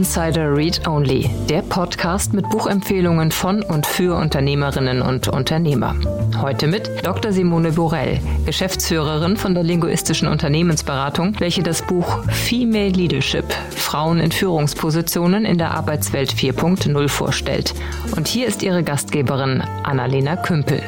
Insider 0.00 0.56
Read 0.56 0.88
Only, 0.88 1.28
der 1.50 1.60
Podcast 1.60 2.32
mit 2.32 2.48
Buchempfehlungen 2.48 3.30
von 3.30 3.62
und 3.62 3.84
für 3.84 4.16
Unternehmerinnen 4.16 5.02
und 5.02 5.28
Unternehmer. 5.28 5.94
Heute 6.40 6.68
mit 6.68 6.90
Dr. 7.04 7.32
Simone 7.32 7.72
Borell, 7.72 8.18
Geschäftsführerin 8.46 9.36
von 9.36 9.52
der 9.52 9.62
linguistischen 9.62 10.26
Unternehmensberatung, 10.26 11.38
welche 11.38 11.62
das 11.62 11.82
Buch 11.82 12.24
Female 12.30 12.88
Leadership 12.88 13.44
Frauen 13.76 14.20
in 14.20 14.32
Führungspositionen 14.32 15.44
in 15.44 15.58
der 15.58 15.72
Arbeitswelt 15.72 16.32
4.0 16.32 17.08
vorstellt. 17.08 17.74
Und 18.16 18.26
hier 18.26 18.46
ist 18.46 18.62
ihre 18.62 18.82
Gastgeberin 18.82 19.62
Annalena 19.82 20.36
Kümpel. 20.36 20.82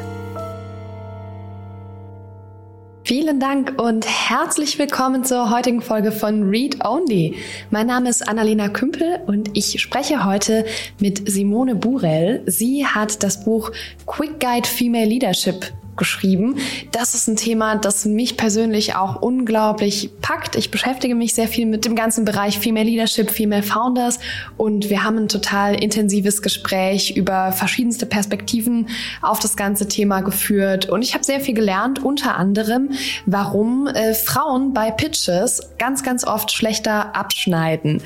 Vielen 3.05 3.41
Dank 3.41 3.83
und 3.83 4.07
herzlich 4.07 4.79
willkommen 4.79 5.25
zur 5.25 5.51
heutigen 5.51 5.83
Folge 5.83 6.13
von 6.13 6.49
Read 6.49 6.85
Only. 6.85 7.35
Mein 7.71 7.89
Name 7.89 8.09
ist 8.09 8.29
Annalena 8.29 8.69
Kümpel 8.69 9.19
und 9.27 9.57
ich 9.57 9.83
spreche 9.83 10.25
heute 10.25 10.65
mit 11.01 11.29
Simone 11.29 11.75
Burell. 11.75 12.45
Sie 12.47 12.87
hat 12.87 13.25
das 13.25 13.45
Buch 13.45 13.73
Quick 14.07 14.39
Guide 14.39 14.69
Female 14.69 15.07
Leadership 15.07 15.73
geschrieben. 15.97 16.57
Das 16.91 17.15
ist 17.15 17.29
ein 17.29 17.37
Thema, 17.37 17.77
das 17.77 18.05
mich 18.05 18.37
persönlich 18.37 18.95
auch 18.95 19.21
unglaublich 19.21 20.11
packt. 20.21 20.57
Ich 20.57 20.71
beschäftige 20.71 21.15
mich 21.15 21.35
sehr 21.35 21.49
viel 21.49 21.67
mit 21.67 21.85
dem 21.85 21.95
ganzen 21.95 22.25
Bereich 22.25 22.59
Female 22.59 22.87
Leadership, 22.87 23.31
Female 23.31 23.63
Founders 23.63 24.19
und 24.57 24.91
wir 24.91 25.05
haben 25.05 25.19
ein 25.19 25.29
total 25.29 25.75
intensives 25.83 26.43
Gespräch 26.43 27.17
über 27.17 27.53
verschiedenste 27.53 28.07
Perspektiven 28.07 28.89
auf 29.21 29.39
das 29.39 29.57
ganze 29.57 29.89
Thema 29.89 30.21
geführt 30.21 30.89
und 30.89 31.03
ich 31.03 31.15
habe 31.15 31.25
sehr 31.25 31.41
viel 31.41 31.55
gelernt, 31.55 32.03
unter 32.03 32.37
anderem, 32.37 32.91
warum 33.27 33.87
äh, 33.87 34.15
Frauen 34.15 34.73
bei 34.73 34.91
Pitches 34.91 35.61
ganz, 35.79 36.03
ganz 36.03 36.25
oft 36.25 36.51
schlechter 36.53 37.15
abschneiden. 37.15 38.03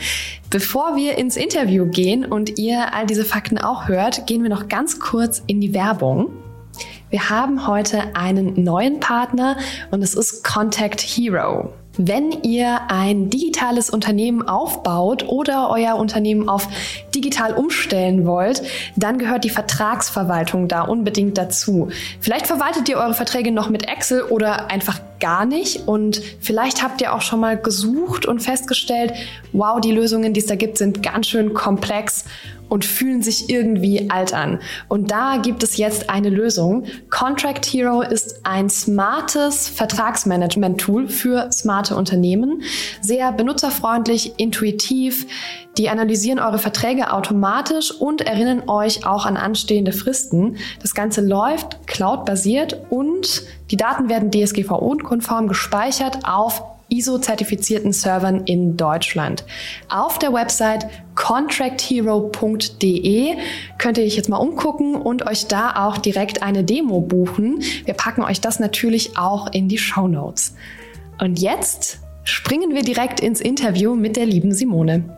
Bevor 0.51 0.97
wir 0.97 1.19
ins 1.19 1.37
Interview 1.37 1.87
gehen 1.87 2.25
und 2.25 2.59
ihr 2.59 2.95
all 2.95 3.07
diese 3.07 3.25
Fakten 3.25 3.59
auch 3.59 3.89
hört, 3.89 4.27
gehen 4.27 4.43
wir 4.43 4.51
noch 4.51 4.69
ganz 4.69 4.99
kurz 4.99 5.43
in 5.47 5.61
die 5.61 5.75
Werbung. 5.75 6.31
Wir 7.17 7.31
haben 7.31 7.67
heute 7.67 8.15
einen 8.15 8.63
neuen 8.63 9.01
Partner 9.01 9.57
und 9.91 10.03
es 10.03 10.13
ist 10.13 10.45
Contact 10.45 11.01
Hero. 11.01 11.73
Wenn 11.97 12.31
ihr 12.43 12.79
ein 12.89 13.31
digitales 13.31 13.89
Unternehmen 13.89 14.47
aufbaut 14.47 15.27
oder 15.27 15.71
euer 15.71 15.97
Unternehmen 15.97 16.51
auf 16.51 16.69
digital 17.15 17.55
umstellen 17.55 18.27
wollt, 18.27 18.63
dann 18.97 19.17
gehört 19.17 19.45
die 19.45 19.51
Vertragsverwaltung 19.51 20.69
da 20.69 20.83
unbedingt 20.83 21.39
dazu. 21.39 21.89
Vielleicht 22.21 22.47
verwaltet 22.47 22.87
ihr 22.91 22.99
eure 22.99 23.15
Verträge 23.15 23.51
noch 23.51 23.71
mit 23.71 23.89
Excel 23.89 24.21
oder 24.21 24.71
einfach 24.71 25.01
gar 25.19 25.47
nicht 25.47 25.89
und 25.89 26.21
vielleicht 26.41 26.83
habt 26.83 27.01
ihr 27.01 27.15
auch 27.15 27.23
schon 27.23 27.41
mal 27.41 27.57
gesucht 27.57 28.27
und 28.27 28.41
festgestellt, 28.41 29.15
wow, 29.53 29.81
die 29.81 29.93
Lösungen, 29.93 30.35
die 30.35 30.41
es 30.41 30.47
da 30.47 30.55
gibt, 30.55 30.77
sind 30.77 31.03
ganz 31.03 31.29
schön 31.29 31.55
komplex 31.55 32.27
und 32.69 32.85
fühlen 32.85 33.23
sich 33.23 33.51
irgendwie 33.51 34.11
alt 34.11 34.33
an. 34.35 34.61
Und 34.89 35.11
da 35.11 35.39
gibt 35.39 35.63
es 35.63 35.77
jetzt 35.77 36.11
eine 36.11 36.31
Lösung. 36.31 36.85
Contract 37.11 37.67
Hero 37.67 38.03
ist 38.03 38.41
ein 38.45 38.69
smartes 38.69 39.69
Vertragsmanagement-Tool 39.69 41.09
für 41.09 41.51
smarte 41.53 41.97
Unternehmen. 41.97 42.63
Sehr 43.01 43.33
benutzerfreundlich, 43.33 44.35
intuitiv. 44.39 45.27
Die 45.79 45.91
analysieren 45.91 46.39
eure 46.39 46.59
Verträge 46.59 47.13
automatisch 47.13 47.93
und 47.93 48.23
erinnern 48.23 48.69
euch 48.69 49.07
auch 49.07 49.27
an 49.27 49.37
anstehende 49.37 49.93
Fristen. 49.93 50.57
Das 50.81 50.95
Ganze 50.95 51.21
läuft 51.21 51.87
cloud-basiert 51.87 52.87
und 52.89 53.43
die 53.71 53.77
Daten 53.77 54.09
werden 54.09 54.31
DSGVO-konform 54.31 55.49
gespeichert 55.49 56.21
auf 56.25 56.63
ISO-zertifizierten 56.89 57.93
Servern 57.93 58.45
in 58.45 58.77
Deutschland. 58.77 59.45
Auf 59.89 60.19
der 60.19 60.33
Website 60.33 60.87
contracthero.de 61.15 63.37
könnt 63.79 63.99
ihr 63.99 64.05
euch 64.05 64.17
jetzt 64.17 64.29
mal 64.29 64.37
umgucken 64.37 64.97
und 64.97 65.27
euch 65.27 65.47
da 65.47 65.87
auch 65.87 65.99
direkt 65.99 66.43
eine 66.43 66.65
Demo 66.65 67.01
buchen. 67.01 67.63
Wir 67.85 67.95
packen 67.95 68.23
euch 68.23 68.41
das 68.41 68.59
natürlich 68.61 69.17
auch 69.17 69.53
in 69.53 69.69
die 69.69 69.79
Show 69.79 70.09
Notes. 70.09 70.55
Und 71.19 71.41
jetzt 71.41 72.01
springen 72.25 72.75
wir 72.75 72.83
direkt 72.83 73.21
ins 73.21 73.41
Interview 73.41 73.95
mit 73.95 74.17
der 74.17 74.27
lieben 74.27 74.53
Simone. 74.53 75.16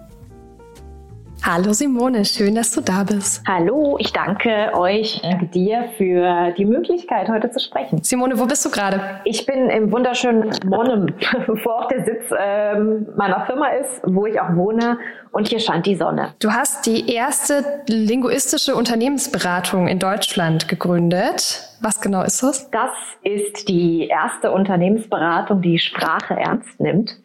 Hallo 1.45 1.73
Simone, 1.73 2.25
schön, 2.25 2.57
dass 2.57 2.73
du 2.73 2.81
da 2.81 3.05
bist. 3.05 3.43
Hallo, 3.47 3.97
ich 3.99 4.13
danke 4.13 4.73
euch, 4.75 5.21
danke 5.23 5.47
dir 5.47 5.89
für 5.97 6.53
die 6.59 6.65
Möglichkeit, 6.65 7.29
heute 7.29 7.51
zu 7.51 7.61
sprechen. 7.61 8.03
Simone, 8.03 8.39
wo 8.39 8.47
bist 8.47 8.65
du 8.65 8.71
gerade? 8.71 9.21
Ich 9.25 9.47
bin 9.47 9.71
im 9.71 9.91
wunderschönen 9.93 10.51
Monnem, 10.67 11.15
wo 11.47 11.71
auch 11.71 11.89
der 11.89 12.05
Sitz 12.05 12.25
ähm, 12.39 13.07
meiner 13.17 13.47
Firma 13.47 13.69
ist, 13.69 14.03
wo 14.05 14.27
ich 14.27 14.39
auch 14.41 14.55
wohne. 14.57 14.99
Und 15.31 15.49
hier 15.49 15.61
scheint 15.61 15.87
die 15.87 15.95
Sonne. 15.95 16.35
Du 16.41 16.53
hast 16.53 16.87
die 16.87 17.13
erste 17.13 17.83
linguistische 17.87 18.75
Unternehmensberatung 18.75 19.87
in 19.87 19.99
Deutschland 19.99 20.69
gegründet. 20.69 21.63
Was 21.81 22.01
genau 22.01 22.23
ist 22.23 22.43
das? 22.43 22.71
Das 22.71 22.91
ist 23.23 23.69
die 23.69 24.09
erste 24.09 24.51
Unternehmensberatung, 24.51 25.63
die 25.63 25.79
Sprache 25.79 26.35
ernst 26.35 26.81
nimmt 26.81 27.17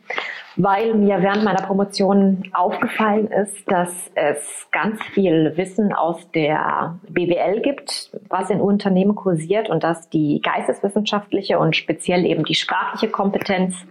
weil 0.56 0.94
mir 0.94 1.22
während 1.22 1.44
meiner 1.44 1.62
Promotion 1.62 2.44
aufgefallen 2.54 3.28
ist, 3.28 3.70
dass 3.72 4.12
es 4.16 4.68
ganz 4.72 5.02
viel 5.14 5.54
Wissen 5.56 5.94
aus 5.94 6.30
der 6.32 7.00
BWL 7.10 7.62
gibt, 7.62 8.12
was 8.30 8.50
in 8.50 8.62
Unternehmen 8.62 9.16
kursiert 9.16 9.70
und 9.70 9.84
dass 9.84 10.10
die 10.10 10.42
geisteswissenschaftliche 10.42 11.60
und 11.60 11.76
speziell 11.76 12.26
eben 12.26 12.44
die 12.44 12.56
sprachliche 12.56 13.10
Kompetenz 13.10 13.86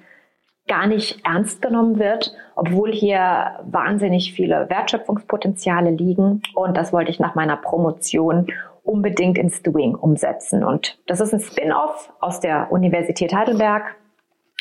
gar 0.68 0.86
nicht 0.86 1.24
ernst 1.26 1.60
genommen 1.60 1.98
wird, 1.98 2.32
obwohl 2.54 2.92
hier 2.92 3.58
wahnsinnig 3.64 4.32
viele 4.32 4.70
Wertschöpfungspotenziale 4.70 5.90
liegen. 5.90 6.42
Und 6.54 6.76
das 6.76 6.92
wollte 6.92 7.10
ich 7.10 7.18
nach 7.18 7.34
meiner 7.34 7.56
Promotion 7.56 8.46
unbedingt 8.84 9.38
ins 9.38 9.62
Doing 9.62 9.94
umsetzen. 9.94 10.64
Und 10.64 10.98
das 11.06 11.20
ist 11.20 11.32
ein 11.32 11.40
Spin-off 11.40 12.12
aus 12.20 12.40
der 12.40 12.70
Universität 12.70 13.34
Heidelberg 13.34 13.96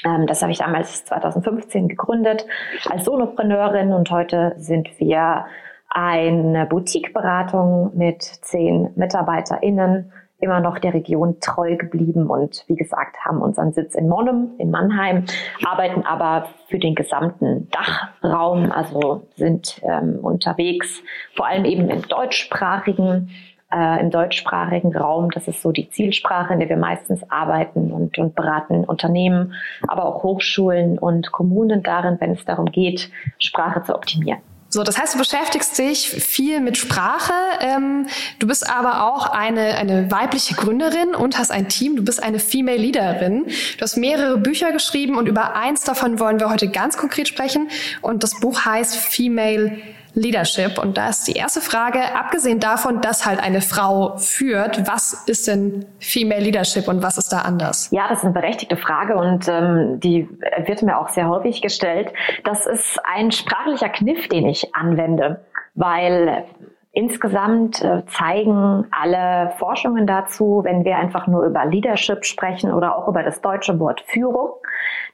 das 0.03 0.41
habe 0.41 0.51
ich 0.51 0.59
damals 0.59 1.06
2015 1.06 1.88
gegründet 1.88 2.45
als 2.89 3.06
Solopreneurin 3.06 3.94
und 3.94 4.09
heute 4.09 4.53
sind 4.57 5.00
wir 5.00 5.45
eine 5.89 6.66
Boutique-Beratung 6.66 7.91
mit 7.95 8.23
zehn 8.23 8.91
MitarbeiterInnen, 8.95 10.12
immer 10.39 10.59
noch 10.59 10.79
der 10.79 10.94
Region 10.94 11.39
treu 11.39 11.75
geblieben 11.75 12.28
und 12.28 12.63
wie 12.67 12.75
gesagt 12.75 13.17
haben 13.23 13.41
unseren 13.41 13.73
Sitz 13.73 13.94
in 13.94 14.09
Monum 14.09 14.56
in 14.57 14.72
Mannheim, 14.72 15.25
arbeiten 15.63 16.03
aber 16.03 16.47
für 16.68 16.79
den 16.79 16.95
gesamten 16.95 17.69
Dachraum, 17.69 18.72
also 18.72 19.28
sind 19.35 19.81
ähm, 19.83 20.19
unterwegs, 20.22 21.03
vor 21.35 21.45
allem 21.45 21.66
eben 21.66 21.89
im 21.89 22.01
deutschsprachigen 22.07 23.29
äh, 23.74 24.00
im 24.00 24.12
deutschsprachigen 24.12 24.96
Raum. 24.96 25.30
Das 25.32 25.48
ist 25.48 25.62
so 25.62 25.72
die 25.72 25.90
Zielsprache, 25.90 26.54
in 26.54 26.59
der 26.59 26.70
wir 26.70 26.78
meistens 26.78 27.22
arbeiten 27.30 27.92
und, 27.92 28.18
und 28.18 28.36
beraten 28.36 28.84
Unternehmen, 28.84 29.54
aber 29.88 30.06
auch 30.06 30.24
Hochschulen 30.24 30.98
und 30.98 31.32
Kommunen 31.32 31.84
darin, 31.84 32.18
wenn 32.20 32.31
es 32.31 32.46
darum 32.46 32.66
geht, 32.66 33.10
Sprache 33.40 33.84
zu 33.84 33.96
optimieren. 33.96 34.40
So, 34.74 34.84
das 34.84 34.98
heißt, 34.98 35.16
du 35.16 35.20
beschäftigst 35.20 35.78
dich 35.78 36.10
viel 36.10 36.62
mit 36.62 36.78
Sprache. 36.78 37.34
Ähm, 37.60 38.08
du 38.40 38.48
bist 38.48 38.70
aber 38.70 39.04
auch 39.04 39.30
eine, 39.30 39.76
eine 39.76 40.10
weibliche 40.10 40.56
Gründerin 40.56 41.14
und 41.14 41.38
hast 41.38 41.52
ein 41.52 41.68
Team. 41.68 41.98
Du 41.98 42.06
bist 42.06 42.24
eine 42.24 42.40
Female 42.40 42.78
Leaderin. 42.78 43.48
Du 43.48 43.81
hast 43.81 43.98
mehrere 43.98 44.38
Bücher 44.38 44.72
geschrieben 44.72 45.18
und 45.18 45.28
über 45.28 45.58
eins 45.58 45.84
davon 45.84 46.20
wollen 46.20 46.40
wir 46.40 46.50
heute 46.50 46.70
ganz 46.70 46.98
konkret 46.98 47.28
sprechen. 47.28 47.68
Und 48.02 48.24
das 48.24 48.40
Buch 48.40 48.64
heißt 48.64 48.96
Female 48.96 49.78
Leadership. 50.14 50.78
Und 50.78 50.98
da 50.98 51.10
ist 51.10 51.28
die 51.28 51.34
erste 51.34 51.62
Frage, 51.62 52.00
abgesehen 52.16 52.60
davon, 52.60 53.02
dass 53.02 53.25
halt 53.25 53.42
eine 53.42 53.62
Frau 53.62 54.18
führt, 54.18 54.88
was 54.88 55.25
ist 55.28 55.48
denn 55.48 55.86
Female 56.00 56.42
Leadership 56.42 56.88
und 56.88 57.02
was 57.02 57.18
ist 57.18 57.30
da 57.30 57.40
anders? 57.40 57.90
Ja, 57.92 58.08
das 58.10 58.19
ist 58.19 58.25
eine 58.25 58.34
berechtigte 58.34 58.78
Frage 58.78 59.16
und 59.16 59.48
ähm, 59.48 60.00
die 60.00 60.28
wird 60.66 60.81
mir 60.81 60.98
auch 60.98 61.10
sehr 61.10 61.30
häufig 61.30 61.62
gestellt. 61.62 62.12
Das 62.44 62.66
ist 62.66 63.00
ein 63.04 63.31
sprachlicher 63.31 63.90
Kniff, 63.90 64.28
den 64.28 64.48
ich 64.48 64.75
anwende, 64.75 65.46
weil 65.75 66.46
Insgesamt 66.94 67.81
äh, 67.81 68.06
zeigen 68.07 68.86
alle 68.92 69.54
Forschungen 69.57 70.06
dazu, 70.06 70.60
wenn 70.66 70.84
wir 70.84 70.98
einfach 70.98 71.25
nur 71.25 71.46
über 71.46 71.66
Leadership 71.66 72.25
sprechen 72.25 72.74
oder 72.74 72.98
auch 72.98 73.07
über 73.07 73.24
das 73.24 73.40
deutsche 73.40 73.80
Wort 73.80 74.04
Führung, 74.07 74.50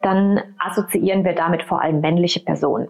dann 0.02 0.42
assoziieren 0.58 1.24
wir 1.24 1.34
damit 1.34 1.62
vor 1.62 1.80
allem 1.80 2.02
männliche 2.02 2.40
Personen. 2.40 2.88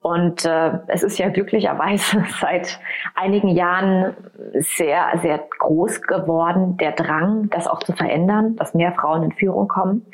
Und 0.00 0.44
äh, 0.44 0.78
es 0.86 1.02
ist 1.02 1.18
ja 1.18 1.28
glücklicherweise 1.28 2.24
seit 2.40 2.78
einigen 3.14 3.48
Jahren 3.48 4.14
sehr, 4.54 5.12
sehr 5.22 5.44
groß 5.58 6.02
geworden, 6.02 6.76
der 6.76 6.92
Drang, 6.92 7.50
das 7.50 7.66
auch 7.66 7.80
zu 7.80 7.92
verändern, 7.92 8.56
dass 8.56 8.74
mehr 8.74 8.92
Frauen 8.92 9.24
in 9.24 9.32
Führung 9.32 9.68
kommen. 9.68 10.06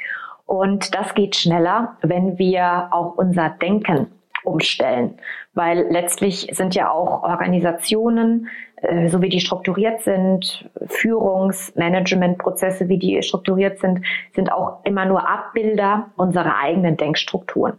Und 0.47 0.95
das 0.95 1.15
geht 1.15 1.37
schneller, 1.37 1.97
wenn 2.03 2.39
wir 2.39 2.89
auch 2.91 3.17
unser 3.17 3.51
Denken 3.51 4.09
umstellen. 4.45 5.19
Weil 5.55 5.87
letztlich 5.91 6.49
sind 6.53 6.75
ja 6.75 6.91
auch 6.91 7.23
Organisationen, 7.23 8.49
äh, 8.77 9.09
so 9.09 9.23
wie 9.23 9.29
die 9.29 9.41
strukturiert 9.41 10.03
sind, 10.03 10.69
Führungsmanagementprozesse, 10.87 12.89
wie 12.89 12.99
die 12.99 13.23
strukturiert 13.23 13.79
sind, 13.79 14.01
sind 14.35 14.53
auch 14.53 14.85
immer 14.85 15.07
nur 15.07 15.29
Abbilder 15.29 16.11
unserer 16.17 16.59
eigenen 16.59 16.97
Denkstrukturen. 16.97 17.79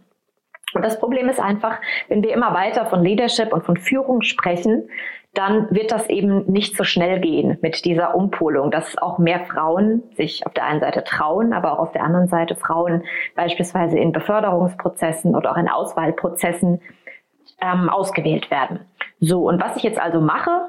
Und 0.76 0.84
das 0.84 1.00
Problem 1.00 1.30
ist 1.30 1.40
einfach, 1.40 1.80
wenn 2.08 2.22
wir 2.22 2.34
immer 2.34 2.52
weiter 2.52 2.84
von 2.84 3.02
Leadership 3.02 3.50
und 3.54 3.64
von 3.64 3.78
Führung 3.78 4.20
sprechen, 4.20 4.90
dann 5.32 5.68
wird 5.70 5.90
das 5.90 6.10
eben 6.10 6.44
nicht 6.52 6.76
so 6.76 6.84
schnell 6.84 7.18
gehen 7.20 7.56
mit 7.62 7.86
dieser 7.86 8.14
Umpolung, 8.14 8.70
dass 8.70 8.98
auch 8.98 9.16
mehr 9.16 9.46
Frauen 9.46 10.02
sich 10.16 10.46
auf 10.46 10.52
der 10.52 10.64
einen 10.64 10.80
Seite 10.80 11.02
trauen, 11.02 11.54
aber 11.54 11.72
auch 11.72 11.78
auf 11.78 11.92
der 11.92 12.04
anderen 12.04 12.28
Seite 12.28 12.56
Frauen 12.56 13.04
beispielsweise 13.34 13.98
in 13.98 14.12
Beförderungsprozessen 14.12 15.34
oder 15.34 15.52
auch 15.52 15.56
in 15.56 15.68
Auswahlprozessen 15.70 16.82
ähm, 17.62 17.88
ausgewählt 17.88 18.50
werden. 18.50 18.80
So, 19.18 19.48
und 19.48 19.62
was 19.62 19.76
ich 19.76 19.82
jetzt 19.82 19.98
also 19.98 20.20
mache, 20.20 20.68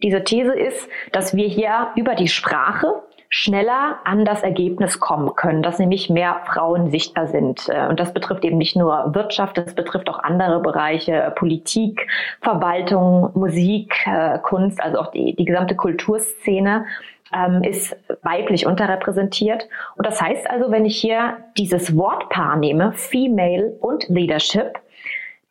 diese 0.00 0.22
These 0.22 0.56
ist, 0.56 0.88
dass 1.10 1.34
wir 1.34 1.48
hier 1.48 1.88
über 1.96 2.14
die 2.14 2.28
Sprache 2.28 3.02
schneller 3.32 4.00
an 4.04 4.24
das 4.24 4.42
Ergebnis 4.42 4.98
kommen 4.98 5.34
können, 5.36 5.62
dass 5.62 5.78
nämlich 5.78 6.10
mehr 6.10 6.40
Frauen 6.46 6.90
sichtbar 6.90 7.28
sind. 7.28 7.68
Äh, 7.68 7.86
und 7.88 8.00
das 8.00 8.12
betrifft 8.12 8.44
eben 8.44 8.58
nicht 8.58 8.76
nur 8.76 9.14
Wirtschaft, 9.14 9.56
das 9.56 9.74
betrifft 9.74 10.10
auch 10.10 10.18
andere 10.18 10.60
Bereiche, 10.60 11.12
äh, 11.12 11.30
Politik, 11.30 12.08
Verwaltung, 12.42 13.30
Musik, 13.34 13.94
äh, 14.06 14.38
Kunst, 14.40 14.82
also 14.82 14.98
auch 14.98 15.12
die, 15.12 15.36
die 15.36 15.44
gesamte 15.44 15.76
Kulturszene 15.76 16.86
ähm, 17.32 17.62
ist 17.62 17.96
weiblich 18.22 18.66
unterrepräsentiert. 18.66 19.68
Und 19.96 20.06
das 20.06 20.20
heißt 20.20 20.50
also, 20.50 20.72
wenn 20.72 20.84
ich 20.84 21.00
hier 21.00 21.36
dieses 21.56 21.96
Wortpaar 21.96 22.56
nehme, 22.56 22.92
Female 22.94 23.76
und 23.80 24.08
Leadership, 24.08 24.80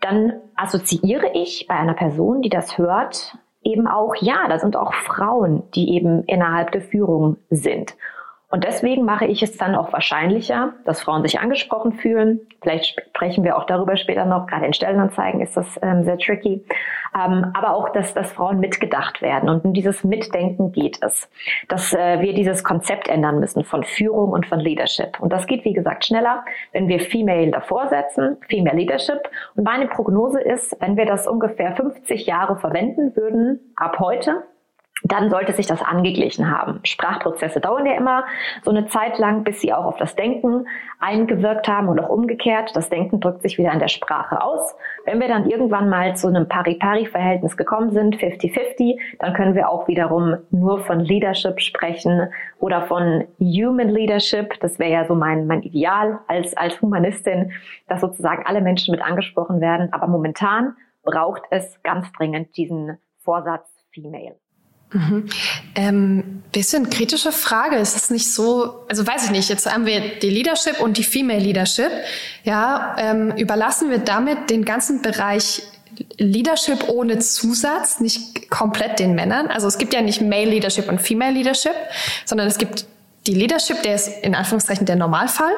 dann 0.01 0.33
assoziiere 0.55 1.31
ich 1.33 1.65
bei 1.67 1.75
einer 1.75 1.93
Person, 1.93 2.41
die 2.41 2.49
das 2.49 2.77
hört, 2.77 3.37
eben 3.63 3.87
auch, 3.87 4.15
ja, 4.19 4.47
da 4.47 4.59
sind 4.59 4.75
auch 4.75 4.93
Frauen, 4.93 5.63
die 5.75 5.93
eben 5.93 6.23
innerhalb 6.25 6.71
der 6.71 6.81
Führung 6.81 7.37
sind. 7.49 7.95
Und 8.51 8.63
deswegen 8.63 9.05
mache 9.05 9.25
ich 9.25 9.43
es 9.43 9.57
dann 9.57 9.75
auch 9.75 9.93
wahrscheinlicher, 9.93 10.73
dass 10.83 11.01
Frauen 11.01 11.21
sich 11.21 11.39
angesprochen 11.39 11.93
fühlen. 11.93 12.41
Vielleicht 12.61 12.99
sprechen 13.09 13.43
wir 13.43 13.55
auch 13.55 13.65
darüber 13.65 13.95
später 13.95 14.25
noch. 14.25 14.47
Gerade 14.47 14.65
in 14.65 14.73
Stellenanzeigen 14.73 15.39
ist 15.39 15.55
das 15.55 15.79
ähm, 15.83 16.03
sehr 16.03 16.17
tricky. 16.17 16.65
Ähm, 17.15 17.51
aber 17.53 17.75
auch, 17.75 17.89
dass, 17.89 18.15
dass 18.15 18.31
Frauen 18.31 18.59
mitgedacht 18.59 19.21
werden. 19.21 19.49
Und 19.49 19.65
um 19.65 19.73
dieses 19.73 20.03
Mitdenken 20.03 20.71
geht 20.71 20.97
es. 21.03 21.29
Dass 21.67 21.93
äh, 21.93 22.21
wir 22.21 22.33
dieses 22.33 22.63
Konzept 22.63 23.07
ändern 23.07 23.39
müssen 23.39 23.63
von 23.63 23.83
Führung 23.83 24.31
und 24.31 24.47
von 24.47 24.59
Leadership. 24.59 25.19
Und 25.19 25.31
das 25.31 25.45
geht, 25.45 25.63
wie 25.63 25.73
gesagt, 25.73 26.05
schneller, 26.05 26.43
wenn 26.71 26.87
wir 26.87 26.99
Female 27.01 27.51
davor 27.51 27.87
setzen, 27.89 28.37
Female 28.49 28.75
Leadership. 28.75 29.29
Und 29.55 29.63
meine 29.63 29.85
Prognose 29.87 30.41
ist, 30.41 30.75
wenn 30.79 30.97
wir 30.97 31.05
das 31.05 31.27
ungefähr 31.27 31.75
50 31.75 32.25
Jahre 32.25 32.57
verwenden 32.57 33.15
würden, 33.15 33.59
ab 33.75 33.99
heute, 33.99 34.43
dann 35.03 35.29
sollte 35.29 35.53
sich 35.53 35.65
das 35.65 35.81
angeglichen 35.81 36.51
haben. 36.51 36.81
Sprachprozesse 36.83 37.61
dauern 37.61 37.85
ja 37.85 37.93
immer 37.93 38.25
so 38.63 38.71
eine 38.71 38.87
Zeit 38.87 39.17
lang, 39.17 39.43
bis 39.43 39.61
sie 39.61 39.73
auch 39.73 39.85
auf 39.85 39.97
das 39.97 40.15
Denken 40.15 40.67
eingewirkt 40.99 41.67
haben 41.67 41.87
und 41.87 41.99
auch 41.99 42.09
umgekehrt. 42.09 42.75
Das 42.75 42.89
Denken 42.89 43.21
drückt 43.21 43.41
sich 43.41 43.57
wieder 43.57 43.71
in 43.71 43.79
der 43.79 43.87
Sprache 43.87 44.41
aus. 44.41 44.75
Wenn 45.05 45.21
wir 45.21 45.29
dann 45.29 45.49
irgendwann 45.49 45.89
mal 45.89 46.15
zu 46.15 46.27
einem 46.27 46.47
Pari-Pari-Verhältnis 46.47 47.55
gekommen 47.55 47.91
sind, 47.91 48.17
50-50, 48.17 48.99
dann 49.19 49.33
können 49.33 49.55
wir 49.55 49.69
auch 49.69 49.87
wiederum 49.87 50.37
nur 50.51 50.79
von 50.79 50.99
Leadership 50.99 51.61
sprechen 51.61 52.29
oder 52.59 52.81
von 52.81 53.25
Human 53.39 53.89
Leadership. 53.89 54.59
Das 54.59 54.79
wäre 54.79 54.91
ja 54.91 55.05
so 55.05 55.15
mein, 55.15 55.47
mein 55.47 55.61
Ideal 55.61 56.19
als, 56.27 56.57
als 56.57 56.81
Humanistin, 56.81 57.53
dass 57.87 58.01
sozusagen 58.01 58.45
alle 58.45 58.61
Menschen 58.61 58.91
mit 58.91 59.01
angesprochen 59.01 59.61
werden. 59.61 59.93
Aber 59.93 60.07
momentan 60.07 60.75
braucht 61.03 61.43
es 61.51 61.81
ganz 61.83 62.11
dringend 62.11 62.57
diesen 62.57 62.97
Vorsatz 63.19 63.69
Female. 63.93 64.35
Mhm. 64.91 65.29
Ähm, 65.75 66.43
bisschen 66.51 66.89
kritische 66.89 67.31
Frage. 67.31 67.77
Ist 67.77 67.95
es 67.95 68.09
nicht 68.09 68.31
so, 68.33 68.85
also 68.89 69.05
weiß 69.05 69.25
ich 69.25 69.31
nicht, 69.31 69.49
jetzt 69.49 69.71
haben 69.71 69.85
wir 69.85 70.01
die 70.19 70.29
Leadership 70.29 70.81
und 70.81 70.97
die 70.97 71.03
Female 71.03 71.39
Leadership. 71.39 71.91
Ja, 72.43 72.95
ähm, 72.97 73.31
überlassen 73.37 73.89
wir 73.89 73.99
damit 73.99 74.49
den 74.49 74.65
ganzen 74.65 75.01
Bereich 75.01 75.61
Leadership 76.17 76.87
ohne 76.87 77.19
Zusatz, 77.19 77.99
nicht 77.99 78.49
komplett 78.49 78.99
den 78.99 79.15
Männern. 79.15 79.47
Also 79.47 79.67
es 79.67 79.77
gibt 79.77 79.93
ja 79.93 80.01
nicht 80.01 80.21
Male 80.21 80.45
Leadership 80.45 80.87
und 80.89 80.99
Female 81.01 81.33
Leadership, 81.33 81.75
sondern 82.25 82.47
es 82.47 82.57
gibt 82.57 82.85
die 83.27 83.33
Leadership, 83.33 83.81
der 83.83 83.95
ist 83.95 84.23
in 84.23 84.33
Anführungszeichen 84.33 84.85
der 84.85 84.95
Normalfall, 84.95 85.51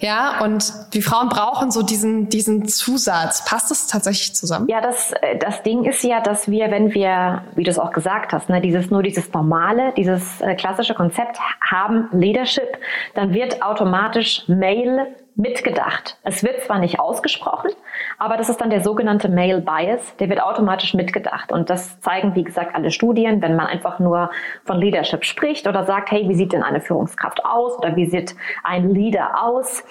ja, 0.00 0.40
und 0.42 0.72
die 0.94 1.00
Frauen 1.02 1.28
brauchen 1.28 1.70
so 1.70 1.82
diesen, 1.82 2.28
diesen 2.28 2.66
Zusatz. 2.66 3.44
Passt 3.44 3.70
das 3.70 3.86
tatsächlich 3.86 4.34
zusammen? 4.34 4.66
Ja, 4.68 4.80
das, 4.80 5.12
äh, 5.22 5.38
das 5.38 5.62
Ding 5.62 5.84
ist 5.84 6.02
ja, 6.02 6.20
dass 6.20 6.48
wir, 6.50 6.70
wenn 6.70 6.92
wir, 6.92 7.44
wie 7.54 7.62
du 7.62 7.70
es 7.70 7.78
auch 7.78 7.92
gesagt 7.92 8.32
hast, 8.32 8.48
ne, 8.48 8.60
dieses, 8.60 8.90
nur 8.90 9.02
dieses 9.02 9.32
normale, 9.32 9.92
dieses 9.96 10.40
äh, 10.40 10.54
klassische 10.54 10.94
Konzept 10.94 11.38
haben, 11.60 12.08
Leadership, 12.12 12.78
dann 13.14 13.32
wird 13.32 13.62
automatisch 13.62 14.44
Male 14.48 15.14
mitgedacht. 15.36 16.18
Es 16.22 16.44
wird 16.44 16.62
zwar 16.62 16.78
nicht 16.78 17.00
ausgesprochen, 17.00 17.70
aber 18.18 18.36
das 18.36 18.48
ist 18.48 18.60
dann 18.60 18.70
der 18.70 18.82
sogenannte 18.82 19.28
Male 19.28 19.60
Bias, 19.60 20.16
der 20.16 20.28
wird 20.28 20.42
automatisch 20.42 20.94
mitgedacht. 20.94 21.50
Und 21.50 21.70
das 21.70 22.00
zeigen, 22.00 22.34
wie 22.34 22.44
gesagt, 22.44 22.74
alle 22.74 22.90
Studien, 22.90 23.42
wenn 23.42 23.56
man 23.56 23.66
einfach 23.66 23.98
nur 23.98 24.30
von 24.64 24.78
Leadership 24.78 25.24
spricht 25.24 25.66
oder 25.66 25.84
sagt, 25.84 26.10
hey, 26.12 26.28
wie 26.28 26.34
sieht 26.34 26.52
denn 26.52 26.62
eine 26.62 26.80
Führungskraft 26.80 27.44
aus 27.44 27.76
oder 27.78 27.96
wie 27.96 28.06
sieht 28.06 28.36
ein 28.62 28.90
Leader 28.90 29.42
aus, 29.42 29.84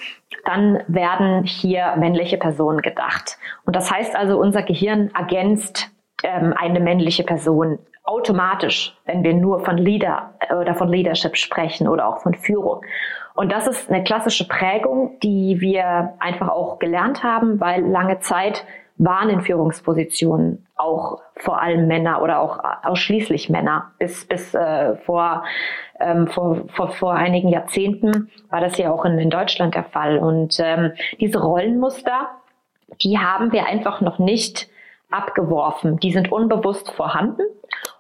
dann 0.46 0.82
werden 0.88 1.44
hier 1.44 1.96
männliche 1.98 2.38
Personen 2.38 2.82
gedacht. 2.82 3.38
Und 3.66 3.76
das 3.76 3.92
heißt 3.92 4.16
also, 4.16 4.40
unser 4.40 4.64
Gehirn 4.64 5.12
ergänzt 5.14 5.92
ähm, 6.24 6.54
eine 6.58 6.80
männliche 6.80 7.24
Person 7.24 7.80
automatisch, 8.04 8.98
wenn 9.06 9.24
wir 9.24 9.34
nur 9.34 9.64
von 9.64 9.78
Leader 9.78 10.34
äh, 10.40 10.56
oder 10.56 10.76
von 10.76 10.90
Leadership 10.90 11.38
sprechen 11.38 11.88
oder 11.88 12.08
auch 12.08 12.22
von 12.22 12.34
Führung. 12.34 12.82
Und 13.36 13.52
das 13.52 13.68
ist 13.68 13.90
eine 13.90 14.04
klassische 14.04 14.48
Prägung, 14.48 15.20
die 15.22 15.60
wir 15.60 16.14
einfach 16.20 16.50
auch 16.50 16.80
gelernt 16.80 17.24
haben, 17.24 17.60
weil 17.60 17.84
lange 17.86 18.20
Zeit 18.20 18.66
waren 18.98 19.30
in 19.30 19.42
Führungspositionen 19.42 20.68
auch 20.76 21.22
vor 21.36 21.62
allem 21.62 21.88
Männer 21.88 22.22
oder 22.22 22.40
auch 22.40 22.60
ausschließlich 22.84 23.50
Männer. 23.50 23.92
Bis, 23.98 24.26
bis 24.26 24.54
äh, 24.54 24.96
vor, 24.98 25.44
ähm, 26.00 26.28
vor, 26.28 26.66
vor, 26.68 26.90
vor 26.90 27.14
einigen 27.14 27.50
Jahrzehnten 27.50 28.30
war 28.50 28.62
das 28.62 28.78
ja 28.78 28.92
auch 28.92 29.04
in, 29.06 29.18
in 29.18 29.32
Deutschland 29.32 29.74
der 29.74 29.86
Fall. 29.86 30.20
Und 30.20 30.60
ähm, 30.60 30.92
diese 31.20 31.42
Rollenmuster, 31.42 32.30
die 33.02 33.18
haben 33.18 33.52
wir 33.52 33.66
einfach 33.66 34.02
noch 34.02 34.20
nicht 34.20 34.70
abgeworfen. 35.10 35.98
Die 35.98 36.12
sind 36.12 36.32
unbewusst 36.32 36.92
vorhanden. 36.92 37.44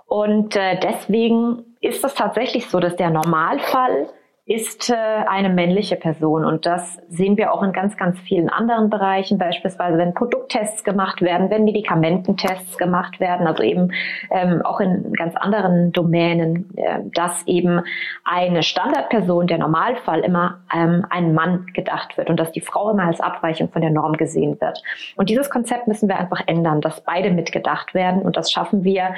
Und 0.05 0.55
äh, 0.55 0.79
deswegen 0.79 1.75
ist 1.81 2.05
es 2.05 2.13
tatsächlich 2.13 2.69
so, 2.69 2.79
dass 2.79 2.96
der 2.96 3.10
Normalfall 3.10 4.10
ist 4.45 4.89
äh, 4.89 4.93
eine 4.93 5.47
männliche 5.47 5.95
Person. 5.95 6.43
Und 6.43 6.65
das 6.65 7.00
sehen 7.07 7.38
wir 7.38 7.53
auch 7.53 7.63
in 7.63 7.71
ganz, 7.71 7.95
ganz 7.95 8.19
vielen 8.19 8.50
anderen 8.50 8.89
Bereichen, 8.89 9.38
beispielsweise 9.38 9.97
wenn 9.97 10.13
Produkttests 10.13 10.83
gemacht 10.83 11.21
werden, 11.21 11.50
wenn 11.50 11.63
Medikamententests 11.63 12.77
gemacht 12.77 13.21
werden, 13.21 13.47
also 13.47 13.63
eben 13.63 13.93
ähm, 14.31 14.62
auch 14.65 14.81
in 14.81 15.13
ganz 15.13 15.38
anderen 15.38 15.93
Domänen, 15.93 16.69
äh, 16.75 17.00
dass 17.13 17.47
eben 17.47 17.83
eine 18.25 18.63
Standardperson, 18.63 19.47
der 19.47 19.59
Normalfall 19.59 20.19
immer 20.19 20.59
ähm, 20.73 21.05
ein 21.09 21.33
Mann 21.33 21.67
gedacht 21.73 22.17
wird 22.17 22.29
und 22.29 22.38
dass 22.38 22.51
die 22.51 22.59
Frau 22.62 22.91
immer 22.91 23.03
als 23.03 23.21
Abweichung 23.21 23.69
von 23.69 23.81
der 23.81 23.91
Norm 23.91 24.17
gesehen 24.17 24.59
wird. 24.59 24.83
Und 25.15 25.29
dieses 25.29 25.50
Konzept 25.50 25.88
müssen 25.88 26.09
wir 26.09 26.19
einfach 26.19 26.41
ändern, 26.47 26.81
dass 26.81 27.00
beide 27.00 27.31
mitgedacht 27.31 27.93
werden. 27.93 28.21
Und 28.21 28.35
das 28.35 28.51
schaffen 28.51 28.83
wir, 28.83 29.15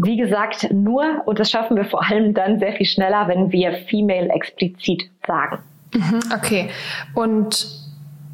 wie 0.00 0.16
gesagt, 0.16 0.72
nur, 0.72 1.22
und 1.26 1.40
das 1.40 1.50
schaffen 1.50 1.76
wir 1.76 1.84
vor 1.84 2.08
allem 2.08 2.32
dann 2.32 2.58
sehr 2.60 2.72
viel 2.72 2.86
schneller, 2.86 3.26
wenn 3.26 3.50
wir 3.50 3.72
Female 3.88 4.28
explizit 4.30 5.10
sagen. 5.26 5.58
Mhm, 5.92 6.20
okay. 6.34 6.70
Und 7.14 7.66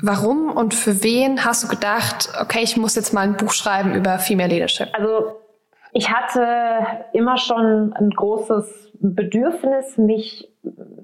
warum 0.03 0.51
und 0.51 0.75
für 0.75 1.03
wen 1.03 1.45
hast 1.45 1.65
du 1.65 1.69
gedacht, 1.69 2.29
okay, 2.41 2.61
ich 2.63 2.77
muss 2.77 2.95
jetzt 2.97 3.15
mal 3.15 3.23
ein 3.23 3.37
Buch 3.37 3.53
schreiben 3.53 3.95
über 3.95 4.19
Female 4.19 4.51
Leadership? 4.51 4.89
Also 4.93 5.41
ich 5.93 6.11
hatte 6.13 6.47
immer 7.15 7.39
schon 7.39 7.95
ein 7.95 8.11
großes 8.11 8.91
Bedürfnis, 9.01 9.97
mich, 9.97 10.51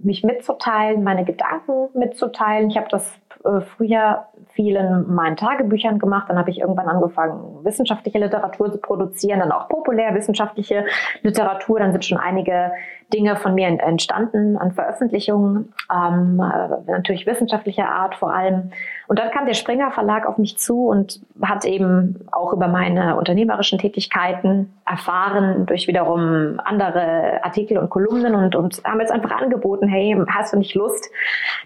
mich 0.03 0.25
mitzuteilen, 0.25 1.03
meine 1.03 1.25
Gedanken 1.25 1.89
mitzuteilen. 1.95 2.69
Ich 2.69 2.77
habe 2.77 2.89
das 2.91 3.11
äh, 3.45 3.63
früher 3.77 4.27
viel 4.61 4.77
in 4.77 5.15
meinen 5.15 5.37
Tagebüchern 5.37 5.99
gemacht. 5.99 6.27
Dann 6.29 6.39
habe 6.39 6.51
ich 6.51 6.61
irgendwann 6.61 6.89
angefangen, 6.89 7.65
wissenschaftliche 7.65 8.19
Literatur 8.19 8.71
zu 8.71 8.79
produzieren, 8.79 9.41
dann 9.41 9.53
auch 9.53 9.69
populärwissenschaftliche 9.69 10.85
Literatur. 11.23 11.79
Dann 11.79 11.93
sind 11.93 12.05
schon 12.05 12.19
einige 12.19 12.73
Dinge 13.13 13.37
von 13.37 13.55
mir 13.55 13.67
entstanden 13.67 14.57
an 14.59 14.73
Veröffentlichungen, 14.73 15.73
ähm, 15.93 16.41
äh, 16.41 16.91
natürlich 16.93 17.27
wissenschaftlicher 17.27 17.89
Art 17.89 18.15
vor 18.15 18.33
allem. 18.33 18.71
Und 19.09 19.19
dann 19.19 19.31
kam 19.31 19.47
der 19.47 19.55
Springer 19.55 19.91
Verlag 19.91 20.27
auf 20.27 20.37
mich 20.37 20.59
zu 20.59 20.87
und 20.89 21.21
hat 21.43 21.65
eben 21.65 22.29
auch 22.31 22.53
über 22.53 22.69
meine 22.69 23.17
unternehmerischen 23.17 23.79
Tätigkeiten 23.79 24.73
erfahren 24.87 25.67
durch 25.67 25.89
wiederum 25.89 26.61
andere 26.65 27.41
Artikel 27.43 27.79
und 27.79 27.89
Kolumnen 27.89 28.35
und, 28.35 28.55
und 28.55 28.83
haben 28.85 29.01
jetzt 29.01 29.13
einfach 29.13 29.33
angeboten, 29.33 29.89
hey, 29.89 30.17
hast 30.29 30.53
du 30.53 30.59
nicht 30.59 30.75
Lust, 30.75 31.11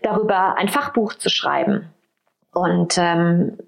darüber 0.02 0.56
ein 0.56 0.68
Fachbuch 0.68 1.14
zu 1.14 1.28
schreiben? 1.28 1.90
Und 2.54 2.96
ähm, 2.98 3.58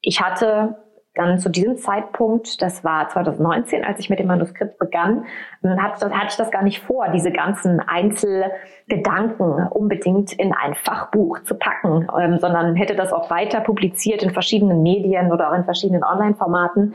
ich 0.00 0.20
hatte 0.20 0.76
dann 1.14 1.38
zu 1.38 1.50
diesem 1.50 1.76
Zeitpunkt, 1.76 2.62
das 2.62 2.84
war 2.84 3.08
2019, 3.08 3.84
als 3.84 4.00
ich 4.00 4.08
mit 4.08 4.18
dem 4.18 4.28
Manuskript 4.28 4.78
begann, 4.78 5.26
hatte, 5.62 6.10
hatte 6.10 6.28
ich 6.30 6.36
das 6.36 6.50
gar 6.50 6.62
nicht 6.62 6.82
vor, 6.82 7.08
diese 7.10 7.30
ganzen 7.30 7.80
Einzelgedanken 7.80 9.66
unbedingt 9.68 10.32
in 10.32 10.54
ein 10.54 10.74
Fachbuch 10.74 11.40
zu 11.40 11.54
packen, 11.54 12.08
ähm, 12.18 12.38
sondern 12.38 12.74
hätte 12.76 12.96
das 12.96 13.12
auch 13.12 13.30
weiter 13.30 13.60
publiziert 13.60 14.22
in 14.22 14.30
verschiedenen 14.30 14.82
Medien 14.82 15.30
oder 15.30 15.50
auch 15.50 15.54
in 15.54 15.64
verschiedenen 15.64 16.02
Online-Formaten. 16.02 16.94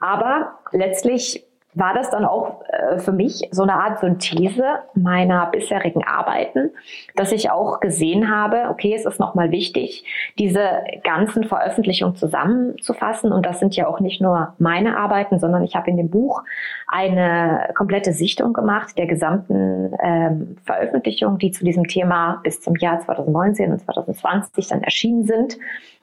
Aber 0.00 0.60
letztlich 0.72 1.47
war 1.78 1.94
das 1.94 2.10
dann 2.10 2.24
auch 2.24 2.62
äh, 2.68 2.98
für 2.98 3.12
mich 3.12 3.48
so 3.52 3.62
eine 3.62 3.74
Art 3.74 4.00
Synthese 4.00 4.80
meiner 4.94 5.46
bisherigen 5.46 6.04
Arbeiten, 6.04 6.70
dass 7.14 7.30
ich 7.30 7.50
auch 7.50 7.80
gesehen 7.80 8.34
habe, 8.34 8.68
okay, 8.70 8.94
es 8.94 9.04
ist 9.04 9.20
nochmal 9.20 9.50
wichtig, 9.50 10.04
diese 10.38 10.82
ganzen 11.04 11.44
Veröffentlichungen 11.44 12.16
zusammenzufassen. 12.16 13.32
Und 13.32 13.46
das 13.46 13.60
sind 13.60 13.76
ja 13.76 13.86
auch 13.86 14.00
nicht 14.00 14.20
nur 14.20 14.54
meine 14.58 14.96
Arbeiten, 14.96 15.38
sondern 15.38 15.62
ich 15.62 15.76
habe 15.76 15.90
in 15.90 15.96
dem 15.96 16.10
Buch 16.10 16.42
eine 16.88 17.70
komplette 17.74 18.12
Sichtung 18.12 18.52
gemacht 18.52 18.98
der 18.98 19.06
gesamten 19.06 19.94
ähm, 20.02 20.56
Veröffentlichungen, 20.64 21.38
die 21.38 21.52
zu 21.52 21.64
diesem 21.64 21.86
Thema 21.86 22.40
bis 22.42 22.60
zum 22.60 22.74
Jahr 22.76 23.00
2019 23.00 23.72
und 23.72 23.78
2020 23.80 24.68
dann 24.68 24.82
erschienen 24.82 25.24
sind 25.24 25.58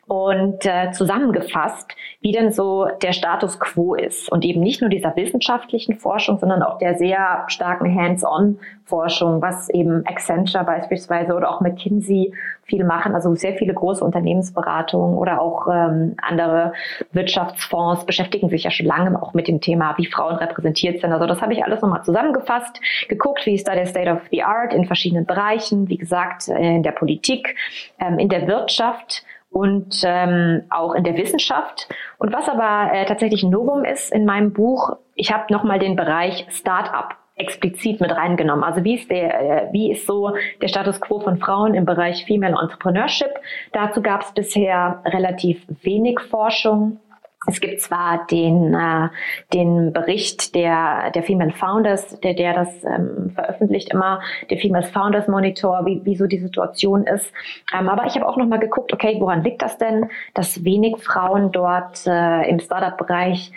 und 0.08 0.66
äh, 0.68 0.92
zusammengefasst, 0.92 1.96
wie 2.22 2.32
denn 2.32 2.52
so 2.52 2.88
der 3.02 3.12
Status 3.12 3.60
quo 3.60 3.96
ist 3.96 4.32
und 4.32 4.46
eben 4.46 4.62
nicht 4.62 4.82
nur 4.82 4.90
dieser 4.90 5.16
wissenschaftlichen 5.16 5.96
Forschung, 5.96 6.38
sondern 6.38 6.62
auch 6.62 6.78
der 6.78 6.96
sehr 6.96 7.46
starken 7.48 7.94
Hands-on-Forschung, 7.94 9.42
was 9.42 9.68
eben 9.70 10.06
Accenture 10.06 10.64
beispielsweise 10.64 11.34
oder 11.34 11.50
auch 11.50 11.60
McKinsey 11.60 12.34
viel 12.66 12.84
machen, 12.84 13.16
also 13.16 13.34
sehr 13.34 13.54
viele 13.56 13.74
große 13.74 14.04
Unternehmensberatungen 14.04 15.18
oder 15.18 15.42
auch 15.42 15.68
ähm, 15.68 16.16
andere 16.22 16.74
Wirtschaftsfonds 17.12 18.06
beschäftigen 18.06 18.50
sich 18.50 18.64
ja 18.64 18.72
schon 18.72 18.86
lange 18.86 19.20
auch 19.22 19.34
mit 19.34 19.48
dem 19.48 19.60
Thema, 19.60 19.96
wie 19.98 20.06
Frauen 20.06 20.36
repräsentiert 20.36 21.02
sind. 21.02 21.14
Also 21.14 21.26
das 21.26 21.42
habe 21.42 21.54
ich 21.54 21.64
alles 21.64 21.82
nochmal 21.82 22.04
zusammengefasst, 22.04 22.80
geguckt, 23.08 23.46
wie 23.48 23.56
ist 23.56 23.68
da 23.68 23.74
der 23.74 23.88
State 23.88 24.12
of 24.12 24.22
the 24.30 24.44
Art 24.44 24.72
in 24.72 24.86
verschiedenen 24.86 25.26
Bereichen, 25.26 25.90
wie 25.90 25.98
gesagt, 25.98 26.48
in 26.48 26.84
der 26.84 26.92
Politik, 26.92 27.56
ähm, 28.00 28.20
in 28.20 28.30
der 28.30 28.48
Wirtschaft 28.48 29.24
und 29.56 30.02
ähm, 30.04 30.64
auch 30.70 30.94
in 30.96 31.06
der 31.06 31.16
Wissenschaft. 31.16 31.88
Und 32.18 32.34
was 32.34 32.50
aber 32.50 32.92
äh, 32.94 33.06
tatsächlich 33.06 33.42
ein 33.42 33.52
Novum 33.52 33.86
ist 33.86 34.12
in 34.12 34.26
meinem 34.26 34.52
Buch, 34.52 34.98
ich 35.16 35.32
habe 35.32 35.46
nochmal 35.50 35.80
den 35.80 35.96
Bereich 35.96 36.46
Start-up 36.50 37.16
explizit 37.38 38.02
mit 38.02 38.12
reingenommen. 38.12 38.66
Also 38.66 38.84
wie 38.84 38.96
ist 38.96 39.10
der, 39.10 39.70
äh, 39.70 39.72
wie 39.72 39.94
ist 39.94 40.06
so 40.06 40.36
der 40.62 40.68
Status 40.68 41.00
quo 41.00 41.22
von 41.22 41.38
Frauen 41.38 41.74
im 41.74 41.86
Bereich 41.86 42.26
Female 42.26 42.58
Entrepreneurship? 42.62 43.32
Dazu 43.72 44.02
gab 44.02 44.24
es 44.24 44.34
bisher 44.34 45.02
relativ 45.06 45.66
wenig 45.84 46.20
Forschung. 46.20 47.00
Es 47.48 47.62
gibt 47.62 47.82
zwar 47.82 48.26
den, 48.28 48.74
äh, 48.74 49.10
den 49.54 49.94
Bericht 49.94 50.56
der, 50.56 51.12
der 51.12 51.24
Female 51.24 51.52
Founders, 51.52 52.20
der, 52.22 52.34
der 52.34 52.54
das 52.54 52.84
ähm, 52.84 53.32
veröffentlicht 53.34 53.92
immer, 53.94 54.22
der 54.50 54.58
Female 54.58 54.86
Founders 54.86 55.28
Monitor, 55.28 55.86
wie, 55.86 56.04
wie 56.06 56.16
so 56.16 56.28
die 56.28 56.40
Situation 56.40 57.06
ist. 57.06 57.32
Ähm, 57.78 57.90
aber 57.90 58.06
ich 58.06 58.16
habe 58.16 58.28
auch 58.28 58.38
nochmal 58.38 58.60
geguckt, 58.60 58.94
okay, 58.94 59.18
woran 59.20 59.44
liegt 59.44 59.62
das 59.62 59.78
denn, 59.78 60.10
dass 60.34 60.64
wenig 60.64 60.98
Frauen 60.98 61.52
dort 61.52 62.06
äh, 62.08 62.50
im 62.50 62.60
Startup-Bereich 62.60 63.52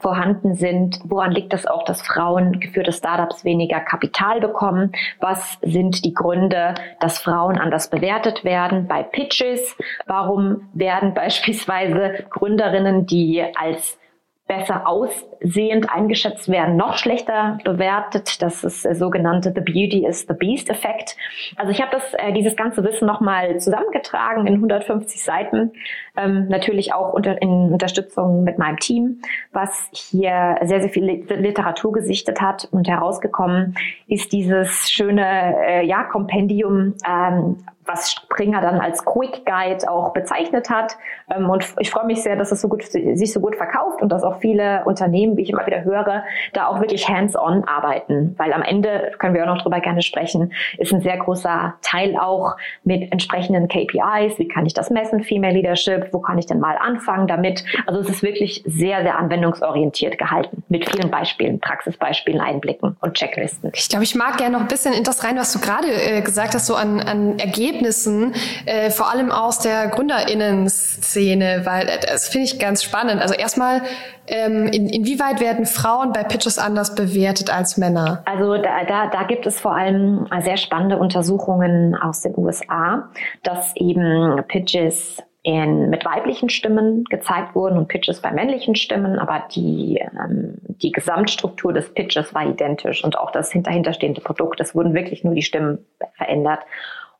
vorhanden 0.00 0.54
sind. 0.54 1.00
Woran 1.04 1.32
liegt 1.32 1.52
es 1.52 1.62
das 1.62 1.70
auch, 1.70 1.84
dass 1.84 2.02
Frauen 2.02 2.60
geführte 2.60 2.92
Startups 2.92 3.44
weniger 3.44 3.80
Kapital 3.80 4.40
bekommen? 4.40 4.92
Was 5.20 5.58
sind 5.62 6.04
die 6.04 6.14
Gründe, 6.14 6.74
dass 7.00 7.18
Frauen 7.18 7.58
anders 7.58 7.90
bewertet 7.90 8.44
werden 8.44 8.86
bei 8.88 9.02
Pitches? 9.02 9.76
Warum 10.06 10.68
werden 10.74 11.14
beispielsweise 11.14 12.24
Gründerinnen, 12.30 13.06
die 13.06 13.44
als 13.56 13.98
besser 14.46 14.86
aussehend 14.86 15.88
eingeschätzt 15.88 16.50
werden, 16.50 16.76
noch 16.76 16.98
schlechter 16.98 17.58
bewertet. 17.64 18.42
Das 18.42 18.62
ist 18.62 18.84
der 18.84 18.94
sogenannte 18.94 19.52
The 19.54 19.62
Beauty 19.62 20.06
is 20.06 20.26
the 20.28 20.34
Beast 20.34 20.68
Effekt. 20.68 21.16
Also 21.56 21.72
ich 21.72 21.80
habe 21.80 21.92
das, 21.92 22.12
äh, 22.14 22.32
dieses 22.32 22.54
ganze 22.54 22.84
Wissen 22.84 23.06
nochmal 23.06 23.58
zusammengetragen 23.58 24.46
in 24.46 24.54
150 24.54 25.22
Seiten. 25.22 25.72
Ähm, 26.16 26.48
natürlich 26.48 26.94
auch 26.94 27.12
unter, 27.12 27.40
in 27.42 27.72
Unterstützung 27.72 28.44
mit 28.44 28.58
meinem 28.58 28.78
Team, 28.78 29.20
was 29.52 29.88
hier 29.92 30.56
sehr, 30.62 30.80
sehr 30.80 30.90
viel 30.90 31.04
Literatur 31.04 31.92
gesichtet 31.92 32.40
hat 32.40 32.68
und 32.70 32.88
herausgekommen 32.88 33.74
ist 34.06 34.32
dieses 34.32 34.90
schöne 34.90 35.56
äh, 35.66 35.86
ja, 35.86 36.04
Kompendium 36.04 36.94
ähm, 37.06 37.56
was 37.86 38.12
Springer 38.12 38.60
dann 38.60 38.80
als 38.80 39.04
Quick 39.04 39.44
Guide 39.44 39.90
auch 39.90 40.12
bezeichnet 40.12 40.70
hat. 40.70 40.96
Ähm, 41.34 41.50
und 41.50 41.64
ich 41.78 41.90
freue 41.90 42.06
mich 42.06 42.22
sehr, 42.22 42.36
dass 42.36 42.52
es 42.52 42.60
so 42.60 42.68
gut, 42.68 42.82
sich 42.84 43.32
so 43.32 43.40
gut 43.40 43.56
verkauft 43.56 44.02
und 44.02 44.10
dass 44.10 44.22
auch 44.22 44.38
viele 44.40 44.84
Unternehmen, 44.84 45.36
wie 45.36 45.42
ich 45.42 45.50
immer 45.50 45.66
wieder 45.66 45.84
höre, 45.84 46.24
da 46.52 46.66
auch 46.68 46.80
wirklich 46.80 47.08
hands-on 47.08 47.64
arbeiten. 47.64 48.34
Weil 48.38 48.52
am 48.52 48.62
Ende, 48.62 49.12
können 49.18 49.34
wir 49.34 49.42
auch 49.42 49.54
noch 49.54 49.62
drüber 49.62 49.80
gerne 49.80 50.02
sprechen, 50.02 50.52
ist 50.78 50.92
ein 50.92 51.00
sehr 51.00 51.18
großer 51.18 51.74
Teil 51.82 52.16
auch 52.18 52.56
mit 52.84 53.12
entsprechenden 53.12 53.68
KPIs. 53.68 54.38
Wie 54.38 54.48
kann 54.48 54.66
ich 54.66 54.74
das 54.74 54.90
messen? 54.90 55.22
Female 55.22 55.54
Leadership. 55.54 56.03
Wo 56.12 56.20
kann 56.20 56.38
ich 56.38 56.46
denn 56.46 56.60
mal 56.60 56.76
anfangen 56.76 57.26
damit? 57.26 57.64
Also 57.86 58.00
es 58.00 58.08
ist 58.08 58.22
wirklich 58.22 58.62
sehr, 58.66 59.02
sehr 59.02 59.18
anwendungsorientiert 59.18 60.18
gehalten 60.18 60.62
mit 60.68 60.88
vielen 60.88 61.10
Beispielen, 61.10 61.60
Praxisbeispielen, 61.60 62.40
Einblicken 62.40 62.96
und 63.00 63.14
Checklisten. 63.14 63.70
Ich 63.74 63.88
glaube, 63.88 64.04
ich 64.04 64.14
mag 64.14 64.38
gerne 64.38 64.56
noch 64.56 64.62
ein 64.62 64.68
bisschen 64.68 64.94
in 64.94 65.04
das 65.04 65.24
rein, 65.24 65.36
was 65.36 65.52
du 65.52 65.58
gerade 65.58 65.88
äh, 65.88 66.20
gesagt 66.22 66.54
hast, 66.54 66.66
so 66.66 66.74
an, 66.74 67.00
an 67.00 67.38
Ergebnissen 67.38 67.64
Ergebnissen, 67.74 68.34
äh, 68.66 68.90
vor 68.90 69.10
allem 69.10 69.30
aus 69.30 69.58
der 69.58 69.88
Gründerinnen-Szene, 69.88 71.62
weil 71.64 71.88
äh, 71.88 71.98
das 72.06 72.28
finde 72.28 72.46
ich 72.46 72.58
ganz 72.58 72.82
spannend. 72.82 73.20
Also 73.20 73.34
erstmal, 73.34 73.82
ähm, 74.26 74.66
in, 74.66 74.88
inwieweit 74.88 75.40
werden 75.40 75.66
Frauen 75.66 76.12
bei 76.12 76.24
Pitches 76.24 76.58
anders 76.58 76.94
bewertet 76.94 77.52
als 77.54 77.76
Männer? 77.76 78.22
Also 78.24 78.56
da, 78.56 78.84
da, 78.84 79.08
da 79.08 79.22
gibt 79.24 79.46
es 79.46 79.60
vor 79.60 79.74
allem 79.74 80.26
sehr 80.42 80.56
spannende 80.56 80.98
Untersuchungen 80.98 81.94
aus 81.94 82.22
den 82.22 82.36
USA, 82.36 83.08
dass 83.42 83.74
eben 83.76 84.42
Pitches 84.48 85.22
in, 85.44 85.90
mit 85.90 86.06
weiblichen 86.06 86.48
Stimmen 86.48 87.04
gezeigt 87.04 87.54
wurden 87.54 87.76
und 87.76 87.88
Pitches 87.88 88.22
bei 88.22 88.32
männlichen 88.32 88.74
Stimmen, 88.76 89.18
aber 89.18 89.44
die, 89.54 89.98
ähm, 89.98 90.56
die 90.68 90.90
Gesamtstruktur 90.90 91.74
des 91.74 91.92
Pitches 91.92 92.34
war 92.34 92.48
identisch 92.48 93.04
und 93.04 93.18
auch 93.18 93.30
das 93.30 93.52
hinterhinterstehende 93.52 94.22
Produkt, 94.22 94.58
es 94.60 94.74
wurden 94.74 94.94
wirklich 94.94 95.22
nur 95.22 95.34
die 95.34 95.42
Stimmen 95.42 95.86
verändert. 96.16 96.60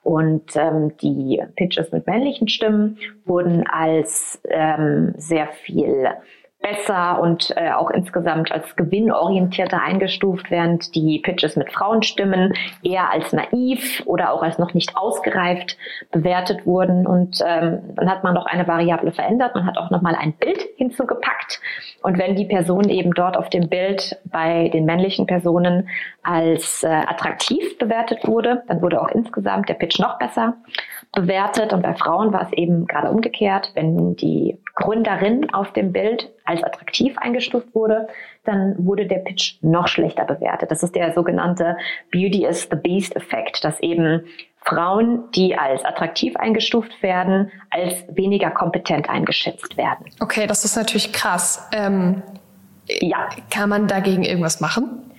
Und 0.03 0.57
ähm, 0.57 0.97
die 0.99 1.43
Pitches 1.57 1.93
mit 1.93 2.07
männlichen 2.07 2.49
Stimmen 2.49 2.99
wurden 3.27 3.67
als 3.67 4.41
ähm, 4.49 5.15
sehr 5.17 5.49
viel 5.49 6.09
besser 6.65 7.21
und 7.21 7.53
äh, 7.57 7.73
auch 7.73 7.91
insgesamt 7.91 8.51
als 8.51 8.75
gewinnorientierter 8.75 9.83
eingestuft, 9.83 10.51
während 10.51 10.95
die 10.95 11.19
Pitches 11.19 11.57
mit 11.57 11.71
Frauenstimmen 11.71 12.55
eher 12.83 13.13
als 13.13 13.33
naiv 13.35 14.03
oder 14.07 14.33
auch 14.33 14.43
als 14.43 14.59
noch 14.59 14.73
nicht 14.73 14.97
ausgereift 14.97 15.77
bewertet 16.11 16.65
wurden. 16.65 17.07
Und 17.07 17.41
ähm, 17.47 17.81
dann 17.95 18.11
hat 18.11 18.25
man 18.25 18.33
noch 18.33 18.47
eine 18.47 18.67
Variable 18.67 19.13
verändert, 19.13 19.55
man 19.55 19.67
hat 19.67 19.77
auch 19.77 19.91
nochmal 19.91 20.15
ein 20.15 20.33
Bild 20.33 20.65
hinzugepackt. 20.77 21.61
Und 22.03 22.19
wenn 22.19 22.35
die 22.35 22.47
Person 22.47 22.89
eben 22.89 23.13
dort 23.13 23.37
auf 23.37 23.51
dem 23.51 23.69
Bild 23.69 24.19
bei 24.25 24.71
den 24.71 24.87
männlichen 24.87 25.27
Personen 25.27 25.89
als 26.23 26.83
äh, 26.83 26.89
attraktiv 26.89 27.77
bewertet 27.79 28.27
wurde, 28.27 28.63
dann 28.69 28.81
wurde 28.81 29.03
auch 29.03 29.09
insgesamt 29.09 29.69
der 29.69 29.75
Pitch 29.75 29.99
noch 29.99 30.19
besser 30.19 30.55
bewertet. 31.15 31.73
Und 31.73 31.83
bei 31.83 31.95
Frauen 31.95 32.33
war 32.33 32.43
es 32.43 32.53
eben 32.53 32.87
gerade 32.87 33.11
umgekehrt. 33.11 33.73
Wenn 33.75 34.17
die 34.17 34.59
Gründerin 34.75 35.53
auf 35.53 35.73
dem 35.73 35.93
Bild 35.93 36.31
als 36.45 36.63
attraktiv 36.63 37.17
eingestuft 37.19 37.75
wurde, 37.75 38.09
dann 38.45 38.75
wurde 38.79 39.07
der 39.07 39.19
Pitch 39.19 39.57
noch 39.63 39.89
schlechter 39.89 40.25
bewertet. 40.25 40.71
Das 40.71 40.83
ist 40.83 40.95
der 40.95 41.13
sogenannte 41.13 41.77
Beauty 42.11 42.45
is 42.47 42.69
the 42.71 42.77
Beast 42.77 43.17
Effekt, 43.17 43.65
dass 43.65 43.81
eben 43.81 44.25
Frauen, 44.65 45.31
die 45.35 45.57
als 45.57 45.85
attraktiv 45.85 46.37
eingestuft 46.37 47.03
werden, 47.03 47.51
als 47.71 48.05
weniger 48.09 48.51
kompetent 48.51 49.09
eingeschätzt 49.09 49.77
werden. 49.77 50.07
Okay, 50.21 50.47
das 50.47 50.65
ist 50.65 50.77
natürlich 50.77 51.13
krass. 51.13 51.69
Ähm, 51.73 52.23
ja. 52.87 53.29
Kann 53.51 53.69
man 53.69 53.87
dagegen 53.87 54.25
irgendwas 54.25 54.61
machen? 54.61 55.14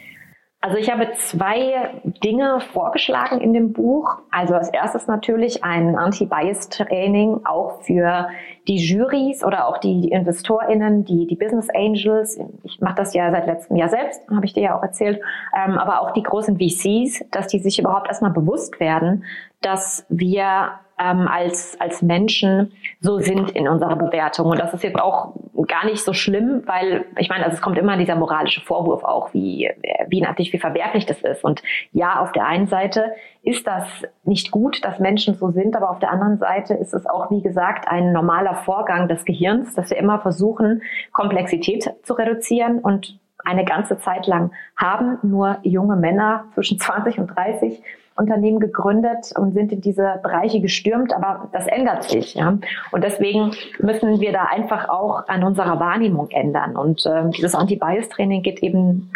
Also 0.66 0.78
ich 0.80 0.92
habe 0.92 1.12
zwei 1.18 1.92
Dinge 2.24 2.60
vorgeschlagen 2.60 3.40
in 3.40 3.54
dem 3.54 3.72
Buch. 3.72 4.18
Also 4.32 4.56
als 4.56 4.70
erstes 4.70 5.06
natürlich 5.06 5.64
ein 5.64 5.96
Anti-Bias-Training 5.96 7.42
auch 7.46 7.84
für 7.84 8.30
die 8.68 8.78
Juries 8.78 9.44
oder 9.44 9.68
auch 9.68 9.78
die, 9.78 10.10
InvestorInnen, 10.10 11.06
die, 11.06 11.28
die 11.28 11.36
Business 11.36 11.70
Angels. 11.70 12.40
Ich 12.64 12.82
mache 12.82 12.96
das 12.96 13.14
ja 13.14 13.30
seit 13.30 13.46
letztem 13.46 13.78
Jahr 13.78 13.90
selbst, 13.90 14.28
habe 14.28 14.44
ich 14.48 14.54
dir 14.54 14.64
ja 14.64 14.76
auch 14.80 14.82
erzählt. 14.82 15.22
Ähm, 15.56 15.78
aber 15.78 16.02
auch 16.02 16.14
die 16.14 16.24
großen 16.24 16.58
VCs, 16.58 17.26
dass 17.30 17.46
die 17.46 17.60
sich 17.60 17.78
überhaupt 17.78 18.08
erstmal 18.08 18.32
bewusst 18.32 18.80
werden, 18.80 19.24
dass 19.62 20.08
wir 20.10 20.80
ähm, 21.00 21.28
als, 21.28 21.80
als 21.80 22.02
Menschen 22.02 22.72
so 23.02 23.20
sind 23.20 23.52
in 23.52 23.68
unserer 23.68 23.96
Bewertung. 23.96 24.48
Und 24.48 24.60
das 24.60 24.74
ist 24.74 24.84
jetzt 24.84 25.00
auch 25.00 25.34
gar 25.68 25.86
nicht 25.86 26.04
so 26.04 26.14
schlimm, 26.14 26.64
weil 26.66 27.06
ich 27.18 27.30
meine, 27.30 27.44
also 27.44 27.56
es 27.56 27.62
kommt 27.62 27.78
immer 27.78 27.98
dieser 27.98 28.16
moralische 28.16 28.62
Vorwurf 28.62 29.04
auch, 29.04 29.34
wie, 29.34 29.70
wie 30.08 30.22
natürlich, 30.22 30.54
wie 30.54 30.60
verwerflich 30.60 31.06
das 31.06 31.22
ist. 31.22 31.44
Und 31.44 31.62
ja, 31.92 32.20
auf 32.20 32.32
der 32.32 32.46
einen 32.46 32.68
Seite 32.68 33.14
ist 33.44 33.68
das 33.68 33.86
nicht 34.24 34.52
gut, 34.52 34.84
dass 34.84 35.00
Menschen 35.00 35.36
so 35.36 35.52
sind, 35.52 35.76
aber 35.76 35.90
auf 35.90 36.00
der 36.00 36.12
anderen 36.12 36.38
Seite 36.38 36.74
ist 36.74 36.94
es 36.94 37.06
auch, 37.06 37.30
wie 37.30 37.42
gesagt, 37.42 37.88
ein 37.88 38.12
normaler 38.12 38.56
Vorgang 38.56 39.08
des 39.08 39.26
Gehirns, 39.26 39.76
dass 39.76 39.90
wir 39.90 39.98
immer 39.98 40.20
versuchen, 40.20 40.82
Komplexität 41.12 41.94
zu 42.04 42.14
reduzieren 42.14 42.80
und 42.80 43.20
eine 43.46 43.66
ganze 43.66 44.00
Zeit 44.00 44.28
lang 44.28 44.52
haben 44.76 45.18
nur 45.22 45.58
junge 45.64 45.96
Männer 45.96 46.46
zwischen 46.54 46.80
20 46.80 47.20
und 47.20 47.28
30 47.28 47.82
Unternehmen 48.18 48.60
gegründet 48.60 49.34
und 49.38 49.54
sind 49.54 49.72
in 49.74 49.82
diese 49.82 50.20
Bereiche 50.24 50.62
gestürmt, 50.62 51.14
aber 51.14 51.50
das 51.52 51.68
ändert 51.68 52.06
sich. 52.06 52.36
Ja? 52.36 52.58
Und 52.92 53.04
deswegen 53.04 53.52
müssen 53.80 54.22
wir 54.22 54.32
da 54.32 54.46
einfach 54.46 54.88
auch 54.88 55.28
an 55.28 55.44
unserer 55.44 55.80
Wahrnehmung 55.80 56.30
ändern. 56.30 56.78
Und 56.78 57.06
äh, 57.06 57.30
dieses 57.32 57.56
Anti-Bias-Training 57.56 58.42
geht 58.42 58.64
eben 58.64 59.12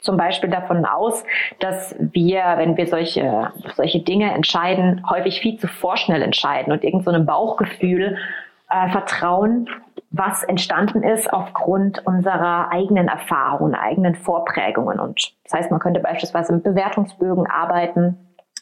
zum 0.00 0.16
Beispiel 0.16 0.50
davon 0.50 0.84
aus, 0.84 1.24
dass 1.58 1.96
wir, 1.98 2.42
wenn 2.58 2.76
wir 2.76 2.86
solche, 2.86 3.50
solche 3.74 4.00
Dinge 4.00 4.32
entscheiden, 4.32 5.02
häufig 5.08 5.40
viel 5.40 5.58
zu 5.58 5.66
vorschnell 5.66 6.22
entscheiden 6.22 6.72
und 6.72 6.84
irgend 6.84 7.04
so 7.04 7.10
einem 7.10 7.26
Bauchgefühl 7.26 8.18
äh, 8.70 8.90
vertrauen, 8.90 9.68
was 10.16 10.44
entstanden 10.44 11.02
ist 11.02 11.32
aufgrund 11.32 12.06
unserer 12.06 12.70
eigenen 12.70 13.08
Erfahrungen, 13.08 13.74
eigenen 13.74 14.14
Vorprägungen. 14.14 15.00
Und 15.00 15.34
das 15.44 15.54
heißt, 15.54 15.70
man 15.70 15.80
könnte 15.80 16.00
beispielsweise 16.00 16.52
mit 16.52 16.62
Bewertungsbögen 16.62 17.46
arbeiten, 17.48 18.16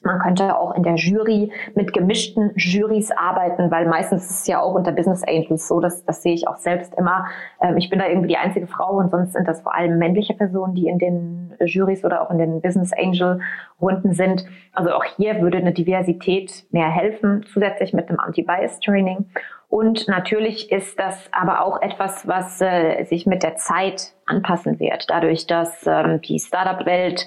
man 0.05 0.19
könnte 0.19 0.59
auch 0.59 0.75
in 0.75 0.83
der 0.83 0.97
Jury 0.97 1.53
mit 1.75 1.93
gemischten 1.93 2.51
Jurys 2.57 3.13
arbeiten, 3.13 3.71
weil 3.71 3.87
meistens 3.87 4.25
ist 4.25 4.41
es 4.41 4.47
ja 4.49 4.61
auch 4.61 4.75
unter 4.75 4.91
Business 4.91 5.23
Angels 5.23 5.69
so, 5.69 5.79
dass 5.79 6.05
das 6.05 6.23
sehe 6.23 6.35
ich 6.35 6.49
auch 6.49 6.57
selbst 6.57 6.95
immer. 6.97 7.27
Ähm, 7.61 7.77
ich 7.77 7.89
bin 7.89 8.01
da 8.01 8.09
irgendwie 8.09 8.29
die 8.29 8.37
einzige 8.37 8.67
Frau 8.67 8.97
und 8.97 9.11
sonst 9.11 9.33
sind 9.33 9.47
das 9.47 9.63
vor 9.63 9.75
allem 9.75 9.99
männliche 9.99 10.35
Personen, 10.35 10.75
die 10.75 10.89
in 10.89 10.99
den 10.99 11.55
Jurys 11.65 12.05
oder 12.05 12.23
auch 12.23 12.31
in 12.31 12.39
den 12.39 12.61
Business 12.61 12.93
Angel 12.93 13.41
Runden 13.81 14.13
sind. 14.13 14.45
Also 14.73 14.91
auch 14.91 15.05
hier 15.05 15.41
würde 15.41 15.59
eine 15.59 15.73
Diversität 15.73 16.65
mehr 16.73 16.91
helfen, 16.91 17.45
zusätzlich 17.53 17.93
mit 17.93 18.09
einem 18.09 18.19
Anti-Bias 18.19 18.81
Training. 18.81 19.27
Und 19.73 20.07
natürlich 20.07 20.71
ist 20.71 20.99
das 20.99 21.31
aber 21.33 21.65
auch 21.65 21.81
etwas, 21.81 22.29
was 22.29 22.61
äh, 22.61 23.05
sich 23.05 23.25
mit 23.25 23.43
der 23.43 23.57
Zeit 23.57 24.13
anpassen 24.27 24.79
wird, 24.79 25.07
dadurch, 25.09 25.47
dass 25.47 25.87
ähm, 25.87 26.21
die 26.21 26.39
Startup-Welt 26.39 27.27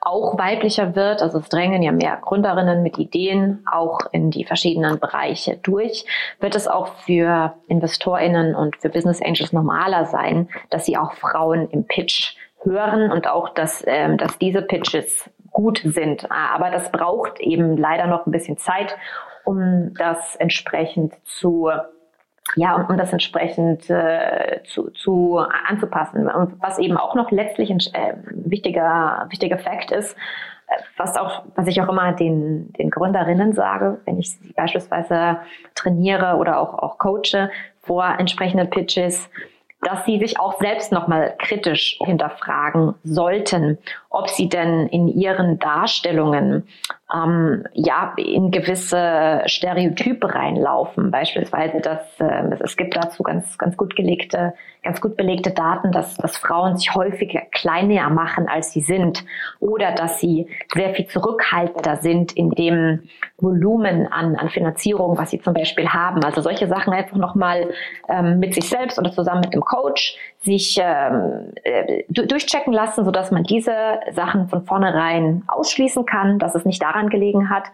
auch 0.00 0.38
weiblicher 0.38 0.94
wird. 0.94 1.20
Also 1.20 1.38
es 1.38 1.48
drängen 1.48 1.82
ja 1.82 1.90
mehr 1.90 2.16
Gründerinnen 2.22 2.84
mit 2.84 2.96
Ideen 2.98 3.64
auch 3.68 3.98
in 4.12 4.30
die 4.30 4.44
verschiedenen 4.44 5.00
Bereiche 5.00 5.56
durch. 5.64 6.06
Wird 6.38 6.54
es 6.54 6.68
auch 6.68 6.94
für 7.06 7.54
InvestorInnen 7.66 8.54
und 8.54 8.76
für 8.76 8.88
Business 8.88 9.20
Angels 9.20 9.52
normaler 9.52 10.06
sein, 10.06 10.48
dass 10.70 10.86
sie 10.86 10.96
auch 10.96 11.14
Frauen 11.14 11.68
im 11.70 11.88
Pitch 11.88 12.36
hören 12.62 13.10
und 13.10 13.26
auch, 13.26 13.48
dass, 13.48 13.82
ähm, 13.84 14.16
dass 14.16 14.38
diese 14.38 14.62
Pitches 14.62 15.28
gut 15.50 15.82
sind. 15.84 16.30
Aber 16.30 16.70
das 16.70 16.92
braucht 16.92 17.40
eben 17.40 17.76
leider 17.76 18.06
noch 18.06 18.26
ein 18.26 18.30
bisschen 18.30 18.58
Zeit, 18.58 18.96
um 19.44 19.94
das 19.94 20.36
entsprechend 20.36 21.14
zu 21.24 21.70
ja, 22.56 22.74
um, 22.74 22.86
um 22.86 22.96
das 22.96 23.12
entsprechend 23.12 23.88
äh, 23.90 24.62
zu, 24.64 24.90
zu 24.90 25.38
anzupassen. 25.68 26.28
Und 26.28 26.60
was 26.60 26.78
eben 26.78 26.96
auch 26.96 27.14
noch 27.14 27.30
letztlich 27.30 27.70
ein 27.70 27.78
äh, 27.92 28.14
wichtiger, 28.30 29.26
wichtiger 29.30 29.58
Fakt 29.58 29.92
ist, 29.92 30.16
äh, 30.66 30.82
was 30.96 31.16
auch, 31.16 31.44
was 31.54 31.66
ich 31.66 31.80
auch 31.80 31.88
immer 31.88 32.12
den, 32.12 32.72
den 32.72 32.90
Gründerinnen 32.90 33.52
sage, 33.52 34.00
wenn 34.04 34.18
ich 34.18 34.32
sie 34.32 34.52
beispielsweise 34.52 35.38
trainiere 35.74 36.36
oder 36.36 36.58
auch, 36.60 36.74
auch 36.74 36.98
coache 36.98 37.50
vor 37.82 38.04
entsprechenden 38.18 38.68
Pitches, 38.68 39.30
dass 39.82 40.04
sie 40.04 40.18
sich 40.18 40.38
auch 40.38 40.58
selbst 40.60 40.92
nochmal 40.92 41.34
kritisch 41.38 41.98
hinterfragen 42.04 42.94
sollten, 43.02 43.78
ob 44.10 44.28
sie 44.28 44.48
denn 44.48 44.88
in 44.88 45.06
ihren 45.06 45.60
Darstellungen 45.60 46.66
ähm, 47.14 47.64
ja 47.72 48.12
in 48.16 48.50
gewisse 48.50 49.42
Stereotype 49.46 50.34
reinlaufen. 50.34 51.12
Beispielsweise, 51.12 51.80
dass 51.80 52.18
äh, 52.18 52.56
es 52.60 52.76
gibt 52.76 52.96
dazu 52.96 53.22
ganz 53.22 53.56
ganz 53.56 53.76
gut 53.76 53.94
gelegte, 53.94 54.52
ganz 54.82 55.00
gut 55.00 55.16
belegte 55.16 55.52
Daten, 55.52 55.92
dass, 55.92 56.16
dass 56.16 56.36
Frauen 56.36 56.76
sich 56.76 56.94
häufiger 56.94 57.42
kleiner 57.52 58.10
machen, 58.10 58.48
als 58.48 58.72
sie 58.72 58.80
sind, 58.80 59.24
oder 59.60 59.92
dass 59.92 60.18
sie 60.18 60.48
sehr 60.74 60.94
viel 60.94 61.06
zurückhaltender 61.06 61.96
sind 61.96 62.32
in 62.32 62.50
dem 62.50 63.08
Volumen 63.38 64.06
an, 64.06 64.36
an 64.36 64.48
Finanzierung, 64.48 65.18
was 65.18 65.30
sie 65.30 65.40
zum 65.40 65.54
Beispiel 65.54 65.88
haben. 65.88 66.24
Also 66.24 66.40
solche 66.40 66.66
Sachen 66.66 66.92
einfach 66.92 67.16
nochmal 67.16 67.70
ähm, 68.08 68.38
mit 68.38 68.54
sich 68.54 68.68
selbst 68.68 68.98
oder 68.98 69.12
zusammen 69.12 69.42
mit 69.42 69.54
dem 69.54 69.62
Coach 69.62 70.16
sich 70.42 70.80
ähm, 70.82 71.52
äh, 71.64 72.04
durchchecken 72.08 72.72
lassen, 72.72 73.04
so 73.04 73.10
dass 73.10 73.30
man 73.30 73.44
diese 73.44 73.99
Sachen 74.12 74.48
von 74.48 74.64
vornherein 74.64 75.42
ausschließen 75.48 76.04
kann, 76.06 76.38
dass 76.38 76.54
es 76.54 76.64
nicht 76.64 76.82
daran 76.82 77.08
gelegen 77.08 77.50
hat 77.50 77.64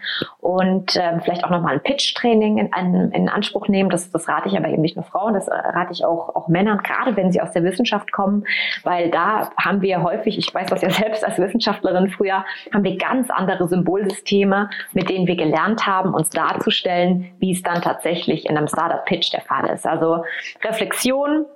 und 0.40 0.96
ähm, 0.96 1.20
vielleicht 1.22 1.44
auch 1.44 1.50
nochmal 1.50 1.74
ein 1.74 1.82
Pitch-Training 1.82 2.58
in, 2.58 2.70
in, 2.78 3.10
in 3.12 3.28
Anspruch 3.28 3.68
nehmen. 3.68 3.90
Das, 3.90 4.10
das 4.10 4.28
rate 4.28 4.48
ich 4.48 4.56
aber 4.56 4.68
eben 4.68 4.82
nicht 4.82 4.96
nur 4.96 5.04
Frauen, 5.04 5.34
das 5.34 5.48
rate 5.48 5.92
ich 5.92 6.04
auch, 6.04 6.34
auch 6.34 6.48
Männern, 6.48 6.78
gerade 6.78 7.16
wenn 7.16 7.32
sie 7.32 7.40
aus 7.40 7.52
der 7.52 7.64
Wissenschaft 7.64 8.12
kommen, 8.12 8.44
weil 8.84 9.10
da 9.10 9.50
haben 9.56 9.82
wir 9.82 10.02
häufig, 10.02 10.38
ich 10.38 10.52
weiß 10.54 10.68
das 10.68 10.82
ja 10.82 10.90
selbst 10.90 11.24
als 11.24 11.38
Wissenschaftlerin 11.38 12.08
früher, 12.08 12.44
haben 12.72 12.84
wir 12.84 12.96
ganz 12.96 13.30
andere 13.30 13.68
Symbolsysteme, 13.68 14.70
mit 14.92 15.08
denen 15.08 15.26
wir 15.26 15.36
gelernt 15.36 15.86
haben, 15.86 16.14
uns 16.14 16.30
darzustellen, 16.30 17.32
wie 17.38 17.52
es 17.52 17.62
dann 17.62 17.82
tatsächlich 17.82 18.48
in 18.48 18.56
einem 18.56 18.68
Startup-Pitch 18.68 19.32
der 19.32 19.42
Fall 19.42 19.68
ist. 19.70 19.86
Also 19.86 20.24
Reflexion, 20.64 21.46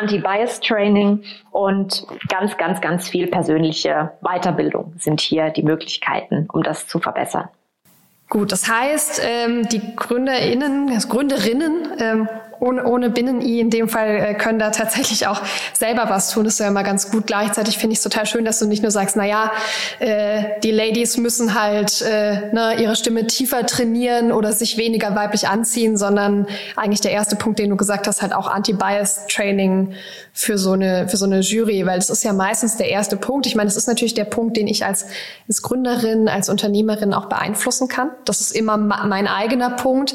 Anti-Bias-Training 0.00 1.24
und 1.50 2.06
ganz, 2.28 2.56
ganz, 2.56 2.80
ganz 2.80 3.08
viel 3.08 3.26
persönliche 3.26 4.12
Weiterbildung 4.20 4.94
sind 4.98 5.20
hier 5.20 5.50
die 5.50 5.62
Möglichkeiten, 5.62 6.48
um 6.52 6.62
das 6.62 6.86
zu 6.86 6.98
verbessern. 6.98 7.48
Gut, 8.28 8.50
das 8.50 8.68
heißt, 8.68 9.22
ähm, 9.24 9.68
die 9.68 9.80
GründerInnen, 9.94 10.88
Gründerinnen 11.08 11.92
ähm, 12.00 12.28
ohne, 12.60 12.84
ohne 12.84 13.10
Binnen-I 13.10 13.60
in 13.60 13.70
dem 13.70 13.88
Fall 13.88 14.16
äh, 14.16 14.34
können 14.34 14.58
da 14.58 14.70
tatsächlich 14.70 15.26
auch 15.26 15.40
selber 15.72 16.06
was 16.08 16.30
tun. 16.30 16.44
Das 16.44 16.54
ist 16.54 16.60
ja 16.60 16.68
immer 16.68 16.82
ganz 16.82 17.10
gut. 17.10 17.26
Gleichzeitig 17.26 17.78
finde 17.78 17.92
ich 17.92 17.98
es 17.98 18.02
total 18.02 18.26
schön, 18.26 18.44
dass 18.44 18.58
du 18.58 18.66
nicht 18.66 18.82
nur 18.82 18.90
sagst, 18.90 19.16
na 19.16 19.24
ja, 19.24 19.52
äh, 19.98 20.60
die 20.62 20.70
Ladies 20.70 21.16
müssen 21.16 21.60
halt 21.60 22.02
äh, 22.02 22.52
ne, 22.52 22.76
ihre 22.80 22.96
Stimme 22.96 23.26
tiefer 23.26 23.66
trainieren 23.66 24.32
oder 24.32 24.52
sich 24.52 24.76
weniger 24.76 25.14
weiblich 25.14 25.48
anziehen, 25.48 25.96
sondern 25.96 26.46
eigentlich 26.76 27.00
der 27.00 27.12
erste 27.12 27.36
Punkt, 27.36 27.58
den 27.58 27.70
du 27.70 27.76
gesagt 27.76 28.06
hast, 28.06 28.22
halt 28.22 28.32
auch 28.32 28.48
Anti-Bias-Training 28.48 29.94
für 30.32 30.58
so 30.58 30.72
eine 30.72 31.08
für 31.08 31.16
so 31.16 31.24
eine 31.24 31.40
Jury, 31.40 31.86
weil 31.86 31.98
das 31.98 32.10
ist 32.10 32.24
ja 32.24 32.32
meistens 32.32 32.76
der 32.76 32.88
erste 32.88 33.16
Punkt. 33.16 33.46
Ich 33.46 33.54
meine, 33.54 33.68
es 33.68 33.76
ist 33.76 33.88
natürlich 33.88 34.14
der 34.14 34.24
Punkt, 34.24 34.56
den 34.56 34.66
ich 34.66 34.84
als, 34.84 35.06
als 35.48 35.62
Gründerin, 35.62 36.28
als 36.28 36.48
Unternehmerin 36.48 37.14
auch 37.14 37.26
beeinflussen 37.26 37.88
kann. 37.88 38.10
Das 38.24 38.40
ist 38.40 38.52
immer 38.52 38.76
mein 38.76 39.26
eigener 39.26 39.70
Punkt. 39.70 40.14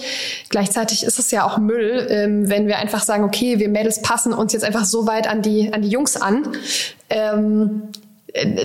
Gleichzeitig 0.50 1.04
ist 1.04 1.20
es 1.20 1.32
ja 1.32 1.44
auch 1.44 1.58
Müll. 1.58 2.08
Ähm, 2.10 2.31
ähm, 2.32 2.50
wenn 2.50 2.68
wir 2.68 2.78
einfach 2.78 3.02
sagen, 3.02 3.24
okay, 3.24 3.60
wir 3.60 3.70
Mädels 3.70 4.02
passen 4.02 4.34
uns 4.34 4.54
jetzt 4.54 4.64
einfach 4.64 4.86
so 4.86 5.08
weit 5.08 5.28
an 5.28 5.42
die, 5.42 5.74
an 5.74 5.82
die 5.82 5.90
Jungs 5.90 6.18
an, 6.18 6.48
ähm, 7.10 7.84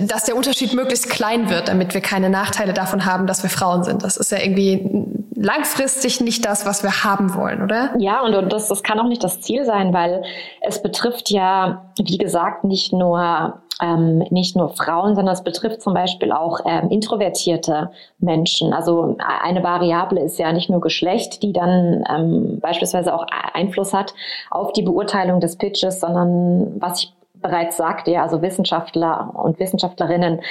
dass 0.01 0.23
der 0.23 0.35
Unterschied 0.35 0.73
möglichst 0.73 1.09
klein 1.09 1.49
wird, 1.49 1.67
damit 1.67 1.93
wir 1.93 2.01
keine 2.01 2.29
Nachteile 2.29 2.73
davon 2.73 3.05
haben, 3.05 3.27
dass 3.27 3.43
wir 3.43 3.49
Frauen 3.49 3.83
sind. 3.83 4.03
Das 4.03 4.17
ist 4.17 4.31
ja 4.31 4.39
irgendwie 4.39 4.89
langfristig 5.35 6.21
nicht 6.21 6.45
das, 6.45 6.65
was 6.65 6.83
wir 6.83 7.03
haben 7.03 7.35
wollen, 7.35 7.61
oder? 7.61 7.93
Ja, 7.97 8.21
und, 8.21 8.33
und 8.33 8.51
das, 8.51 8.69
das 8.69 8.81
kann 8.81 8.99
auch 8.99 9.07
nicht 9.07 9.23
das 9.23 9.41
Ziel 9.41 9.65
sein, 9.65 9.93
weil 9.93 10.23
es 10.61 10.81
betrifft 10.81 11.29
ja, 11.29 11.91
wie 11.97 12.17
gesagt, 12.17 12.63
nicht 12.63 12.93
nur 12.93 13.61
ähm, 13.81 14.19
nicht 14.31 14.55
nur 14.55 14.69
Frauen, 14.69 15.15
sondern 15.15 15.33
es 15.33 15.43
betrifft 15.43 15.81
zum 15.81 15.93
Beispiel 15.93 16.31
auch 16.31 16.61
ähm, 16.65 16.89
introvertierte 16.89 17.91
Menschen. 18.17 18.73
Also 18.73 19.17
eine 19.19 19.63
Variable 19.63 20.19
ist 20.19 20.39
ja 20.39 20.51
nicht 20.51 20.69
nur 20.69 20.81
Geschlecht, 20.81 21.43
die 21.43 21.53
dann 21.53 22.03
ähm, 22.09 22.59
beispielsweise 22.59 23.13
auch 23.13 23.27
Einfluss 23.53 23.93
hat 23.93 24.13
auf 24.49 24.73
die 24.73 24.81
Beurteilung 24.81 25.39
des 25.39 25.57
Pitches, 25.57 25.99
sondern 25.99 26.81
was 26.81 27.03
ich 27.03 27.13
bereits 27.41 27.77
sagte, 27.77 28.21
also 28.21 28.41
Wissenschaftler 28.41 29.33
und 29.35 29.59
Wissenschaftlerinnen, 29.59 30.41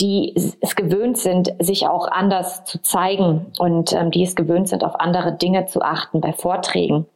die 0.00 0.34
es 0.60 0.76
gewöhnt 0.76 1.16
sind, 1.16 1.54
sich 1.58 1.86
auch 1.86 2.08
anders 2.08 2.64
zu 2.64 2.82
zeigen 2.82 3.46
und 3.58 3.92
ähm, 3.92 4.10
die 4.10 4.24
es 4.24 4.36
gewöhnt 4.36 4.68
sind, 4.68 4.84
auf 4.84 5.00
andere 5.00 5.32
Dinge 5.32 5.66
zu 5.66 5.80
achten 5.80 6.20
bei 6.20 6.32
Vorträgen 6.32 7.06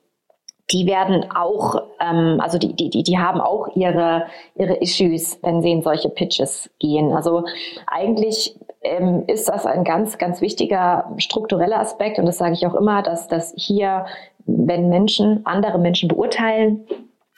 die 0.72 0.87
werden 0.87 1.26
auch, 1.35 1.83
ähm, 2.00 2.38
also 2.40 2.59
die, 2.59 2.74
die, 2.74 3.03
die 3.03 3.18
haben 3.18 3.40
auch 3.40 3.74
ihre, 3.74 4.26
ihre 4.55 4.74
Issues, 4.76 5.38
wenn 5.42 5.62
sie 5.62 5.72
in 5.72 5.83
solche 5.83 6.09
Pitches 6.09 6.70
gehen. 6.79 7.12
Also 7.12 7.44
eigentlich 7.87 8.57
ähm, 8.83 9.24
ist 9.26 9.48
das 9.48 9.66
ein 9.66 9.85
ganz, 9.85 10.18
ganz 10.18 10.40
wichtiger 10.40 11.12
struktureller 11.18 11.81
Aspekt 11.81 12.18
und 12.18 12.26
das 12.26 12.38
sage 12.38 12.55
ich 12.55 12.66
auch 12.66 12.74
immer, 12.74 13.03
dass, 13.03 13.29
dass 13.29 13.53
hier, 13.57 14.07
wenn 14.46 14.88
Menschen 14.88 15.44
andere 15.44 15.79
Menschen 15.79 16.09
beurteilen, 16.09 16.87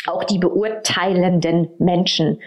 auch 0.07 0.25
die 0.25 0.39
beurteilenden 0.39 1.71
Menschen 1.79 2.39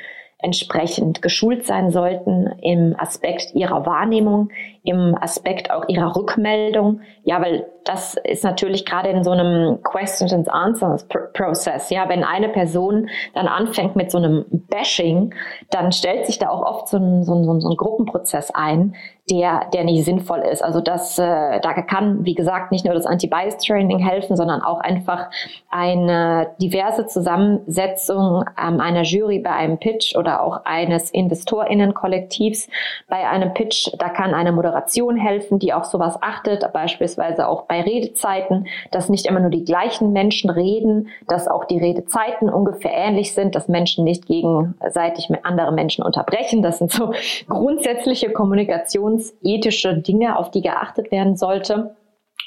entsprechend 0.46 1.22
geschult 1.22 1.66
sein 1.66 1.90
sollten 1.90 2.48
im 2.62 2.96
Aspekt 3.00 3.56
ihrer 3.56 3.86
Wahrnehmung, 3.86 4.50
im 4.84 5.18
Aspekt 5.20 5.72
auch 5.72 5.88
ihrer 5.88 6.16
Rückmeldung. 6.16 7.02
Ja, 7.24 7.42
weil 7.42 7.66
das 7.86 8.16
ist 8.24 8.44
natürlich 8.44 8.86
gerade 8.86 9.10
in 9.10 9.24
so 9.24 9.32
einem 9.32 9.82
Questions 9.82 10.34
and 10.34 10.50
Answers 10.52 11.08
Prozess. 11.08 11.90
Ja, 11.90 12.10
wenn 12.10 12.24
eine 12.24 12.50
Person 12.50 13.10
dann 13.34 13.48
anfängt 13.48 13.96
mit 13.96 14.12
so 14.12 14.18
einem 14.18 14.46
Bashing, 14.50 15.34
dann 15.72 15.92
stellt 15.92 16.28
sich 16.28 16.38
da 16.38 16.50
auch 16.50 16.62
oft 16.62 16.90
so 16.90 16.98
ein, 16.98 17.24
so 17.24 17.34
ein, 17.34 17.62
so 17.62 17.70
ein 17.70 17.78
Gruppenprozess 17.78 18.52
ein, 18.52 18.96
der, 19.30 19.70
der 19.74 19.84
nicht 19.84 20.06
sinnvoll 20.06 20.40
ist. 20.40 20.64
Also 20.64 20.82
das, 20.82 21.18
äh, 21.18 21.60
da 21.60 21.74
kann, 21.74 22.26
wie 22.26 22.36
gesagt, 22.36 22.72
nicht 22.72 22.86
nur 22.86 22.94
das 22.94 23.08
Anti-Bias-Training 23.08 23.98
helfen, 23.98 24.36
sondern 24.36 24.62
auch 24.62 24.80
einfach 24.80 25.32
eine 25.72 26.52
diverse 26.62 27.08
Zusammensetzung 27.08 28.46
ähm, 28.62 28.80
einer 28.80 29.02
Jury 29.02 29.40
bei 29.40 29.50
einem 29.50 29.80
Pitch 29.80 30.16
oder 30.16 30.44
auch 30.44 30.62
eines 30.66 31.10
InvestorInnen-Kollektivs 31.10 32.70
bei 33.10 33.28
einem 33.28 33.54
Pitch. 33.56 33.90
Da 33.98 34.10
kann 34.10 34.36
eine 34.36 34.52
Moderation 34.52 35.18
helfen, 35.18 35.58
die 35.58 35.74
auf 35.74 35.86
sowas 35.86 36.20
achtet, 36.22 36.72
beispielsweise 36.72 37.48
auch 37.48 37.64
bei 37.64 37.82
Redezeiten, 37.82 38.68
dass 38.92 39.10
nicht 39.10 39.26
immer 39.26 39.40
nur 39.40 39.50
die 39.50 39.66
gleichen 39.66 40.14
Menschen 40.14 40.52
reden, 40.52 41.08
dass 41.28 41.48
auch 41.48 41.66
die 41.66 41.80
Redezeiten 41.80 42.48
ungefähr 42.48 42.94
ähnlich 42.94 43.34
sind, 43.34 43.56
dass 43.56 43.68
Menschen 43.68 44.04
nicht 44.04 44.28
gegenseitig 44.28 45.30
mit 45.30 45.46
andere 45.46 45.72
Menschen 45.72 46.04
unterbrechen. 46.04 46.62
Das 46.62 46.78
sind 46.78 46.92
so 46.92 47.12
grundsätzliche 47.50 48.30
Kommunikations 48.32 49.15
ethische 49.42 49.98
Dinge, 49.98 50.38
auf 50.38 50.52
die 50.52 50.62
geachtet 50.62 51.12
werden 51.12 51.36
sollte. 51.36 51.96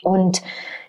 Und 0.03 0.43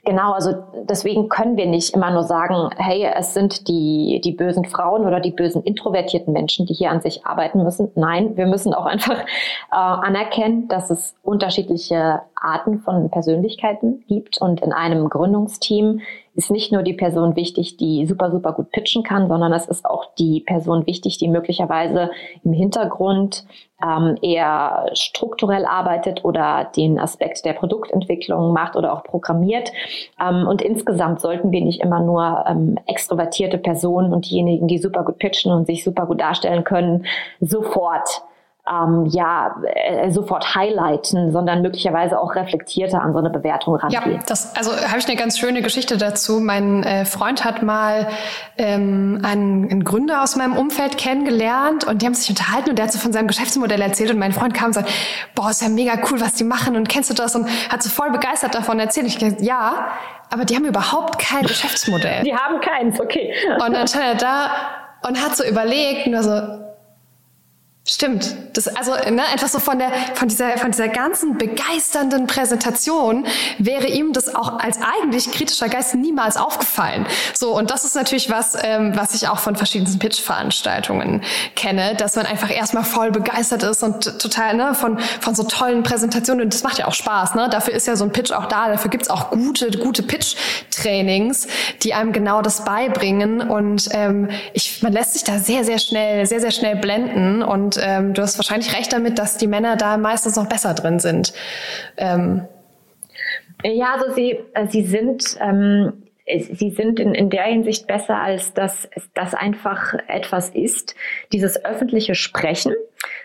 genau, 0.05 0.33
also 0.33 0.53
deswegen 0.83 1.29
können 1.29 1.57
wir 1.57 1.65
nicht 1.65 1.93
immer 1.95 2.11
nur 2.11 2.23
sagen, 2.23 2.69
hey, 2.77 3.07
es 3.15 3.33
sind 3.33 3.67
die, 3.67 4.21
die 4.23 4.31
bösen 4.31 4.65
Frauen 4.65 5.05
oder 5.05 5.19
die 5.19 5.31
bösen 5.31 5.63
introvertierten 5.63 6.33
Menschen, 6.33 6.65
die 6.65 6.73
hier 6.73 6.91
an 6.91 7.01
sich 7.01 7.25
arbeiten 7.25 7.63
müssen. 7.63 7.91
Nein, 7.95 8.37
wir 8.37 8.45
müssen 8.45 8.73
auch 8.73 8.85
einfach 8.85 9.19
äh, 9.19 9.25
anerkennen, 9.71 10.67
dass 10.67 10.89
es 10.89 11.15
unterschiedliche 11.23 12.21
Arten 12.41 12.79
von 12.79 13.09
Persönlichkeiten 13.09 14.03
gibt 14.07 14.41
und 14.41 14.61
in 14.61 14.71
einem 14.71 15.09
Gründungsteam 15.09 16.01
ist 16.35 16.51
nicht 16.51 16.71
nur 16.71 16.83
die 16.83 16.93
Person 16.93 17.35
wichtig, 17.35 17.75
die 17.77 18.05
super, 18.05 18.31
super 18.31 18.53
gut 18.53 18.71
pitchen 18.71 19.03
kann, 19.03 19.27
sondern 19.27 19.51
es 19.51 19.67
ist 19.67 19.85
auch 19.85 20.05
die 20.15 20.39
Person 20.39 20.87
wichtig, 20.87 21.17
die 21.17 21.27
möglicherweise 21.27 22.11
im 22.43 22.53
Hintergrund 22.53 23.45
ähm, 23.83 24.17
eher 24.21 24.85
strukturell 24.93 25.65
arbeitet 25.65 26.23
oder 26.23 26.69
den 26.75 26.97
Aspekt 26.97 27.43
der 27.43 27.53
Produktentwicklung 27.53 28.53
macht 28.53 28.75
oder 28.75 28.93
auch 28.93 29.03
programmiert. 29.03 29.71
Ähm, 30.21 30.47
und 30.47 30.61
insgesamt 30.61 31.19
sollten 31.19 31.51
wir 31.51 31.61
nicht 31.61 31.81
immer 31.81 31.99
nur 31.99 32.45
ähm, 32.47 32.77
extrovertierte 32.85 33.57
Personen 33.57 34.13
und 34.13 34.29
diejenigen, 34.29 34.67
die 34.67 34.77
super 34.77 35.03
gut 35.03 35.17
pitchen 35.17 35.51
und 35.51 35.65
sich 35.65 35.83
super 35.83 36.05
gut 36.05 36.21
darstellen 36.21 36.63
können, 36.63 37.05
sofort 37.41 38.21
ähm, 38.69 39.05
ja 39.05 39.55
äh, 39.63 40.11
sofort 40.11 40.55
highlighten, 40.55 41.31
sondern 41.31 41.61
möglicherweise 41.61 42.19
auch 42.19 42.35
reflektierter 42.35 43.01
an 43.01 43.13
so 43.13 43.19
eine 43.19 43.29
Bewertung 43.29 43.75
rangehen. 43.75 44.13
Ja, 44.13 44.19
das, 44.25 44.55
also 44.55 44.71
habe 44.71 44.99
ich 44.99 45.07
eine 45.07 45.15
ganz 45.15 45.37
schöne 45.37 45.61
Geschichte 45.61 45.97
dazu. 45.97 46.39
Mein 46.39 46.83
äh, 46.83 47.05
Freund 47.05 47.43
hat 47.45 47.63
mal 47.63 48.07
ähm, 48.57 49.21
einen, 49.23 49.69
einen 49.69 49.83
Gründer 49.83 50.23
aus 50.23 50.35
meinem 50.35 50.55
Umfeld 50.55 50.97
kennengelernt 50.97 51.85
und 51.85 52.01
die 52.01 52.05
haben 52.05 52.13
sich 52.13 52.29
unterhalten 52.29 52.69
und 52.69 52.77
der 52.77 52.85
hat 52.85 52.91
so 52.91 52.99
von 52.99 53.13
seinem 53.13 53.27
Geschäftsmodell 53.27 53.81
erzählt 53.81 54.11
und 54.11 54.19
mein 54.19 54.33
Freund 54.33 54.53
kam 54.53 54.67
und 54.67 54.73
sagte, 54.73 54.91
boah, 55.35 55.49
ist 55.49 55.61
ja 55.61 55.69
mega 55.69 55.93
cool, 56.09 56.21
was 56.21 56.33
die 56.33 56.43
machen 56.43 56.75
und 56.75 56.89
kennst 56.89 57.09
du 57.09 57.13
das 57.13 57.35
und 57.35 57.47
hat 57.69 57.81
so 57.81 57.89
voll 57.89 58.11
begeistert 58.11 58.55
davon 58.55 58.79
erzählt. 58.79 59.07
Ich 59.07 59.17
dachte, 59.17 59.43
ja, 59.43 59.87
aber 60.31 60.45
die 60.45 60.55
haben 60.55 60.65
überhaupt 60.65 61.17
kein 61.19 61.43
Geschäftsmodell. 61.43 62.23
Die 62.23 62.35
haben 62.35 62.61
keins, 62.61 62.99
okay. 62.99 63.33
Und 63.65 63.73
dann 63.73 63.87
stand 63.87 64.05
er 64.05 64.15
da 64.15 64.49
und 65.07 65.23
hat 65.23 65.35
so 65.35 65.43
überlegt 65.43 66.05
und 66.05 66.13
war 66.13 66.23
so, 66.23 66.68
Stimmt. 67.91 68.35
Das, 68.53 68.67
also 68.67 68.91
ne, 68.91 69.23
einfach 69.31 69.47
so 69.47 69.57
von 69.57 69.79
der 69.79 69.91
von 70.13 70.27
dieser 70.27 70.59
von 70.59 70.69
dieser 70.69 70.89
ganzen 70.89 71.39
begeisternden 71.39 72.27
Präsentation 72.27 73.25
wäre 73.57 73.87
ihm 73.87 74.13
das 74.13 74.35
auch 74.35 74.59
als 74.59 74.77
eigentlich 74.77 75.31
kritischer 75.31 75.69
Geist 75.69 75.95
niemals 75.95 76.37
aufgefallen. 76.37 77.07
So 77.33 77.57
und 77.57 77.71
das 77.71 77.85
ist 77.85 77.95
natürlich 77.95 78.29
was, 78.29 78.55
ähm, 78.61 78.95
was 78.95 79.15
ich 79.15 79.27
auch 79.27 79.39
von 79.39 79.55
verschiedensten 79.55 79.97
Pitch-Veranstaltungen 79.97 81.23
kenne, 81.55 81.95
dass 81.95 82.15
man 82.15 82.27
einfach 82.27 82.51
erstmal 82.51 82.83
voll 82.83 83.09
begeistert 83.09 83.63
ist 83.63 83.81
und 83.81 84.19
total 84.19 84.53
ne 84.53 84.75
von 84.75 84.99
von 84.99 85.33
so 85.33 85.41
tollen 85.41 85.81
Präsentationen 85.81 86.43
und 86.43 86.53
das 86.53 86.61
macht 86.61 86.77
ja 86.77 86.87
auch 86.87 86.93
Spaß. 86.93 87.33
Ne, 87.33 87.49
dafür 87.49 87.73
ist 87.73 87.87
ja 87.87 87.95
so 87.95 88.03
ein 88.03 88.11
Pitch 88.11 88.31
auch 88.31 88.45
da. 88.45 88.69
Dafür 88.69 88.91
gibt's 88.91 89.09
auch 89.09 89.31
gute 89.31 89.71
gute 89.71 90.03
Pitch-Trainings, 90.03 91.47
die 91.81 91.95
einem 91.95 92.13
genau 92.13 92.43
das 92.43 92.63
beibringen 92.65 93.41
und 93.41 93.89
ähm, 93.93 94.29
ich 94.53 94.83
man 94.83 94.93
lässt 94.93 95.13
sich 95.13 95.23
da 95.23 95.39
sehr 95.39 95.63
sehr 95.63 95.79
schnell 95.79 96.27
sehr 96.27 96.39
sehr 96.39 96.51
schnell 96.51 96.75
blenden 96.75 97.41
und 97.41 97.78
ähm, 97.81 98.13
du 98.13 98.21
hast 98.21 98.37
wahrscheinlich 98.37 98.75
recht 98.75 98.91
damit, 98.93 99.19
dass 99.19 99.37
die 99.37 99.47
Männer 99.47 99.75
da 99.75 99.97
meistens 99.97 100.35
noch 100.35 100.47
besser 100.47 100.73
drin 100.73 100.99
sind. 100.99 101.33
Ähm. 101.97 102.47
Ja, 103.63 103.95
also 103.95 104.13
sie, 104.13 104.39
äh, 104.53 104.67
sie 104.67 104.85
sind, 104.85 105.37
ähm, 105.41 106.03
sie 106.25 106.71
sind 106.71 106.99
in, 106.99 107.13
in 107.13 107.29
der 107.29 107.43
Hinsicht 107.43 107.87
besser, 107.87 108.17
als 108.21 108.53
dass 108.53 108.89
das 109.13 109.33
einfach 109.33 109.93
etwas 110.07 110.49
ist, 110.49 110.95
dieses 111.31 111.63
öffentliche 111.65 112.15
Sprechen. 112.15 112.73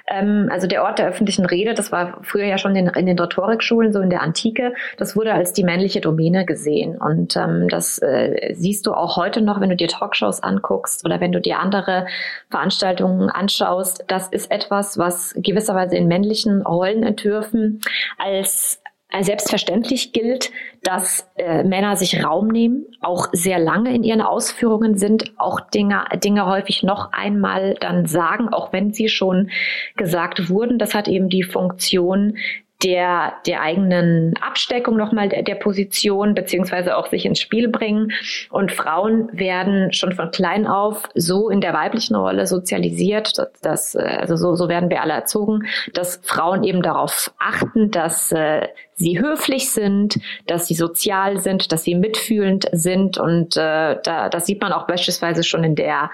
Ähm, 0.06 0.48
also 0.50 0.66
der 0.66 0.84
Ort 0.84 0.98
der 0.98 1.08
öffentlichen 1.08 1.46
Rede, 1.46 1.74
das 1.74 1.92
war 1.92 2.18
früher 2.22 2.44
ja 2.44 2.58
schon 2.58 2.76
in, 2.76 2.86
in, 2.88 3.06
den 3.06 3.18
Rhetorikschulen, 3.18 3.92
so 3.92 4.00
in 4.00 4.10
der 4.10 4.22
Antike, 4.22 4.74
das 4.98 5.16
wurde 5.16 5.32
als 5.32 5.52
die 5.52 5.64
männliche 5.64 6.00
Domäne 6.00 6.44
gesehen. 6.44 6.96
Und 6.96 7.36
ähm, 7.36 7.68
das 7.68 7.98
äh, 7.98 8.54
siehst 8.54 8.86
du 8.86 8.92
auch 8.92 9.16
heute 9.16 9.40
noch, 9.40 9.60
wenn 9.60 9.70
du 9.70 9.76
dir 9.76 9.88
Talkshows 9.88 10.42
anguckst 10.42 11.04
oder 11.04 11.20
wenn 11.20 11.32
du 11.32 11.40
dir 11.40 11.58
andere 11.58 12.06
Veranstaltungen 12.50 13.30
anschaust. 13.30 14.04
Das 14.08 14.28
ist 14.28 14.50
etwas, 14.50 14.98
was 14.98 15.34
gewisserweise 15.36 15.96
in 15.96 16.06
männlichen 16.06 16.62
Rollenentwürfen 16.62 17.80
als 18.18 18.80
selbstverständlich 19.20 20.12
gilt, 20.12 20.50
dass 20.84 21.28
äh, 21.36 21.64
Männer 21.64 21.96
sich 21.96 22.24
Raum 22.24 22.48
nehmen, 22.48 22.86
auch 23.00 23.28
sehr 23.32 23.58
lange 23.58 23.94
in 23.94 24.04
ihren 24.04 24.20
Ausführungen 24.20 24.96
sind, 24.96 25.32
auch 25.36 25.60
Dinge, 25.60 26.04
Dinge 26.22 26.46
häufig 26.46 26.82
noch 26.82 27.12
einmal 27.12 27.74
dann 27.80 28.06
sagen, 28.06 28.50
auch 28.50 28.72
wenn 28.72 28.92
sie 28.92 29.08
schon 29.08 29.50
gesagt 29.96 30.48
wurden. 30.48 30.78
Das 30.78 30.94
hat 30.94 31.08
eben 31.08 31.28
die 31.28 31.42
Funktion, 31.42 32.34
der, 32.82 33.34
der 33.46 33.62
eigenen 33.62 34.34
Absteckung 34.40 34.96
nochmal 34.96 35.28
der, 35.28 35.42
der 35.42 35.54
Position 35.54 36.34
beziehungsweise 36.34 36.96
auch 36.96 37.08
sich 37.08 37.24
ins 37.24 37.40
Spiel 37.40 37.68
bringen. 37.68 38.12
Und 38.50 38.72
Frauen 38.72 39.28
werden 39.32 39.92
schon 39.92 40.12
von 40.12 40.30
klein 40.30 40.66
auf 40.66 41.08
so 41.14 41.48
in 41.48 41.60
der 41.60 41.72
weiblichen 41.72 42.14
Rolle 42.14 42.46
sozialisiert, 42.46 43.38
dass, 43.38 43.60
dass 43.60 43.96
also 43.96 44.36
so, 44.36 44.54
so 44.54 44.68
werden 44.68 44.90
wir 44.90 45.00
alle 45.00 45.14
erzogen, 45.14 45.66
dass 45.94 46.20
Frauen 46.22 46.62
eben 46.62 46.82
darauf 46.82 47.32
achten, 47.38 47.90
dass 47.90 48.32
äh, 48.32 48.68
sie 48.96 49.18
höflich 49.18 49.70
sind, 49.70 50.18
dass 50.46 50.66
sie 50.66 50.74
sozial 50.74 51.40
sind, 51.40 51.72
dass 51.72 51.84
sie 51.84 51.94
mitfühlend 51.94 52.68
sind 52.72 53.18
und 53.18 53.56
äh, 53.56 53.96
da, 54.02 54.28
das 54.28 54.46
sieht 54.46 54.60
man 54.60 54.72
auch 54.72 54.86
beispielsweise 54.86 55.42
schon 55.42 55.64
in 55.64 55.74
der 55.74 56.10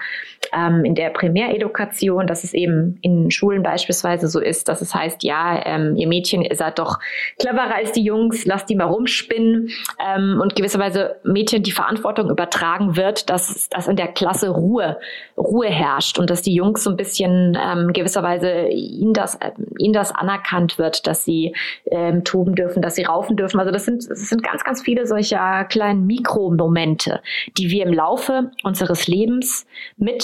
ähm, 0.53 0.83
in 0.85 0.95
der 0.95 1.09
Primäredukation, 1.09 2.27
dass 2.27 2.43
es 2.43 2.53
eben 2.53 2.97
in 3.01 3.31
Schulen 3.31 3.63
beispielsweise 3.63 4.27
so 4.27 4.39
ist, 4.39 4.67
dass 4.67 4.81
es 4.81 4.93
heißt, 4.93 5.23
ja, 5.23 5.61
ähm, 5.65 5.95
ihr 5.95 6.07
Mädchen 6.07 6.41
ihr 6.41 6.55
seid 6.55 6.79
doch 6.79 6.99
cleverer 7.39 7.75
als 7.75 7.91
die 7.91 8.03
Jungs, 8.03 8.45
lasst 8.45 8.69
die 8.69 8.75
mal 8.75 8.85
rumspinnen 8.85 9.69
ähm, 10.05 10.39
und 10.41 10.55
gewisserweise 10.55 11.17
Mädchen 11.23 11.63
die 11.63 11.71
Verantwortung 11.71 12.29
übertragen 12.29 12.95
wird, 12.95 13.29
dass 13.29 13.69
dass 13.69 13.87
in 13.87 13.95
der 13.95 14.09
Klasse 14.09 14.49
Ruhe 14.49 14.97
Ruhe 15.37 15.67
herrscht 15.67 16.19
und 16.19 16.29
dass 16.29 16.41
die 16.41 16.53
Jungs 16.53 16.83
so 16.83 16.89
ein 16.89 16.97
bisschen 16.97 17.57
ähm, 17.61 17.93
gewisserweise 17.93 18.67
ihnen 18.67 19.13
das 19.13 19.35
äh, 19.35 19.51
ihnen 19.77 19.93
das 19.93 20.13
anerkannt 20.13 20.77
wird, 20.77 21.07
dass 21.07 21.23
sie 21.23 21.55
ähm, 21.85 22.23
toben 22.23 22.55
dürfen 22.55 22.81
dass 22.81 22.95
sie 22.95 23.03
raufen 23.03 23.37
dürfen. 23.37 23.59
Also 23.59 23.71
das 23.71 23.85
sind, 23.85 24.09
das 24.09 24.29
sind 24.29 24.43
ganz, 24.43 24.63
ganz 24.63 24.81
viele 24.81 25.05
solcher 25.05 25.65
kleinen 25.65 26.05
Mikromomente, 26.05 27.21
die 27.57 27.69
wir 27.69 27.85
im 27.85 27.93
Laufe 27.93 28.51
unseres 28.63 29.07
Lebens 29.07 29.65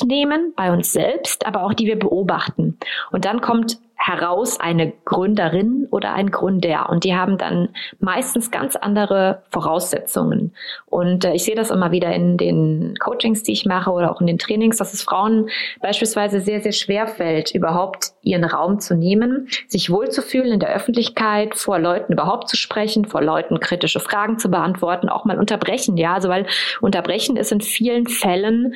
mitnehmen, 0.08 0.54
bei 0.56 0.72
uns 0.72 0.93
selbst, 0.93 1.46
aber 1.46 1.63
auch 1.63 1.74
die 1.74 1.86
wir 1.86 2.00
beobachten. 2.00 2.78
Und 3.12 3.26
dann 3.26 3.41
kommt 3.41 3.80
heraus 4.00 4.60
eine 4.60 4.93
Gründerin 5.06 5.88
oder 5.89 6.13
ein 6.13 6.30
Gründer 6.30 6.88
und 6.89 7.04
die 7.04 7.15
haben 7.15 7.39
dann 7.39 7.70
meistens 8.00 8.52
ganz 8.52 8.76
andere 8.76 9.41
Voraussetzungen. 9.50 10.54
Und 10.86 11.26
äh, 11.26 11.34
ich 11.34 11.43
sehe 11.43 11.56
das 11.56 11.72
immer 11.72 11.91
wieder 11.91 12.13
in 12.13 12.38
den 12.38 12.96
Coachings, 13.00 13.41
die 13.41 13.54
ich 13.54 13.65
mache 13.65 13.89
oder 13.89 14.12
auch 14.12 14.22
in 14.22 14.28
den 14.28 14.38
Trainings, 14.38 14.78
dass 14.78 14.93
es 14.93 15.02
Frauen 15.02 15.50
beispielsweise 15.82 16.39
sehr, 16.41 16.62
sehr 16.62 16.74
schwer 16.74 17.08
fällt, 17.08 17.56
überhaupt 17.56 18.13
ihren 18.22 18.43
Raum 18.43 18.80
zu 18.80 18.96
nehmen, 18.96 19.50
sich 19.67 19.89
wohlzufühlen 19.89 20.54
in 20.54 20.60
der 20.60 20.74
Öffentlichkeit, 20.74 21.56
vor 21.56 21.80
Leuten 21.80 22.13
überhaupt 22.13 22.50
zu 22.50 22.56
sprechen, 22.56 23.06
vor 23.06 23.24
Leuten 23.24 23.60
kritische 23.60 24.00
Fragen 24.00 24.38
zu 24.38 24.50
beantworten, 24.50 25.10
auch 25.10 25.26
mal 25.26 25.39
unterbrechen. 25.39 25.98
Ja, 25.98 26.13
also 26.13 26.30
weil 26.30 26.46
unterbrechen 26.82 27.36
ist 27.36 27.52
in 27.52 27.62
vielen 27.62 28.06
Fällen, 28.06 28.76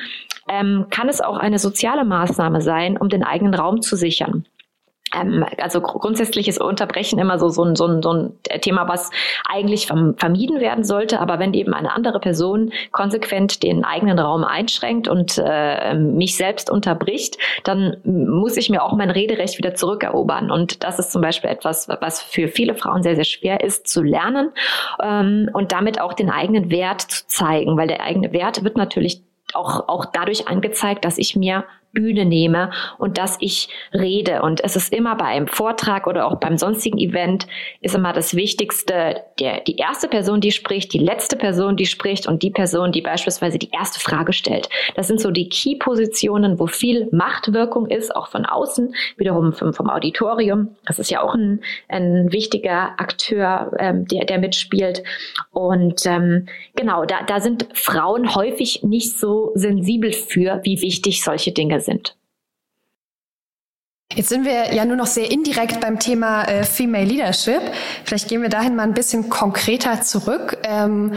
ähm, 0.52 0.86
kann 0.90 1.08
es 1.08 1.20
auch 1.20 1.38
eine 1.38 1.58
soziale 1.58 2.04
Maßnahme 2.04 2.60
sein, 2.60 2.98
um 2.98 3.08
den 3.08 3.24
eigenen 3.24 3.54
Raum 3.54 3.80
zu 3.80 3.96
sichern. 3.96 4.44
ähm, 5.14 5.44
also 5.58 5.80
grundsätzliches 5.80 6.58
Unterbrechen 6.58 7.18
immer 7.18 7.38
so, 7.38 7.48
so, 7.48 7.64
ein, 7.64 7.76
so, 7.76 7.86
ein, 7.86 8.02
so 8.02 8.12
ein 8.12 8.32
Thema, 8.60 8.88
was 8.88 9.10
eigentlich 9.48 9.86
vermieden 9.86 10.60
werden 10.60 10.84
sollte. 10.84 11.20
Aber 11.20 11.38
wenn 11.38 11.54
eben 11.54 11.74
eine 11.74 11.94
andere 11.94 12.20
Person 12.20 12.72
konsequent 12.90 13.62
den 13.62 13.84
eigenen 13.84 14.18
Raum 14.18 14.44
einschränkt 14.44 15.08
und 15.08 15.40
äh, 15.42 15.94
mich 15.94 16.36
selbst 16.36 16.70
unterbricht, 16.70 17.38
dann 17.64 17.98
muss 18.04 18.56
ich 18.56 18.70
mir 18.70 18.82
auch 18.82 18.94
mein 18.94 19.10
Rederecht 19.10 19.58
wieder 19.58 19.74
zurückerobern. 19.74 20.50
Und 20.50 20.82
das 20.84 20.98
ist 20.98 21.12
zum 21.12 21.22
Beispiel 21.22 21.50
etwas, 21.50 21.88
was 22.00 22.22
für 22.22 22.48
viele 22.48 22.74
Frauen 22.74 23.02
sehr, 23.02 23.14
sehr 23.14 23.24
schwer 23.24 23.62
ist 23.62 23.88
zu 23.88 24.02
lernen 24.02 24.50
ähm, 25.02 25.50
und 25.52 25.72
damit 25.72 26.00
auch 26.00 26.14
den 26.14 26.30
eigenen 26.30 26.70
Wert 26.70 27.02
zu 27.02 27.26
zeigen, 27.26 27.76
weil 27.76 27.88
der 27.88 28.02
eigene 28.02 28.32
Wert 28.32 28.64
wird 28.64 28.76
natürlich 28.76 29.22
auch, 29.54 29.88
auch 29.88 30.06
dadurch 30.06 30.48
angezeigt, 30.48 31.04
dass 31.04 31.18
ich 31.18 31.36
mir 31.36 31.64
Bühne 31.92 32.24
nehme 32.24 32.70
und 32.98 33.18
dass 33.18 33.36
ich 33.40 33.68
rede. 33.92 34.42
Und 34.42 34.62
es 34.64 34.76
ist 34.76 34.92
immer 34.92 35.16
bei 35.16 35.26
einem 35.26 35.46
Vortrag 35.46 36.06
oder 36.06 36.26
auch 36.26 36.36
beim 36.36 36.56
sonstigen 36.56 36.98
Event 36.98 37.46
ist 37.80 37.94
immer 37.94 38.12
das 38.12 38.34
Wichtigste, 38.34 39.22
der, 39.38 39.60
die 39.60 39.76
erste 39.76 40.08
Person, 40.08 40.40
die 40.40 40.52
spricht, 40.52 40.92
die 40.92 40.98
letzte 40.98 41.36
Person, 41.36 41.76
die 41.76 41.86
spricht 41.86 42.26
und 42.26 42.42
die 42.42 42.50
Person, 42.50 42.92
die 42.92 43.02
beispielsweise 43.02 43.58
die 43.58 43.70
erste 43.70 44.00
Frage 44.00 44.32
stellt. 44.32 44.68
Das 44.94 45.08
sind 45.08 45.20
so 45.20 45.30
die 45.30 45.48
Key-Positionen, 45.48 46.58
wo 46.58 46.66
viel 46.66 47.08
Machtwirkung 47.12 47.86
ist, 47.86 48.14
auch 48.14 48.28
von 48.28 48.46
außen, 48.46 48.94
wiederum 49.16 49.52
vom, 49.52 49.74
vom 49.74 49.90
Auditorium. 49.90 50.76
Das 50.86 50.98
ist 50.98 51.10
ja 51.10 51.22
auch 51.22 51.34
ein, 51.34 51.60
ein 51.88 52.32
wichtiger 52.32 52.98
Akteur, 52.98 53.72
ähm, 53.78 54.06
der, 54.06 54.24
der 54.24 54.38
mitspielt. 54.38 55.02
Und 55.50 56.06
ähm, 56.06 56.46
genau, 56.74 57.04
da, 57.04 57.22
da 57.26 57.40
sind 57.40 57.66
Frauen 57.74 58.34
häufig 58.34 58.82
nicht 58.82 59.18
so 59.18 59.52
sensibel 59.54 60.12
für, 60.12 60.60
wie 60.62 60.80
wichtig 60.80 61.22
solche 61.22 61.52
Dinge 61.52 61.81
sind. 61.82 62.16
Jetzt 64.14 64.28
sind 64.28 64.44
wir 64.44 64.74
ja 64.74 64.84
nur 64.84 64.96
noch 64.96 65.06
sehr 65.06 65.30
indirekt 65.30 65.80
beim 65.80 65.98
Thema 65.98 66.44
äh, 66.44 66.64
Female 66.64 67.04
Leadership. 67.04 67.62
Vielleicht 68.04 68.28
gehen 68.28 68.42
wir 68.42 68.50
dahin 68.50 68.76
mal 68.76 68.82
ein 68.82 68.94
bisschen 68.94 69.30
konkreter 69.30 70.02
zurück. 70.02 70.58
Ähm, 70.64 71.14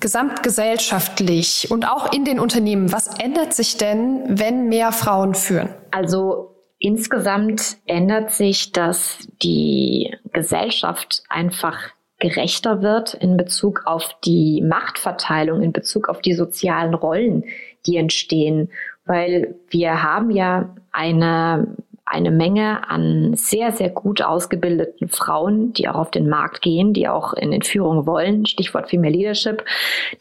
gesamtgesellschaftlich 0.00 1.70
und 1.70 1.88
auch 1.88 2.12
in 2.12 2.26
den 2.26 2.38
Unternehmen, 2.38 2.92
was 2.92 3.18
ändert 3.18 3.54
sich 3.54 3.78
denn, 3.78 4.22
wenn 4.38 4.68
mehr 4.68 4.92
Frauen 4.92 5.34
führen? 5.34 5.70
Also 5.92 6.54
insgesamt 6.78 7.78
ändert 7.86 8.30
sich, 8.30 8.72
dass 8.72 9.26
die 9.42 10.14
Gesellschaft 10.32 11.22
einfach 11.30 11.78
gerechter 12.18 12.82
wird 12.82 13.14
in 13.14 13.38
Bezug 13.38 13.82
auf 13.86 14.16
die 14.24 14.62
Machtverteilung, 14.62 15.62
in 15.62 15.72
Bezug 15.72 16.08
auf 16.08 16.20
die 16.20 16.34
sozialen 16.34 16.92
Rollen, 16.92 17.44
die 17.86 17.96
entstehen 17.96 18.70
weil 19.06 19.54
wir 19.70 20.02
haben 20.02 20.30
ja 20.30 20.74
eine 20.92 21.76
eine 22.06 22.30
Menge 22.30 22.88
an 22.90 23.32
sehr, 23.34 23.72
sehr 23.72 23.88
gut 23.88 24.20
ausgebildeten 24.20 25.08
Frauen, 25.08 25.72
die 25.72 25.88
auch 25.88 25.94
auf 25.94 26.10
den 26.10 26.28
Markt 26.28 26.60
gehen, 26.60 26.92
die 26.92 27.08
auch 27.08 27.32
in 27.32 27.50
den 27.50 27.62
Führung 27.62 28.06
wollen. 28.06 28.44
Stichwort 28.44 28.90
Female 28.90 29.12
Leadership. 29.12 29.64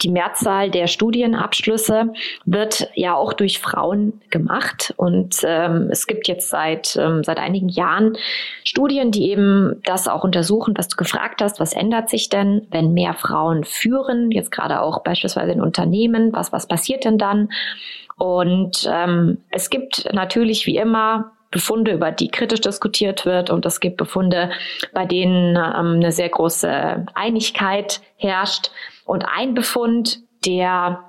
Die 0.01 0.09
Mehrzahl 0.09 0.71
der 0.71 0.87
Studienabschlüsse 0.87 2.13
wird 2.45 2.89
ja 2.95 3.15
auch 3.15 3.33
durch 3.33 3.59
Frauen 3.59 4.21
gemacht. 4.29 4.93
Und 4.95 5.41
ähm, 5.43 5.89
es 5.91 6.07
gibt 6.07 6.29
jetzt 6.29 6.49
seit, 6.49 6.95
ähm, 6.95 7.23
seit 7.25 7.37
einigen 7.37 7.67
Jahren 7.67 8.17
Studien, 8.63 9.11
die 9.11 9.29
eben 9.29 9.81
das 9.83 10.07
auch 10.07 10.23
untersuchen, 10.23 10.75
was 10.77 10.87
du 10.87 10.95
gefragt 10.95 11.41
hast. 11.41 11.59
Was 11.59 11.73
ändert 11.73 12.09
sich 12.09 12.29
denn, 12.29 12.65
wenn 12.71 12.93
mehr 12.93 13.13
Frauen 13.13 13.65
führen? 13.65 14.31
Jetzt 14.31 14.51
gerade 14.51 14.81
auch 14.81 15.03
beispielsweise 15.03 15.51
in 15.51 15.61
Unternehmen. 15.61 16.31
Was, 16.31 16.53
was 16.53 16.65
passiert 16.65 17.03
denn 17.03 17.17
dann? 17.17 17.49
Und 18.17 18.89
ähm, 18.91 19.39
es 19.49 19.69
gibt 19.69 20.09
natürlich 20.13 20.65
wie 20.65 20.77
immer 20.77 21.31
Befunde, 21.53 21.91
über 21.91 22.11
die 22.11 22.29
kritisch 22.29 22.61
diskutiert 22.61 23.25
wird 23.25 23.49
und 23.49 23.65
es 23.65 23.79
gibt 23.79 23.97
Befunde, 23.97 24.49
bei 24.91 25.05
denen 25.05 25.55
ähm, 25.55 25.95
eine 25.95 26.11
sehr 26.11 26.29
große 26.29 27.05
Einigkeit 27.13 28.01
herrscht. 28.17 28.71
Und 29.05 29.23
ein 29.23 29.53
Befund, 29.53 30.19
der 30.45 31.03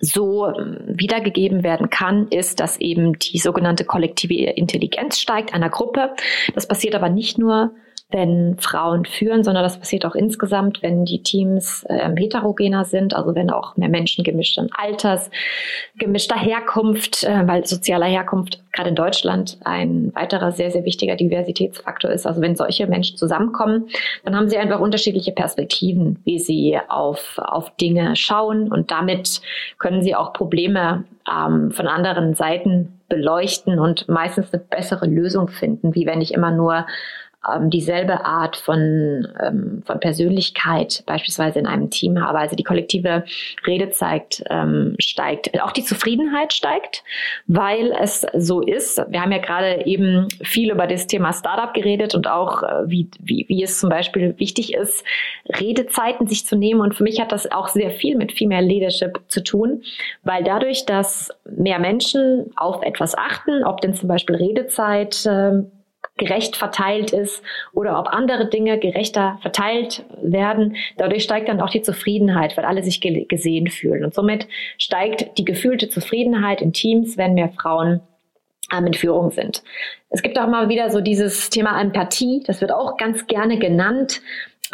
so 0.00 0.48
ähm, 0.48 0.78
wiedergegeben 0.88 1.62
werden 1.62 1.88
kann, 1.88 2.28
ist, 2.28 2.60
dass 2.60 2.78
eben 2.78 3.18
die 3.18 3.38
sogenannte 3.38 3.84
kollektive 3.84 4.34
Intelligenz 4.34 5.18
steigt 5.18 5.54
einer 5.54 5.70
Gruppe. 5.70 6.14
Das 6.54 6.68
passiert 6.68 6.94
aber 6.94 7.08
nicht 7.08 7.38
nur 7.38 7.72
wenn 8.10 8.56
Frauen 8.60 9.04
führen, 9.04 9.42
sondern 9.42 9.64
das 9.64 9.78
passiert 9.78 10.06
auch 10.06 10.14
insgesamt, 10.14 10.80
wenn 10.80 11.04
die 11.04 11.22
Teams 11.24 11.84
äh, 11.88 12.08
heterogener 12.16 12.84
sind, 12.84 13.14
also 13.14 13.34
wenn 13.34 13.50
auch 13.50 13.76
mehr 13.76 13.88
Menschen 13.88 14.22
gemischten 14.22 14.70
Alters, 14.76 15.28
gemischter 15.98 16.36
Herkunft, 16.36 17.24
äh, 17.24 17.46
weil 17.48 17.66
sozialer 17.66 18.06
Herkunft 18.06 18.62
gerade 18.72 18.90
in 18.90 18.94
Deutschland 18.94 19.58
ein 19.64 20.14
weiterer 20.14 20.52
sehr, 20.52 20.70
sehr 20.70 20.84
wichtiger 20.84 21.16
Diversitätsfaktor 21.16 22.12
ist. 22.12 22.26
Also 22.26 22.40
wenn 22.40 22.54
solche 22.54 22.86
Menschen 22.86 23.16
zusammenkommen, 23.16 23.88
dann 24.24 24.36
haben 24.36 24.48
sie 24.48 24.56
einfach 24.56 24.78
unterschiedliche 24.78 25.32
Perspektiven, 25.32 26.20
wie 26.24 26.38
sie 26.38 26.78
auf, 26.88 27.38
auf 27.38 27.74
Dinge 27.76 28.14
schauen 28.14 28.70
und 28.70 28.92
damit 28.92 29.40
können 29.78 30.02
sie 30.02 30.14
auch 30.14 30.32
Probleme 30.32 31.04
ähm, 31.28 31.72
von 31.72 31.88
anderen 31.88 32.34
Seiten 32.34 33.00
beleuchten 33.08 33.78
und 33.78 34.08
meistens 34.08 34.52
eine 34.52 34.62
bessere 34.62 35.06
Lösung 35.06 35.48
finden, 35.48 35.94
wie 35.94 36.06
wenn 36.06 36.20
ich 36.20 36.34
immer 36.34 36.50
nur 36.50 36.86
ähm, 37.54 37.70
dieselbe 37.70 38.24
Art 38.24 38.56
von, 38.56 39.28
ähm, 39.42 39.82
von 39.84 40.00
Persönlichkeit 40.00 41.02
beispielsweise 41.06 41.58
in 41.58 41.66
einem 41.66 41.90
Team 41.90 42.20
habe. 42.20 42.38
Also 42.38 42.56
die 42.56 42.62
kollektive 42.62 43.24
Redezeit 43.66 44.42
ähm, 44.50 44.94
steigt. 44.98 45.60
Auch 45.60 45.72
die 45.72 45.84
Zufriedenheit 45.84 46.52
steigt, 46.52 47.04
weil 47.46 47.92
es 48.00 48.26
so 48.36 48.60
ist. 48.60 49.02
Wir 49.08 49.20
haben 49.20 49.32
ja 49.32 49.38
gerade 49.38 49.86
eben 49.86 50.28
viel 50.42 50.70
über 50.70 50.86
das 50.86 51.06
Thema 51.06 51.32
Startup 51.32 51.72
geredet 51.74 52.14
und 52.14 52.28
auch, 52.28 52.62
äh, 52.62 52.66
wie, 52.86 53.08
wie, 53.20 53.44
wie 53.48 53.62
es 53.62 53.80
zum 53.80 53.90
Beispiel 53.90 54.34
wichtig 54.38 54.74
ist, 54.74 55.04
Redezeiten 55.48 56.26
sich 56.26 56.46
zu 56.46 56.56
nehmen. 56.56 56.80
Und 56.80 56.94
für 56.94 57.04
mich 57.04 57.20
hat 57.20 57.32
das 57.32 57.50
auch 57.50 57.68
sehr 57.68 57.90
viel 57.90 58.16
mit 58.16 58.32
Female 58.32 58.66
Leadership 58.66 59.20
zu 59.28 59.42
tun, 59.42 59.82
weil 60.22 60.44
dadurch, 60.44 60.86
dass 60.86 61.30
mehr 61.44 61.78
Menschen 61.78 62.50
auf 62.56 62.82
etwas 62.82 63.16
achten, 63.16 63.64
ob 63.64 63.80
denn 63.80 63.94
zum 63.94 64.08
Beispiel 64.08 64.36
Redezeit 64.36 65.24
äh, 65.26 65.62
gerecht 66.16 66.56
verteilt 66.56 67.12
ist 67.12 67.42
oder 67.72 67.98
ob 67.98 68.08
andere 68.08 68.48
Dinge 68.48 68.78
gerechter 68.78 69.38
verteilt 69.42 70.04
werden. 70.22 70.76
Dadurch 70.96 71.22
steigt 71.22 71.48
dann 71.48 71.60
auch 71.60 71.70
die 71.70 71.82
Zufriedenheit, 71.82 72.56
weil 72.56 72.64
alle 72.64 72.82
sich 72.82 73.00
ge 73.00 73.24
gesehen 73.26 73.68
fühlen. 73.68 74.04
Und 74.04 74.14
somit 74.14 74.48
steigt 74.78 75.38
die 75.38 75.44
gefühlte 75.44 75.90
Zufriedenheit 75.90 76.62
in 76.62 76.72
Teams, 76.72 77.16
wenn 77.18 77.34
mehr 77.34 77.50
Frauen 77.50 78.00
ähm, 78.72 78.86
in 78.86 78.94
Führung 78.94 79.30
sind. 79.30 79.62
Es 80.08 80.22
gibt 80.22 80.38
auch 80.38 80.48
mal 80.48 80.68
wieder 80.68 80.90
so 80.90 81.00
dieses 81.00 81.50
Thema 81.50 81.80
Empathie, 81.80 82.42
das 82.46 82.60
wird 82.60 82.72
auch 82.72 82.96
ganz 82.96 83.26
gerne 83.26 83.58
genannt. 83.58 84.22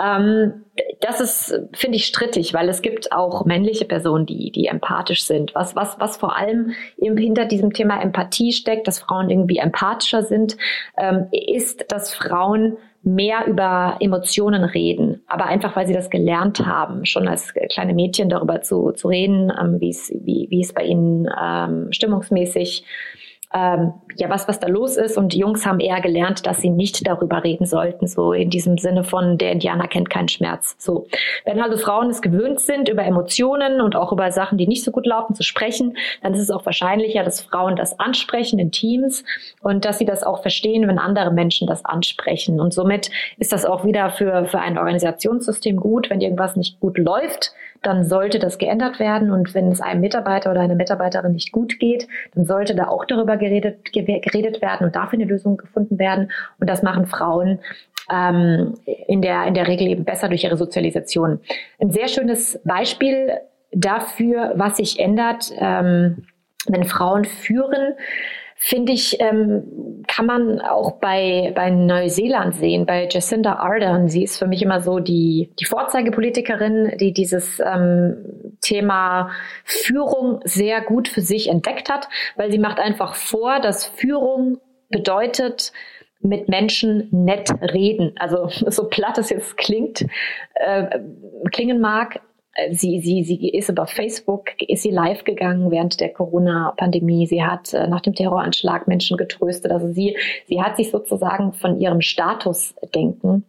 Ähm, 0.00 0.64
das 1.00 1.20
ist, 1.20 1.60
finde 1.74 1.96
ich, 1.96 2.06
strittig, 2.06 2.54
weil 2.54 2.68
es 2.68 2.82
gibt 2.82 3.12
auch 3.12 3.44
männliche 3.44 3.84
Personen, 3.84 4.26
die, 4.26 4.50
die 4.50 4.66
empathisch 4.66 5.24
sind. 5.24 5.54
Was, 5.54 5.76
was, 5.76 5.98
was 6.00 6.16
vor 6.16 6.36
allem 6.36 6.72
eben 6.96 7.16
hinter 7.16 7.44
diesem 7.44 7.72
Thema 7.72 8.00
Empathie 8.00 8.52
steckt, 8.52 8.86
dass 8.88 9.00
Frauen 9.00 9.28
irgendwie 9.28 9.58
empathischer 9.58 10.22
sind, 10.22 10.56
ähm, 10.96 11.28
ist, 11.30 11.92
dass 11.92 12.14
Frauen 12.14 12.78
mehr 13.02 13.46
über 13.46 13.96
Emotionen 13.98 14.62
reden, 14.62 15.22
aber 15.26 15.46
einfach, 15.46 15.74
weil 15.74 15.88
sie 15.88 15.92
das 15.92 16.08
gelernt 16.08 16.64
haben, 16.64 17.04
schon 17.04 17.26
als 17.26 17.52
kleine 17.70 17.94
Mädchen 17.94 18.28
darüber 18.28 18.62
zu, 18.62 18.92
zu 18.92 19.08
reden, 19.08 19.52
ähm, 19.60 19.80
wie 19.80 19.90
es 19.90 20.12
wie, 20.22 20.46
wie 20.50 20.60
es 20.60 20.72
bei 20.72 20.84
ihnen 20.84 21.28
ähm, 21.42 21.88
stimmungsmäßig 21.90 22.84
ähm, 23.54 23.94
ja, 24.16 24.28
was, 24.30 24.48
was 24.48 24.60
da 24.60 24.68
los 24.68 24.96
ist. 24.96 25.16
Und 25.16 25.32
die 25.32 25.38
Jungs 25.38 25.66
haben 25.66 25.80
eher 25.80 26.00
gelernt, 26.00 26.46
dass 26.46 26.60
sie 26.60 26.70
nicht 26.70 27.06
darüber 27.06 27.44
reden 27.44 27.66
sollten, 27.66 28.06
so 28.06 28.32
in 28.32 28.50
diesem 28.50 28.78
Sinne 28.78 29.04
von, 29.04 29.38
der 29.38 29.52
Indianer 29.52 29.88
kennt 29.88 30.10
keinen 30.10 30.28
Schmerz. 30.28 30.76
So. 30.78 31.06
Wenn 31.44 31.60
also 31.60 31.76
Frauen 31.76 32.10
es 32.10 32.22
gewöhnt 32.22 32.60
sind, 32.60 32.88
über 32.88 33.04
Emotionen 33.04 33.80
und 33.80 33.96
auch 33.96 34.12
über 34.12 34.30
Sachen, 34.32 34.58
die 34.58 34.66
nicht 34.66 34.84
so 34.84 34.90
gut 34.90 35.06
laufen, 35.06 35.34
zu 35.34 35.42
sprechen, 35.42 35.96
dann 36.22 36.34
ist 36.34 36.40
es 36.40 36.50
auch 36.50 36.66
wahrscheinlicher, 36.66 37.24
dass 37.24 37.40
Frauen 37.40 37.76
das 37.76 37.98
ansprechen 37.98 38.58
in 38.58 38.70
Teams 38.70 39.24
und 39.62 39.84
dass 39.84 39.98
sie 39.98 40.06
das 40.06 40.22
auch 40.22 40.42
verstehen, 40.42 40.86
wenn 40.88 40.98
andere 40.98 41.30
Menschen 41.30 41.66
das 41.66 41.84
ansprechen. 41.84 42.60
Und 42.60 42.72
somit 42.72 43.10
ist 43.38 43.52
das 43.52 43.64
auch 43.64 43.84
wieder 43.84 44.10
für, 44.10 44.46
für 44.46 44.60
ein 44.60 44.78
Organisationssystem 44.78 45.76
gut, 45.76 46.10
wenn 46.10 46.20
irgendwas 46.20 46.56
nicht 46.56 46.80
gut 46.80 46.98
läuft, 46.98 47.52
dann 47.82 48.04
sollte 48.04 48.38
das 48.38 48.58
geändert 48.58 48.98
werden. 48.98 49.30
Und 49.30 49.54
wenn 49.54 49.70
es 49.70 49.80
einem 49.80 50.00
Mitarbeiter 50.00 50.50
oder 50.50 50.60
einer 50.60 50.74
Mitarbeiterin 50.74 51.32
nicht 51.32 51.52
gut 51.52 51.78
geht, 51.78 52.06
dann 52.34 52.44
sollte 52.44 52.74
da 52.74 52.88
auch 52.88 53.04
darüber 53.04 53.36
geredet, 53.36 53.92
geredet 53.92 54.62
werden 54.62 54.86
und 54.86 54.96
dafür 54.96 55.18
eine 55.18 55.28
Lösung 55.28 55.56
gefunden 55.56 55.98
werden. 55.98 56.30
Und 56.58 56.70
das 56.70 56.82
machen 56.82 57.06
Frauen 57.06 57.58
ähm, 58.10 58.74
in, 58.84 59.22
der, 59.22 59.46
in 59.46 59.54
der 59.54 59.68
Regel 59.68 59.88
eben 59.88 60.04
besser 60.04 60.28
durch 60.28 60.44
ihre 60.44 60.56
Sozialisation. 60.56 61.40
Ein 61.80 61.90
sehr 61.90 62.08
schönes 62.08 62.60
Beispiel 62.64 63.32
dafür, 63.72 64.52
was 64.56 64.76
sich 64.76 64.98
ändert, 64.98 65.50
ähm, 65.58 66.24
wenn 66.66 66.84
Frauen 66.84 67.24
führen, 67.24 67.94
finde 68.64 68.92
ich, 68.92 69.20
ähm, 69.20 70.04
kann 70.06 70.24
man 70.24 70.60
auch 70.60 70.92
bei, 71.00 71.52
bei 71.56 71.68
Neuseeland 71.70 72.54
sehen, 72.54 72.86
bei 72.86 73.08
Jacinda 73.10 73.56
Ardern. 73.56 74.08
Sie 74.08 74.22
ist 74.22 74.38
für 74.38 74.46
mich 74.46 74.62
immer 74.62 74.80
so 74.80 75.00
die, 75.00 75.50
die 75.58 75.64
Vorzeigepolitikerin, 75.64 76.96
die 77.00 77.12
dieses 77.12 77.58
ähm, 77.58 78.54
Thema 78.60 79.30
Führung 79.64 80.40
sehr 80.44 80.80
gut 80.80 81.08
für 81.08 81.22
sich 81.22 81.48
entdeckt 81.48 81.90
hat, 81.90 82.08
weil 82.36 82.52
sie 82.52 82.60
macht 82.60 82.78
einfach 82.78 83.16
vor, 83.16 83.58
dass 83.58 83.84
Führung 83.84 84.58
bedeutet, 84.90 85.72
mit 86.20 86.48
Menschen 86.48 87.08
nett 87.10 87.50
reden. 87.60 88.12
Also 88.16 88.48
so 88.70 88.88
platt 88.88 89.18
es 89.18 89.30
jetzt 89.30 89.56
klingt, 89.56 90.06
äh, 90.54 91.00
klingen 91.50 91.80
mag, 91.80 92.20
Sie, 92.70 93.00
sie, 93.00 93.24
sie 93.24 93.48
ist 93.48 93.70
über 93.70 93.86
Facebook, 93.86 94.50
ist 94.60 94.82
sie 94.82 94.90
live 94.90 95.24
gegangen 95.24 95.70
während 95.70 96.00
der 96.00 96.10
Corona-Pandemie. 96.10 97.26
Sie 97.26 97.42
hat 97.42 97.72
äh, 97.72 97.88
nach 97.88 98.02
dem 98.02 98.14
Terroranschlag 98.14 98.88
Menschen 98.88 99.16
getröstet. 99.16 99.72
Also 99.72 99.90
sie, 99.92 100.16
sie 100.48 100.60
hat 100.60 100.76
sich 100.76 100.90
sozusagen 100.90 101.54
von 101.54 101.80
ihrem 101.80 102.02
Statusdenken 102.02 103.44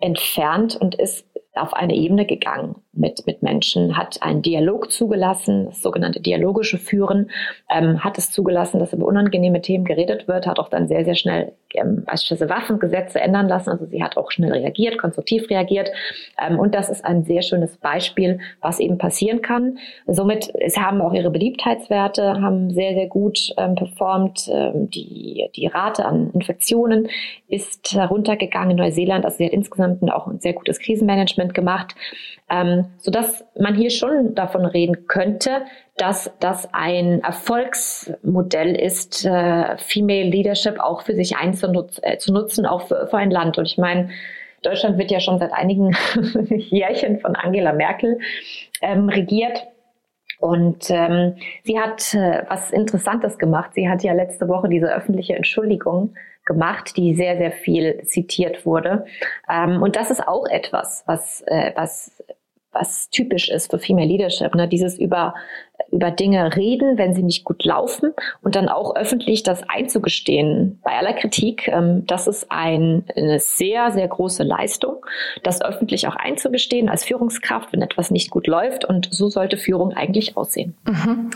entfernt 0.00 0.76
und 0.76 0.94
ist 0.94 1.26
auf 1.54 1.74
eine 1.74 1.94
Ebene 1.94 2.26
gegangen 2.26 2.76
mit, 2.96 3.26
mit 3.26 3.42
Menschen, 3.42 3.96
hat 3.96 4.22
einen 4.22 4.42
Dialog 4.42 4.90
zugelassen, 4.90 5.66
das 5.66 5.82
sogenannte 5.82 6.20
dialogische 6.20 6.78
Führen, 6.78 7.30
ähm, 7.70 8.02
hat 8.02 8.18
es 8.18 8.30
zugelassen, 8.30 8.78
dass 8.78 8.92
über 8.92 9.06
unangenehme 9.06 9.60
Themen 9.60 9.84
geredet 9.84 10.28
wird, 10.28 10.46
hat 10.46 10.58
auch 10.58 10.68
dann 10.68 10.88
sehr, 10.88 11.04
sehr 11.04 11.14
schnell 11.14 11.52
ähm, 11.74 12.04
beispielsweise 12.04 12.48
Waffengesetze 12.48 13.20
ändern 13.20 13.48
lassen. 13.48 13.70
Also 13.70 13.86
sie 13.86 14.02
hat 14.02 14.16
auch 14.16 14.30
schnell 14.30 14.52
reagiert, 14.52 14.98
konstruktiv 14.98 15.50
reagiert. 15.50 15.90
Ähm, 16.40 16.58
und 16.58 16.74
das 16.74 16.88
ist 16.88 17.04
ein 17.04 17.24
sehr 17.24 17.42
schönes 17.42 17.76
Beispiel, 17.76 18.38
was 18.60 18.80
eben 18.80 18.98
passieren 18.98 19.42
kann. 19.42 19.78
Somit 20.06 20.52
es 20.54 20.76
haben 20.76 21.00
auch 21.00 21.12
ihre 21.12 21.30
Beliebtheitswerte, 21.30 22.40
haben 22.40 22.70
sehr, 22.70 22.94
sehr 22.94 23.08
gut 23.08 23.52
ähm, 23.56 23.74
performt. 23.74 24.48
Ähm, 24.52 24.88
die, 24.90 25.48
die 25.56 25.66
Rate 25.66 26.04
an 26.04 26.30
Infektionen 26.32 27.08
ist 27.48 27.96
runtergegangen 27.96 28.72
in 28.72 28.76
Neuseeland. 28.76 29.24
Also 29.24 29.38
sie 29.38 29.46
hat 29.46 29.52
insgesamt 29.52 30.02
auch 30.12 30.26
ein 30.26 30.40
sehr 30.40 30.52
gutes 30.52 30.78
Krisenmanagement 30.78 31.54
gemacht 31.54 31.94
ähm, 32.50 32.86
sodass 32.98 33.44
man 33.58 33.74
hier 33.74 33.90
schon 33.90 34.34
davon 34.34 34.64
reden 34.66 35.06
könnte, 35.06 35.62
dass 35.96 36.30
das 36.40 36.68
ein 36.72 37.22
Erfolgsmodell 37.22 38.74
ist, 38.74 39.24
äh, 39.24 39.76
Female 39.78 40.28
Leadership 40.28 40.78
auch 40.78 41.02
für 41.02 41.14
sich 41.14 41.36
einzunutzen, 41.36 42.64
äh, 42.64 42.68
auch 42.68 42.86
für, 42.86 43.06
für 43.06 43.16
ein 43.16 43.30
Land. 43.30 43.58
Und 43.58 43.66
ich 43.66 43.78
meine, 43.78 44.10
Deutschland 44.62 44.98
wird 44.98 45.10
ja 45.10 45.20
schon 45.20 45.38
seit 45.38 45.52
einigen 45.52 45.96
Jährchen 46.50 47.20
von 47.20 47.36
Angela 47.36 47.72
Merkel 47.72 48.18
ähm, 48.82 49.08
regiert. 49.08 49.66
Und 50.38 50.90
ähm, 50.90 51.36
sie 51.62 51.78
hat 51.78 52.12
äh, 52.12 52.42
was 52.48 52.70
Interessantes 52.70 53.38
gemacht. 53.38 53.70
Sie 53.74 53.88
hat 53.88 54.02
ja 54.02 54.12
letzte 54.12 54.48
Woche 54.48 54.68
diese 54.68 54.92
öffentliche 54.92 55.34
Entschuldigung 55.34 56.14
gemacht, 56.44 56.96
die 56.96 57.14
sehr, 57.14 57.36
sehr 57.36 57.52
viel 57.52 58.02
zitiert 58.04 58.66
wurde. 58.66 59.06
Ähm, 59.50 59.82
und 59.82 59.96
das 59.96 60.10
ist 60.10 60.26
auch 60.26 60.46
etwas, 60.46 61.02
was, 61.06 61.42
äh, 61.46 61.72
was 61.74 62.22
was 62.74 63.08
typisch 63.10 63.48
ist 63.48 63.70
für 63.70 63.78
Female 63.78 64.06
Leadership, 64.06 64.54
ne? 64.54 64.68
dieses 64.68 64.98
über, 64.98 65.34
über 65.90 66.10
Dinge 66.10 66.54
reden, 66.56 66.98
wenn 66.98 67.14
sie 67.14 67.22
nicht 67.22 67.44
gut 67.44 67.64
laufen 67.64 68.12
und 68.42 68.56
dann 68.56 68.68
auch 68.68 68.96
öffentlich 68.96 69.42
das 69.42 69.62
einzugestehen 69.68 70.80
bei 70.82 70.92
aller 70.92 71.14
Kritik. 71.14 71.68
Ähm, 71.68 72.04
das 72.06 72.26
ist 72.26 72.50
ein, 72.50 73.04
eine 73.16 73.38
sehr, 73.38 73.92
sehr 73.92 74.08
große 74.08 74.42
Leistung, 74.42 75.06
das 75.42 75.62
öffentlich 75.62 76.06
auch 76.08 76.16
einzugestehen 76.16 76.88
als 76.88 77.04
Führungskraft, 77.04 77.72
wenn 77.72 77.82
etwas 77.82 78.10
nicht 78.10 78.30
gut 78.30 78.46
läuft 78.46 78.84
und 78.84 79.08
so 79.10 79.28
sollte 79.28 79.56
Führung 79.56 79.92
eigentlich 79.92 80.36
aussehen. 80.36 80.74
Mhm. 80.86 81.30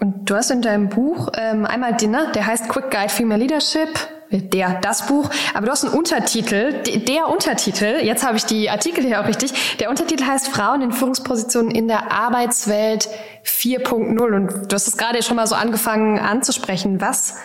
Und 0.00 0.30
du 0.30 0.34
hast 0.34 0.50
in 0.50 0.62
deinem 0.62 0.88
Buch 0.88 1.28
ähm, 1.36 1.64
einmal 1.64 1.96
den, 1.96 2.10
ne, 2.10 2.30
der 2.34 2.46
heißt 2.46 2.68
Quick 2.68 2.90
Guide 2.90 3.08
Female 3.08 3.40
Leadership, 3.40 3.88
der, 4.32 4.80
das 4.80 5.06
Buch, 5.06 5.28
aber 5.54 5.66
du 5.66 5.72
hast 5.72 5.84
einen 5.84 5.94
Untertitel, 5.94 6.82
der 6.82 7.28
Untertitel, 7.28 8.00
jetzt 8.02 8.26
habe 8.26 8.36
ich 8.36 8.44
die 8.44 8.70
Artikel 8.70 9.04
hier 9.04 9.20
auch 9.20 9.28
richtig, 9.28 9.76
der 9.78 9.90
Untertitel 9.90 10.24
heißt 10.24 10.48
Frauen 10.48 10.82
in 10.82 10.92
Führungspositionen 10.92 11.70
in 11.70 11.88
der 11.88 12.12
Arbeitswelt 12.12 13.08
4.0 13.44 14.34
und 14.34 14.70
du 14.70 14.74
hast 14.74 14.88
es 14.88 14.96
gerade 14.96 15.22
schon 15.22 15.36
mal 15.36 15.46
so 15.46 15.54
angefangen 15.54 16.18
anzusprechen. 16.18 17.00
Was 17.00 17.36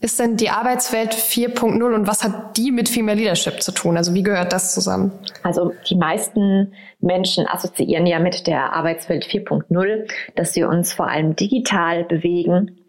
ist 0.00 0.18
denn 0.18 0.36
die 0.36 0.50
Arbeitswelt 0.50 1.14
4.0 1.14 1.82
und 1.94 2.06
was 2.06 2.24
hat 2.24 2.56
die 2.56 2.72
mit 2.72 2.88
Female 2.88 3.18
Leadership 3.18 3.62
zu 3.62 3.72
tun? 3.72 3.96
Also 3.96 4.12
wie 4.12 4.22
gehört 4.22 4.52
das 4.52 4.74
zusammen? 4.74 5.12
Also 5.42 5.72
die 5.88 5.96
meisten 5.96 6.74
Menschen 7.00 7.46
assoziieren 7.46 8.06
ja 8.06 8.18
mit 8.18 8.46
der 8.46 8.74
Arbeitswelt 8.74 9.24
4.0, 9.24 10.10
dass 10.34 10.56
wir 10.56 10.68
uns 10.68 10.92
vor 10.92 11.08
allem 11.08 11.36
digital 11.36 12.04
bewegen 12.04 12.83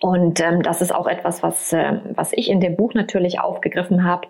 und 0.00 0.40
ähm, 0.40 0.62
das 0.62 0.82
ist 0.82 0.94
auch 0.94 1.06
etwas, 1.06 1.42
was, 1.42 1.72
äh, 1.72 2.00
was 2.14 2.32
ich 2.32 2.50
in 2.50 2.60
dem 2.60 2.76
Buch 2.76 2.94
natürlich 2.94 3.40
aufgegriffen 3.40 4.04
habe. 4.04 4.28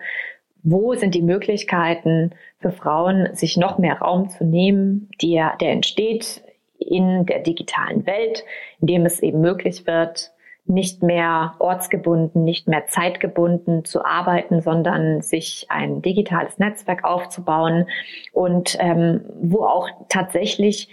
Wo 0.63 0.95
sind 0.95 1.15
die 1.15 1.23
Möglichkeiten 1.23 2.33
für 2.61 2.73
Frauen, 2.73 3.29
sich 3.35 3.57
noch 3.57 3.79
mehr 3.79 3.99
Raum 3.99 4.29
zu 4.29 4.45
nehmen, 4.45 5.11
der, 5.23 5.57
der 5.61 5.73
entsteht 5.73 6.43
in 6.79 7.27
der 7.27 7.41
digitalen 7.41 8.07
Welt, 8.07 8.45
indem 8.81 9.07
es 9.07 9.21
eben 9.21 9.41
möglich 9.41 9.87
wird, 9.87 10.33
nicht 10.69 11.03
mehr 11.03 11.55
ortsgebunden, 11.61 12.45
nicht 12.45 12.67
mehr 12.67 12.87
zeitgebunden 12.87 13.85
zu 13.85 14.05
arbeiten, 14.05 14.61
sondern 14.61 15.23
sich 15.23 15.67
ein 15.69 16.03
digitales 16.03 16.59
Netzwerk 16.59 17.05
aufzubauen 17.05 17.87
und 18.33 18.77
ähm, 18.81 19.21
wo 19.41 19.65
auch 19.65 19.89
tatsächlich 20.09 20.89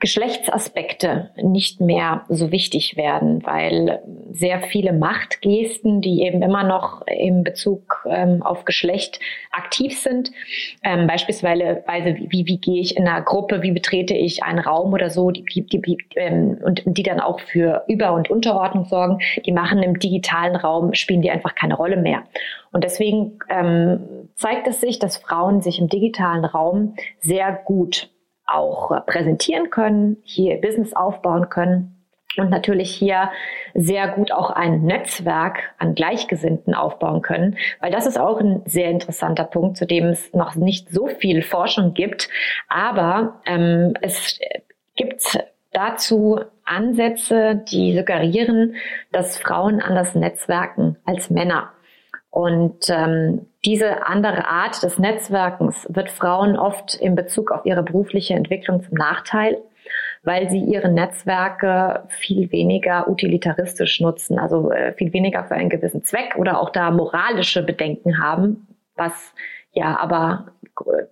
Geschlechtsaspekte 0.00 1.30
nicht 1.42 1.80
mehr 1.80 2.24
so 2.28 2.52
wichtig 2.52 2.96
werden, 2.96 3.44
weil 3.44 4.00
sehr 4.30 4.60
viele 4.62 4.92
Machtgesten, 4.92 6.00
die 6.00 6.22
eben 6.22 6.40
immer 6.40 6.62
noch 6.62 7.02
im 7.06 7.42
Bezug 7.42 8.06
ähm, 8.08 8.42
auf 8.42 8.64
Geschlecht 8.64 9.18
aktiv 9.50 9.98
sind, 9.98 10.30
ähm, 10.84 11.08
beispielsweise 11.08 11.82
wie, 12.28 12.46
wie 12.46 12.58
gehe 12.58 12.80
ich 12.80 12.96
in 12.96 13.08
einer 13.08 13.22
Gruppe, 13.22 13.62
wie 13.62 13.72
betrete 13.72 14.14
ich 14.14 14.44
einen 14.44 14.60
Raum 14.60 14.92
oder 14.92 15.10
so, 15.10 15.32
die, 15.32 15.44
die, 15.44 15.66
die, 15.66 15.98
ähm, 16.14 16.58
und 16.64 16.82
die 16.86 17.02
dann 17.02 17.18
auch 17.18 17.40
für 17.40 17.82
Über- 17.88 18.12
und 18.12 18.30
Unterordnung 18.30 18.84
sorgen, 18.84 19.18
die 19.46 19.52
machen 19.52 19.82
im 19.82 19.98
digitalen 19.98 20.54
Raum, 20.54 20.94
spielen 20.94 21.22
die 21.22 21.30
einfach 21.32 21.56
keine 21.56 21.74
Rolle 21.74 21.96
mehr. 21.96 22.22
Und 22.70 22.84
deswegen 22.84 23.40
ähm, 23.48 24.28
zeigt 24.36 24.68
es 24.68 24.80
sich, 24.80 25.00
dass 25.00 25.16
Frauen 25.16 25.60
sich 25.60 25.80
im 25.80 25.88
digitalen 25.88 26.44
Raum 26.44 26.94
sehr 27.18 27.52
gut 27.64 28.10
auch 28.48 29.04
präsentieren 29.06 29.70
können, 29.70 30.16
hier 30.24 30.60
Business 30.60 30.94
aufbauen 30.94 31.48
können 31.48 31.94
und 32.36 32.50
natürlich 32.50 32.90
hier 32.90 33.30
sehr 33.74 34.08
gut 34.08 34.32
auch 34.32 34.50
ein 34.50 34.82
Netzwerk 34.82 35.58
an 35.78 35.94
Gleichgesinnten 35.94 36.74
aufbauen 36.74 37.22
können, 37.22 37.56
weil 37.80 37.90
das 37.90 38.06
ist 38.06 38.18
auch 38.18 38.40
ein 38.40 38.62
sehr 38.64 38.90
interessanter 38.90 39.44
Punkt, 39.44 39.76
zu 39.76 39.86
dem 39.86 40.06
es 40.06 40.32
noch 40.32 40.54
nicht 40.54 40.90
so 40.90 41.08
viel 41.08 41.42
Forschung 41.42 41.94
gibt, 41.94 42.28
aber 42.68 43.40
ähm, 43.46 43.94
es 44.00 44.38
gibt 44.96 45.38
dazu 45.72 46.40
Ansätze, 46.64 47.56
die 47.56 47.96
suggerieren, 47.96 48.76
dass 49.12 49.38
Frauen 49.38 49.80
anders 49.80 50.14
netzwerken 50.14 50.96
als 51.04 51.30
Männer. 51.30 51.72
Und 52.30 52.90
ähm, 52.90 53.46
diese 53.64 54.06
andere 54.06 54.46
Art 54.46 54.82
des 54.82 54.98
Netzwerkens 54.98 55.86
wird 55.88 56.10
Frauen 56.10 56.56
oft 56.56 56.94
in 56.94 57.14
Bezug 57.14 57.50
auf 57.50 57.64
ihre 57.64 57.82
berufliche 57.82 58.34
Entwicklung 58.34 58.82
zum 58.82 58.94
Nachteil, 58.94 59.58
weil 60.22 60.50
sie 60.50 60.60
ihre 60.60 60.90
Netzwerke 60.90 62.04
viel 62.08 62.52
weniger 62.52 63.08
utilitaristisch 63.08 64.00
nutzen, 64.00 64.38
also 64.38 64.70
äh, 64.70 64.92
viel 64.92 65.12
weniger 65.12 65.44
für 65.44 65.54
einen 65.54 65.70
gewissen 65.70 66.04
Zweck 66.04 66.36
oder 66.36 66.60
auch 66.60 66.70
da 66.70 66.90
moralische 66.90 67.62
Bedenken 67.62 68.22
haben, 68.22 68.68
was 68.94 69.34
ja 69.72 69.98
aber 69.98 70.52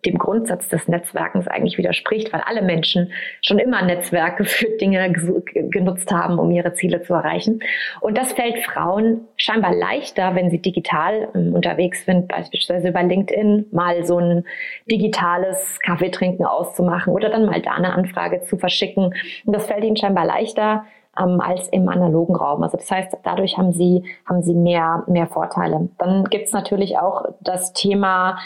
dem 0.05 0.19
Grundsatz 0.19 0.69
des 0.69 0.89
Netzwerkens 0.89 1.49
eigentlich 1.49 1.79
widerspricht, 1.79 2.33
weil 2.33 2.43
alle 2.47 2.63
Menschen 2.63 3.13
schon 3.43 3.59
immer 3.59 3.83
Netzwerke 3.83 4.45
für 4.47 4.69
Dinge 4.81 5.13
genutzt 5.13 6.11
haben, 6.13 6.39
um 6.39 6.51
ihre 6.51 6.75
Ziele 6.75 7.03
zu 7.03 7.15
erreichen. 7.15 7.61
Und 8.01 8.17
das 8.17 8.33
fällt 8.33 8.59
Frauen 8.65 9.27
scheinbar 9.37 9.75
leichter, 9.75 10.35
wenn 10.35 10.51
sie 10.51 10.61
digital 10.61 11.29
ähm, 11.35 11.55
unterwegs 11.55 12.05
sind, 12.05 12.29
beispielsweise 12.29 12.89
über 12.89 13.03
LinkedIn 13.03 13.67
mal 13.73 14.05
so 14.05 14.19
ein 14.19 14.45
digitales 14.91 15.79
Kaffeetrinken 15.81 16.45
auszumachen 16.45 17.13
oder 17.13 17.29
dann 17.29 17.47
mal 17.47 17.61
da 17.61 17.73
eine 17.73 17.93
Anfrage 17.93 18.43
zu 18.43 18.57
verschicken. 18.57 19.15
Und 19.45 19.53
das 19.53 19.67
fällt 19.67 19.85
ihnen 19.85 19.97
scheinbar 19.97 20.27
leichter, 20.27 20.85
ähm, 21.19 21.41
als 21.41 21.69
im 21.69 21.89
analogen 21.89 22.37
Raum. 22.37 22.63
Also 22.63 22.77
das 22.77 22.91
heißt, 22.91 23.17
dadurch 23.23 23.57
haben 23.59 23.73
sie, 23.73 24.05
haben 24.27 24.43
sie 24.43 24.55
mehr, 24.55 25.05
mehr 25.07 25.27
Vorteile. 25.27 25.89
Dann 25.99 26.25
gibt's 26.25 26.53
natürlich 26.53 26.99
auch 26.99 27.25
das 27.41 27.73
Thema 27.73 28.39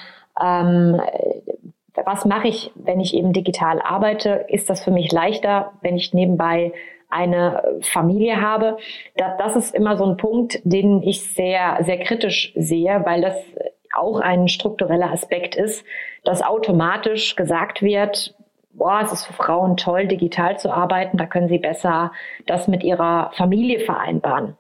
ähm, 0.43 1.01
was 2.05 2.25
mache 2.25 2.49
ich, 2.49 2.71
wenn 2.75 3.01
ich 3.01 3.15
eben 3.15 3.33
digital 3.33 3.81
arbeite? 3.81 4.47
Ist 4.49 4.71
das 4.71 4.83
für 4.83 4.91
mich 4.91 5.13
leichter, 5.13 5.73
wenn 5.83 5.97
ich 5.97 6.15
nebenbei 6.15 6.73
eine 7.09 7.79
Familie 7.83 8.41
habe? 8.41 8.79
Das, 9.17 9.37
das 9.39 9.57
ist 9.57 9.75
immer 9.75 9.97
so 9.97 10.05
ein 10.05 10.17
Punkt, 10.17 10.61
den 10.65 11.03
ich 11.03 11.35
sehr, 11.35 11.79
sehr 11.83 11.99
kritisch 11.99 12.53
sehe, 12.57 13.03
weil 13.05 13.23
das 13.23 13.37
auch 13.93 14.21
ein 14.21 14.49
struktureller 14.49 15.11
Aspekt 15.11 15.57
ist, 15.57 15.85
dass 16.25 16.43
automatisch 16.43 17.35
gesagt 17.37 17.83
wird, 17.83 18.35
boah, 18.73 19.01
es 19.03 19.13
ist 19.13 19.27
für 19.27 19.33
Frauen 19.33 19.77
toll, 19.77 20.07
digital 20.07 20.59
zu 20.59 20.71
arbeiten, 20.71 21.17
da 21.17 21.27
können 21.27 21.49
sie 21.49 21.59
besser 21.59 22.13
das 22.47 22.69
mit 22.69 22.85
ihrer 22.85 23.33
Familie 23.35 23.81
vereinbaren. 23.81 24.57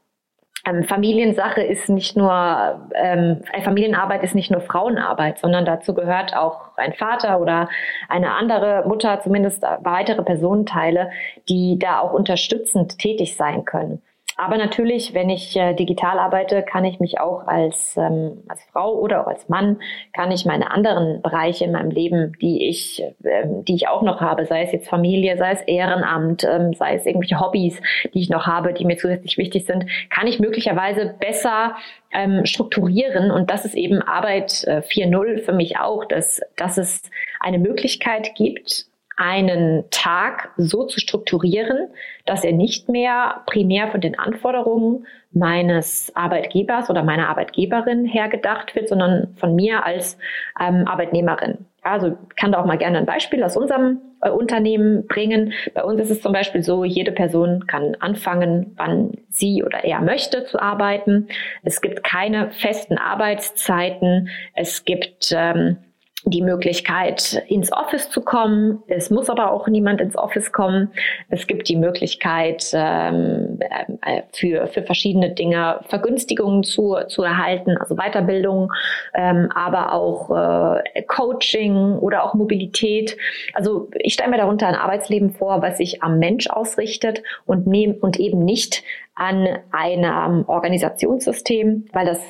Ähm, 0.67 0.85
Familiensache 0.85 1.63
ist 1.63 1.89
nicht 1.89 2.17
nur, 2.17 2.91
ähm, 2.95 3.43
Familienarbeit 3.63 4.23
ist 4.23 4.35
nicht 4.35 4.51
nur 4.51 4.61
Frauenarbeit, 4.61 5.39
sondern 5.39 5.65
dazu 5.65 5.95
gehört 5.95 6.37
auch 6.37 6.77
ein 6.77 6.93
Vater 6.93 7.41
oder 7.41 7.69
eine 8.09 8.33
andere 8.33 8.85
Mutter, 8.87 9.21
zumindest 9.21 9.63
weitere 9.81 10.23
Personenteile, 10.23 11.11
die 11.49 11.79
da 11.79 12.01
auch 12.01 12.13
unterstützend 12.13 12.99
tätig 12.99 13.37
sein 13.37 13.65
können. 13.65 14.03
Aber 14.41 14.57
natürlich, 14.57 15.13
wenn 15.13 15.29
ich 15.29 15.55
äh, 15.55 15.75
digital 15.75 16.19
arbeite, 16.19 16.63
kann 16.63 16.87
ich 16.87 16.99
mich 16.99 17.21
auch 17.21 17.47
als, 17.47 17.95
ähm, 17.99 18.43
als 18.49 18.65
Frau 18.73 18.95
oder 18.95 19.21
auch 19.21 19.27
als 19.27 19.51
Mann, 19.51 19.81
kann 20.15 20.33
ich 20.33 20.47
meine 20.47 20.71
anderen 20.71 21.21
Bereiche 21.21 21.67
in 21.67 21.73
meinem 21.73 21.91
Leben, 21.91 22.33
die 22.41 22.67
ich, 22.67 23.03
ähm, 23.23 23.67
die 23.67 23.75
ich 23.75 23.89
auch 23.89 24.01
noch 24.01 24.23
habe, 24.23 24.47
sei 24.47 24.63
es 24.63 24.73
jetzt 24.73 24.89
Familie, 24.89 25.37
sei 25.37 25.53
es 25.53 25.61
Ehrenamt, 25.63 26.45
ähm, 26.45 26.73
sei 26.73 26.95
es 26.95 27.05
irgendwelche 27.05 27.39
Hobbys, 27.39 27.83
die 28.15 28.21
ich 28.21 28.31
noch 28.31 28.47
habe, 28.47 28.73
die 28.73 28.87
mir 28.87 28.97
zusätzlich 28.97 29.37
wichtig 29.37 29.67
sind, 29.67 29.85
kann 30.09 30.27
ich 30.27 30.41
möglicherweise 30.41 31.15
besser 31.21 31.77
ähm, 32.11 32.47
strukturieren. 32.47 33.31
Und 33.31 33.51
das 33.51 33.67
ist 33.67 33.75
eben 33.75 34.01
Arbeit 34.01 34.65
äh, 34.65 34.81
4.0 34.81 35.45
für 35.45 35.53
mich 35.53 35.79
auch, 35.79 36.07
dass, 36.07 36.41
dass 36.57 36.79
es 36.79 37.03
eine 37.41 37.59
Möglichkeit 37.59 38.35
gibt, 38.35 38.87
einen 39.21 39.85
Tag 39.91 40.51
so 40.57 40.87
zu 40.87 40.99
strukturieren, 40.99 41.89
dass 42.25 42.43
er 42.43 42.53
nicht 42.53 42.89
mehr 42.89 43.43
primär 43.45 43.89
von 43.89 44.01
den 44.01 44.19
Anforderungen 44.19 45.07
meines 45.31 46.11
Arbeitgebers 46.17 46.89
oder 46.89 47.03
meiner 47.03 47.29
Arbeitgeberin 47.29 48.07
hergedacht 48.07 48.75
wird, 48.75 48.89
sondern 48.89 49.35
von 49.37 49.55
mir 49.55 49.85
als 49.85 50.17
ähm, 50.59 50.89
Arbeitnehmerin. 50.89 51.67
Also 51.83 52.17
kann 52.37 52.53
da 52.53 52.61
auch 52.61 52.67
mal 52.67 52.79
gerne 52.79 52.97
ein 52.97 53.07
Beispiel 53.07 53.45
aus 53.45 53.59
unserem 53.59 54.01
äh, 54.23 54.31
Unternehmen 54.31 55.07
bringen. 55.07 55.53
Bei 55.75 55.85
uns 55.85 56.01
ist 56.01 56.11
es 56.11 56.23
zum 56.23 56.33
Beispiel 56.33 56.63
so, 56.63 56.85
jede 56.85 57.13
Person 57.13 57.67
kann 57.67 57.97
anfangen, 58.01 58.73
wann 58.77 59.13
sie 59.29 59.63
oder 59.63 59.85
er 59.85 60.01
möchte 60.01 60.45
zu 60.45 60.61
arbeiten. 60.61 61.29
Es 61.63 61.83
gibt 61.83 62.05
keine 62.05 62.51
festen 62.53 62.97
Arbeitszeiten. 62.97 64.31
Es 64.55 64.87
gibt 64.87 65.35
ähm, 65.37 65.77
die 66.25 66.43
Möglichkeit, 66.43 67.43
ins 67.49 67.73
Office 67.73 68.11
zu 68.11 68.21
kommen. 68.21 68.83
Es 68.89 69.11
muss 69.11 69.31
aber 69.31 69.53
auch 69.53 69.69
niemand 69.69 70.01
ins 70.01 70.17
Office 70.17 70.53
kommen. 70.53 70.91
Es 71.29 71.47
gibt 71.47 71.69
die 71.69 71.77
Möglichkeit, 71.77 72.71
ähm, 72.75 73.50
äh, 73.61 74.23
für, 74.33 74.67
für 74.67 74.83
verschiedene 74.83 75.31
Dinge 75.31 75.81
Vergünstigungen 75.89 76.63
zu, 76.63 76.97
zu 77.09 77.23
erhalten, 77.23 77.77
also 77.77 77.97
Weiterbildung, 77.97 78.73
ähm, 79.15 79.51
aber 79.55 79.93
auch 79.93 80.31
äh, 80.31 81.03
Coaching 81.03 81.99
oder 81.99 82.25
auch 82.25 82.35
Mobilität. 82.35 83.17
Also 83.55 83.89
ich 83.99 84.15
stelle 84.15 84.31
mir 84.31 84.39
darunter 84.39 84.67
ein 84.67 84.75
Arbeitsleben 84.75 85.31
vor, 85.31 85.63
was 85.63 85.79
sich 85.79 86.03
am 86.03 86.19
Mensch 86.19 86.49
ausrichtet 86.49 87.23
und, 87.47 87.67
nehm, 87.67 87.97
und 88.01 88.19
eben 88.19 88.45
nicht 88.45 88.83
an 89.21 89.47
einem 89.71 90.49
Organisationssystem, 90.49 91.87
weil 91.93 92.07
das, 92.07 92.21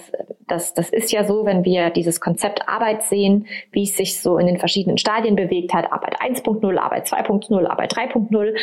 das, 0.49 0.75
das 0.75 0.91
ist 0.91 1.13
ja 1.13 1.23
so, 1.23 1.45
wenn 1.45 1.65
wir 1.65 1.91
dieses 1.91 2.21
Konzept 2.21 2.69
Arbeit 2.69 3.05
sehen, 3.05 3.47
wie 3.71 3.85
es 3.85 3.97
sich 3.97 4.21
so 4.21 4.39
in 4.39 4.49
den 4.49 4.59
verschiedenen 4.59 4.99
Stadien 4.99 5.37
bewegt 5.37 5.73
hat, 5.73 5.93
Arbeit 5.93 6.21
1.0, 6.21 6.77
Arbeit 6.79 7.07
2.0, 7.07 7.65
Arbeit 7.67 7.95
3.0, 7.95 8.59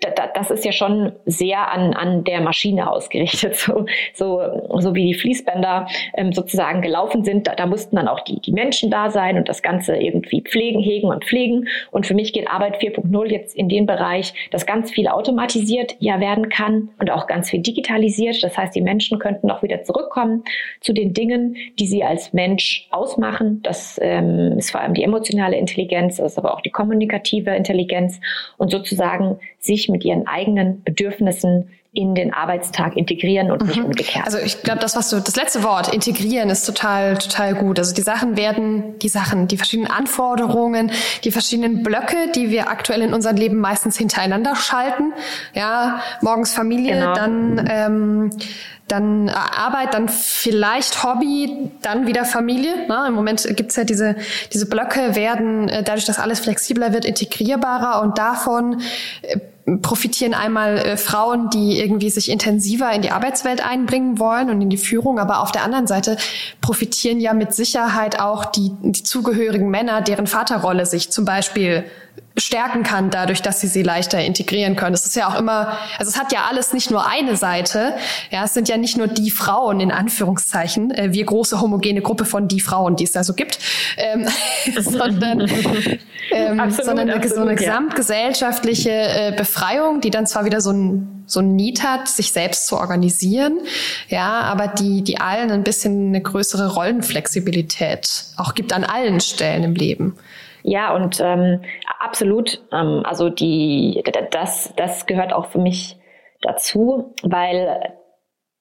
das 0.00 0.50
ist 0.50 0.64
ja 0.64 0.72
schon 0.72 1.12
sehr 1.24 1.72
an, 1.72 1.94
an 1.94 2.24
der 2.24 2.40
Maschine 2.40 2.90
ausgerichtet, 2.90 3.56
so, 3.56 3.86
so, 4.12 4.40
so 4.78 4.94
wie 4.94 5.06
die 5.06 5.14
Fließbänder 5.14 5.88
ähm, 6.14 6.32
sozusagen 6.32 6.82
gelaufen 6.82 7.24
sind. 7.24 7.46
Da, 7.46 7.54
da 7.54 7.66
mussten 7.66 7.96
dann 7.96 8.08
auch 8.08 8.20
die, 8.20 8.40
die 8.40 8.52
Menschen 8.52 8.90
da 8.90 9.10
sein 9.10 9.36
und 9.36 9.48
das 9.48 9.62
Ganze 9.62 9.96
irgendwie 9.96 10.42
pflegen, 10.42 10.80
hegen 10.80 11.08
und 11.08 11.24
pflegen. 11.24 11.68
Und 11.90 12.06
für 12.06 12.14
mich 12.14 12.32
geht 12.32 12.48
Arbeit 12.48 12.76
4.0 12.76 13.26
jetzt 13.30 13.56
in 13.56 13.68
den 13.68 13.86
Bereich, 13.86 14.34
dass 14.50 14.66
ganz 14.66 14.90
viel 14.90 15.08
automatisiert 15.08 15.96
ja 15.98 16.20
werden 16.20 16.50
kann 16.50 16.90
und 16.98 17.10
auch 17.10 17.26
ganz 17.26 17.50
viel 17.50 17.60
digitalisiert. 17.60 18.42
Das 18.42 18.56
heißt, 18.56 18.74
die 18.74 18.82
Menschen 18.82 19.18
könnten 19.18 19.50
auch 19.50 19.62
wieder 19.62 19.82
zurückkommen 19.82 20.44
zu 20.80 20.92
den 20.92 21.14
Dingen, 21.14 21.56
die 21.78 21.86
sie 21.86 22.04
als 22.04 22.32
Mensch 22.32 22.86
ausmachen. 22.90 23.60
Das 23.62 23.98
ähm, 24.02 24.58
ist 24.58 24.70
vor 24.70 24.80
allem 24.80 24.94
die 24.94 25.04
emotionale 25.04 25.56
Intelligenz, 25.56 26.16
das 26.16 26.32
ist 26.32 26.38
aber 26.38 26.54
auch 26.54 26.60
die 26.60 26.70
kommunikative 26.70 27.50
Intelligenz 27.50 28.20
und 28.58 28.70
sozusagen 28.70 29.38
sich 29.58 29.85
mit 29.88 30.04
ihren 30.04 30.26
eigenen 30.26 30.82
Bedürfnissen 30.82 31.68
in 31.96 32.14
den 32.14 32.34
Arbeitstag 32.34 32.94
integrieren 32.94 33.50
und 33.50 33.62
mhm. 33.62 33.68
nicht 33.68 33.80
umgekehrt. 33.80 34.26
Also 34.26 34.36
ich 34.38 34.62
glaube, 34.62 34.80
das, 34.80 34.96
was 34.96 35.08
du, 35.08 35.18
das 35.18 35.34
letzte 35.34 35.62
Wort, 35.62 35.92
integrieren, 35.92 36.50
ist 36.50 36.66
total, 36.66 37.16
total 37.16 37.54
gut. 37.54 37.78
Also 37.78 37.94
die 37.94 38.02
Sachen 38.02 38.36
werden, 38.36 38.98
die 38.98 39.08
Sachen, 39.08 39.48
die 39.48 39.56
verschiedenen 39.56 39.90
Anforderungen, 39.90 40.92
die 41.24 41.30
verschiedenen 41.30 41.82
Blöcke, 41.82 42.30
die 42.34 42.50
wir 42.50 42.68
aktuell 42.68 43.00
in 43.00 43.14
unserem 43.14 43.36
Leben 43.36 43.56
meistens 43.56 43.96
hintereinander 43.96 44.56
schalten. 44.56 45.14
Ja, 45.54 46.00
morgens 46.20 46.52
Familie, 46.52 46.96
genau. 46.96 47.14
dann 47.14 47.66
ähm, 47.70 48.30
dann 48.88 49.28
Arbeit, 49.28 49.94
dann 49.94 50.08
vielleicht 50.08 51.02
Hobby, 51.02 51.70
dann 51.82 52.06
wieder 52.06 52.24
Familie. 52.24 52.86
Ne? 52.86 53.06
Im 53.08 53.14
Moment 53.14 53.44
gibt's 53.56 53.74
ja 53.74 53.82
diese, 53.82 54.14
diese 54.52 54.68
Blöcke 54.68 55.16
werden, 55.16 55.68
äh, 55.68 55.82
dadurch, 55.82 56.04
dass 56.04 56.20
alles 56.20 56.38
flexibler 56.40 56.92
wird, 56.92 57.04
integrierbarer 57.04 58.00
und 58.02 58.16
davon 58.16 58.80
äh, 59.22 59.38
profitieren 59.82 60.32
einmal 60.32 60.78
äh, 60.78 60.96
Frauen, 60.96 61.50
die 61.50 61.80
irgendwie 61.80 62.10
sich 62.10 62.30
intensiver 62.30 62.92
in 62.92 63.02
die 63.02 63.10
Arbeitswelt 63.10 63.64
einbringen 63.64 64.18
wollen 64.18 64.48
und 64.48 64.60
in 64.60 64.70
die 64.70 64.76
Führung, 64.76 65.18
aber 65.18 65.40
auf 65.40 65.50
der 65.50 65.64
anderen 65.64 65.88
Seite 65.88 66.16
profitieren 66.60 67.20
ja 67.20 67.34
mit 67.34 67.52
Sicherheit 67.52 68.20
auch 68.20 68.44
die, 68.44 68.70
die 68.80 69.02
zugehörigen 69.02 69.68
Männer, 69.68 70.02
deren 70.02 70.28
Vaterrolle 70.28 70.86
sich 70.86 71.10
zum 71.10 71.24
Beispiel 71.24 71.84
stärken 72.38 72.82
kann, 72.82 73.10
dadurch, 73.10 73.40
dass 73.40 73.60
sie 73.60 73.66
sie 73.66 73.82
leichter 73.82 74.22
integrieren 74.22 74.76
können. 74.76 74.94
Es 74.94 75.06
ist 75.06 75.16
ja 75.16 75.28
auch 75.28 75.38
immer, 75.38 75.78
also 75.98 76.10
es 76.10 76.18
hat 76.18 76.32
ja 76.32 76.44
alles 76.48 76.72
nicht 76.72 76.90
nur 76.90 77.06
eine 77.06 77.36
Seite. 77.36 77.94
Ja, 78.30 78.44
es 78.44 78.52
sind 78.52 78.68
ja 78.68 78.76
nicht 78.76 78.98
nur 78.98 79.06
die 79.06 79.30
Frauen 79.30 79.80
in 79.80 79.90
Anführungszeichen, 79.90 80.90
äh, 80.90 81.12
wir 81.12 81.24
große 81.24 81.60
homogene 81.60 82.02
Gruppe 82.02 82.24
von 82.26 82.46
die 82.46 82.60
Frauen, 82.60 82.96
die 82.96 83.04
es 83.04 83.12
da 83.12 83.24
so 83.24 83.32
gibt, 83.32 83.58
ähm, 83.96 84.26
sondern, 84.80 85.40
ähm, 86.30 86.60
absolut, 86.60 86.84
sondern 86.84 87.10
eine, 87.10 87.16
absolut, 87.16 87.34
so 87.34 87.40
eine 87.40 87.50
ja. 87.52 87.56
gesamtgesellschaftliche 87.56 88.90
äh, 88.90 89.32
Befreiung, 89.36 89.55
die 90.00 90.10
dann 90.10 90.26
zwar 90.26 90.44
wieder 90.44 90.60
so 90.60 90.70
ein 90.70 91.12
so 91.28 91.40
ein 91.40 91.56
Need 91.56 91.82
hat, 91.82 92.06
sich 92.06 92.32
selbst 92.32 92.68
zu 92.68 92.76
organisieren, 92.76 93.58
ja, 94.08 94.42
aber 94.42 94.68
die 94.68 95.02
die 95.02 95.18
allen 95.18 95.50
ein 95.50 95.64
bisschen 95.64 96.08
eine 96.08 96.22
größere 96.22 96.74
Rollenflexibilität 96.74 98.26
auch 98.36 98.54
gibt 98.54 98.72
an 98.72 98.84
allen 98.84 99.20
Stellen 99.20 99.64
im 99.64 99.74
Leben. 99.74 100.16
Ja, 100.68 100.94
und 100.96 101.20
ähm, 101.20 101.62
absolut. 102.00 102.60
Ähm, 102.72 103.02
also 103.04 103.28
die, 103.28 104.02
das, 104.32 104.72
das 104.76 105.06
gehört 105.06 105.32
auch 105.32 105.46
für 105.46 105.60
mich 105.60 105.96
dazu, 106.42 107.14
weil 107.22 107.94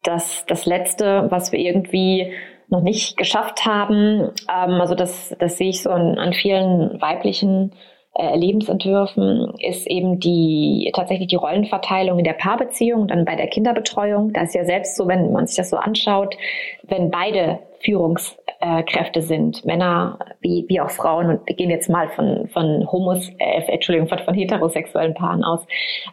das, 0.03 0.45
das 0.47 0.67
Letzte, 0.67 1.25
was 1.31 1.51
wir 1.51 1.57
irgendwie 1.57 2.31
noch 2.67 2.81
nicht 2.81 3.17
geschafft 3.17 3.65
haben, 3.65 4.31
ähm, 4.47 4.81
also 4.81 4.93
das, 4.93 5.35
das 5.39 5.57
sehe 5.57 5.69
ich 5.69 5.81
so 5.81 5.89
an, 5.89 6.19
an 6.19 6.33
vielen 6.33 7.01
weiblichen 7.01 7.73
äh, 8.17 8.37
Lebensentwürfen, 8.37 9.53
ist 9.59 9.87
eben 9.87 10.19
die 10.19 10.91
tatsächlich 10.95 11.27
die 11.27 11.35
Rollenverteilung 11.35 12.17
in 12.17 12.25
der 12.25 12.33
Paarbeziehung, 12.33 13.07
dann 13.07 13.25
bei 13.25 13.35
der 13.35 13.47
Kinderbetreuung. 13.47 14.31
Da 14.31 14.43
ist 14.43 14.55
ja 14.55 14.63
selbst 14.63 14.95
so, 14.95 15.07
wenn 15.07 15.31
man 15.31 15.47
sich 15.47 15.57
das 15.57 15.69
so 15.69 15.77
anschaut, 15.77 16.35
wenn 16.83 17.11
beide 17.11 17.59
Führungskräfte 17.85 19.21
sind, 19.21 19.63
Männer 19.63 20.17
wie, 20.41 20.65
wie 20.67 20.81
auch 20.81 20.89
Frauen, 20.89 21.29
und 21.29 21.47
wir 21.47 21.55
gehen 21.55 21.69
jetzt 21.69 21.89
mal 21.89 22.09
von, 22.09 22.47
von 22.47 22.91
Homos, 22.91 23.29
äh, 23.37 23.61
Entschuldigung, 23.67 24.07
von, 24.07 24.19
von 24.19 24.33
heterosexuellen 24.33 25.13
Paaren 25.13 25.43
aus, 25.43 25.65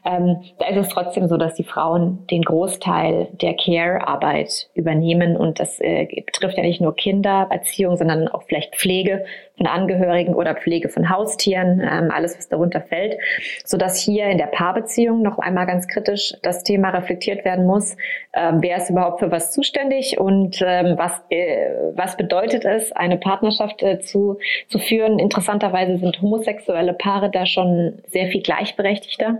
ähm, 0.04 0.42
da 0.58 0.66
ist 0.66 0.76
es 0.76 0.88
trotzdem 0.88 1.28
so, 1.28 1.36
dass 1.38 1.54
die 1.54 1.64
Frauen 1.64 2.26
den 2.30 2.42
Großteil 2.42 3.28
der 3.32 3.54
Care-Arbeit 3.54 4.68
übernehmen 4.74 5.36
und 5.36 5.60
das 5.60 5.80
äh, 5.80 6.06
betrifft 6.26 6.58
ja 6.58 6.62
nicht 6.62 6.80
nur 6.80 6.94
Kindererziehung, 6.94 7.96
sondern 7.96 8.28
auch 8.28 8.42
vielleicht 8.42 8.76
Pflege 8.76 9.24
von 9.56 9.66
Angehörigen 9.66 10.34
oder 10.34 10.54
Pflege 10.54 10.88
von 10.88 11.10
Haustieren, 11.10 11.80
ähm, 11.80 12.10
alles 12.10 12.36
was 12.36 12.48
darunter 12.48 12.80
fällt, 12.80 13.18
so 13.64 13.76
dass 13.76 13.98
hier 13.98 14.26
in 14.26 14.38
der 14.38 14.46
Paarbeziehung 14.46 15.22
noch 15.22 15.38
einmal 15.38 15.66
ganz 15.66 15.88
kritisch 15.88 16.34
das 16.42 16.64
Thema 16.64 16.90
reflektiert 16.90 17.44
werden 17.44 17.66
muss, 17.66 17.96
ähm, 18.34 18.58
wer 18.60 18.76
ist 18.76 18.90
überhaupt 18.90 19.20
für 19.20 19.30
was 19.30 19.52
zuständig 19.52 20.18
und 20.18 20.62
ähm, 20.64 20.94
was 20.96 21.22
äh, 21.30 21.92
was 21.94 22.16
bedeutet 22.16 22.64
es, 22.64 22.92
eine 22.92 23.16
Partnerschaft 23.16 23.82
äh, 23.82 24.00
zu, 24.00 24.38
zu 24.68 24.78
führen. 24.78 25.18
Interessanterweise 25.18 25.98
sind 25.98 26.20
homosexuelle 26.22 26.94
Paare 26.94 27.30
da 27.30 27.46
schon 27.46 28.02
sehr 28.08 28.28
viel 28.28 28.42
gleichberechtigter. 28.42 29.38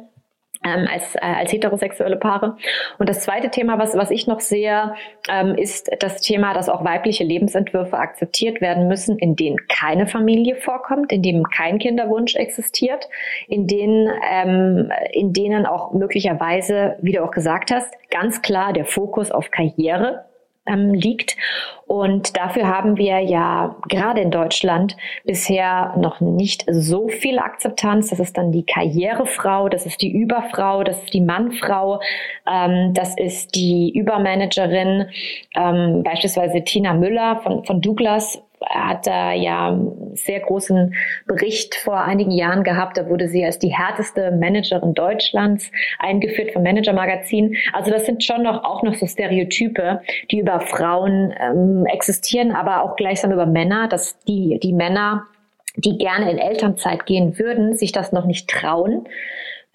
Ähm, 0.65 0.87
als, 0.89 1.17
äh, 1.17 1.19
als 1.23 1.53
heterosexuelle 1.53 2.17
Paare. 2.17 2.57
Und 2.99 3.09
das 3.09 3.23
zweite 3.23 3.51
Thema, 3.51 3.81
was, 3.81 3.97
was 3.97 4.13
ich 4.13 4.29
noch 4.29 4.39
sehe, 4.39 4.95
ähm, 5.29 5.57
ist 5.57 5.91
das 5.99 6.21
Thema, 6.21 6.55
dass 6.55 6.69
auch 6.69 6.85
weibliche 6.85 7.25
Lebensentwürfe 7.25 7.99
akzeptiert 7.99 8.61
werden 8.61 8.87
müssen, 8.87 9.19
in 9.19 9.35
denen 9.35 9.57
keine 9.69 10.07
Familie 10.07 10.55
vorkommt, 10.55 11.11
in 11.11 11.23
denen 11.23 11.43
kein 11.51 11.81
Kinderwunsch 11.81 12.37
existiert, 12.37 13.09
in 13.49 13.67
denen, 13.67 14.09
ähm, 14.31 14.93
in 15.13 15.33
denen 15.33 15.67
auch 15.67 15.93
möglicherweise, 15.93 16.97
wie 17.03 17.11
du 17.11 17.25
auch 17.25 17.33
gesagt 17.33 17.73
hast, 17.73 17.93
ganz 18.11 18.41
klar 18.41 18.73
der 18.73 18.85
Fokus 18.85 19.33
auf 19.33 19.51
Karriere 19.51 20.27
ähm, 20.67 20.95
liegt. 20.95 21.37
Und 21.87 22.37
dafür 22.37 22.69
haben 22.69 22.97
wir 22.97 23.21
ja 23.21 23.77
gerade 23.89 24.21
in 24.23 24.31
Deutschland 24.31 24.97
bisher 25.25 25.95
noch 25.99 26.21
nicht 26.21 26.65
so 26.71 27.09
viel 27.09 27.39
Akzeptanz. 27.39 28.11
Das 28.11 28.21
ist 28.21 28.39
dann 28.39 28.53
die 28.53 28.65
Karrierefrau, 28.65 29.69
das 29.69 29.85
ist 29.85 30.01
die 30.01 30.11
Überfrau, 30.11 30.85
das 30.85 31.03
ist 31.03 31.13
die 31.13 31.21
Mannfrau, 31.21 32.01
ähm, 32.51 32.95
das 32.95 33.17
ist 33.19 33.55
die 33.55 33.93
Übermanagerin, 33.95 35.07
ähm, 35.55 36.03
beispielsweise 36.03 36.63
Tina 36.63 36.95
Müller 36.95 37.41
von, 37.43 37.65
von 37.65 37.81
Douglas 37.81 38.43
hat 38.69 39.07
da 39.07 39.33
ja 39.33 39.69
einen 39.69 40.17
sehr 40.17 40.41
großen 40.41 40.95
Bericht 41.27 41.75
vor 41.75 42.03
einigen 42.03 42.31
Jahren 42.31 42.65
gehabt. 42.65 42.97
Da 42.97 43.09
wurde 43.09 43.29
sie 43.29 43.45
als 43.45 43.59
die 43.59 43.75
härteste 43.75 44.31
Managerin 44.33 44.95
Deutschlands 44.95 45.71
eingeführt 45.99 46.53
vom 46.53 46.63
Manager 46.63 46.93
Magazin. 46.93 47.57
Also 47.73 47.91
das 47.91 48.07
sind 48.07 48.25
schon 48.25 48.43
noch 48.43 48.65
auch 48.65 48.83
noch 48.83 48.95
so 48.95 49.07
Stereotype, 49.07 50.03
die 50.31 50.39
über 50.39 50.61
Frauen 50.61 51.35
ähm, 51.41 51.87
existieren, 51.87 52.53
aber 52.53 52.83
auch 52.83 52.97
gleichsam 52.97 53.33
über 53.33 53.47
Männer, 53.47 53.89
dass 53.89 54.19
die 54.25 54.59
die 54.63 54.73
Männer 54.73 55.27
die 55.77 55.97
gerne 55.97 56.31
in 56.31 56.39
Elternzeit 56.39 57.07
gehen 57.07 57.39
würden, 57.39 57.77
sich 57.77 57.93
das 57.93 58.13
noch 58.13 58.27
nicht 58.27 58.49
trauen, 58.49 59.07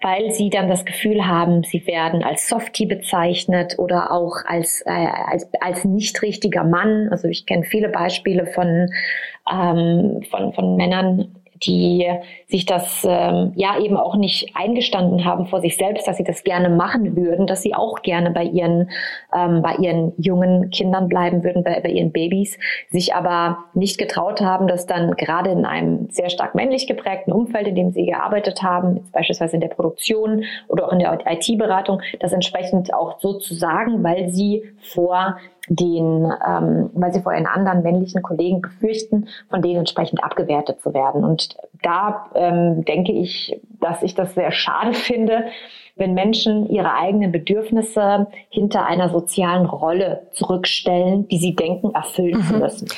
weil 0.00 0.30
sie 0.30 0.48
dann 0.48 0.68
das 0.68 0.84
Gefühl 0.84 1.26
haben, 1.26 1.64
sie 1.64 1.84
werden 1.86 2.22
als 2.22 2.48
Softie 2.48 2.86
bezeichnet 2.86 3.78
oder 3.78 4.12
auch 4.12 4.44
als, 4.46 4.82
äh, 4.86 4.90
als, 4.90 5.48
als 5.60 5.84
nicht 5.84 6.22
richtiger 6.22 6.62
Mann. 6.62 7.08
Also 7.10 7.26
ich 7.26 7.46
kenne 7.46 7.64
viele 7.64 7.88
Beispiele 7.88 8.46
von, 8.46 8.90
ähm, 9.52 10.22
von, 10.30 10.52
von 10.52 10.76
Männern, 10.76 11.37
die 11.62 12.06
sich 12.46 12.66
das 12.66 13.06
ähm, 13.08 13.52
ja 13.56 13.78
eben 13.78 13.96
auch 13.96 14.16
nicht 14.16 14.54
eingestanden 14.54 15.24
haben 15.24 15.46
vor 15.46 15.60
sich 15.60 15.76
selbst, 15.76 16.06
dass 16.06 16.16
sie 16.16 16.24
das 16.24 16.44
gerne 16.44 16.68
machen 16.68 17.16
würden, 17.16 17.46
dass 17.46 17.62
sie 17.62 17.74
auch 17.74 18.02
gerne 18.02 18.30
bei 18.30 18.44
ihren 18.44 18.90
ähm, 19.34 19.62
bei 19.62 19.74
ihren 19.76 20.12
jungen 20.16 20.70
Kindern 20.70 21.08
bleiben 21.08 21.44
würden, 21.44 21.62
bei, 21.62 21.80
bei 21.80 21.90
ihren 21.90 22.12
Babys, 22.12 22.58
sich 22.90 23.14
aber 23.14 23.58
nicht 23.74 23.98
getraut 23.98 24.40
haben, 24.40 24.68
das 24.68 24.86
dann 24.86 25.12
gerade 25.12 25.50
in 25.50 25.64
einem 25.64 26.08
sehr 26.10 26.30
stark 26.30 26.54
männlich 26.54 26.86
geprägten 26.86 27.32
Umfeld, 27.32 27.68
in 27.68 27.74
dem 27.74 27.90
sie 27.92 28.06
gearbeitet 28.06 28.62
haben, 28.62 29.00
beispielsweise 29.12 29.56
in 29.56 29.60
der 29.60 29.68
Produktion 29.68 30.44
oder 30.68 30.86
auch 30.86 30.92
in 30.92 30.98
der 30.98 31.18
IT-Beratung, 31.26 32.00
das 32.20 32.32
entsprechend 32.32 32.92
auch 32.94 33.18
so 33.20 33.34
zu 33.34 33.54
sagen, 33.54 34.02
weil 34.02 34.28
sie 34.30 34.64
vor 34.80 35.36
den, 35.68 36.30
ähm, 36.46 36.90
weil 36.94 37.12
sie 37.12 37.20
vor 37.20 37.32
ihren 37.32 37.46
anderen 37.46 37.82
männlichen 37.82 38.22
Kollegen 38.22 38.60
befürchten, 38.60 39.28
von 39.50 39.62
denen 39.62 39.80
entsprechend 39.80 40.22
abgewertet 40.22 40.80
zu 40.80 40.94
werden. 40.94 41.24
Und 41.24 41.56
da 41.82 42.26
ähm, 42.34 42.84
denke 42.84 43.12
ich, 43.12 43.60
dass 43.80 44.02
ich 44.02 44.14
das 44.14 44.34
sehr 44.34 44.52
schade 44.52 44.92
finde, 44.94 45.44
wenn 45.96 46.14
Menschen 46.14 46.68
ihre 46.70 46.94
eigenen 46.94 47.32
Bedürfnisse 47.32 48.28
hinter 48.50 48.86
einer 48.86 49.08
sozialen 49.08 49.66
Rolle 49.66 50.28
zurückstellen, 50.32 51.26
die 51.28 51.38
sie 51.38 51.56
denken, 51.56 51.92
erfüllen 51.92 52.38
mhm. 52.38 52.44
zu 52.44 52.54
müssen. 52.54 52.88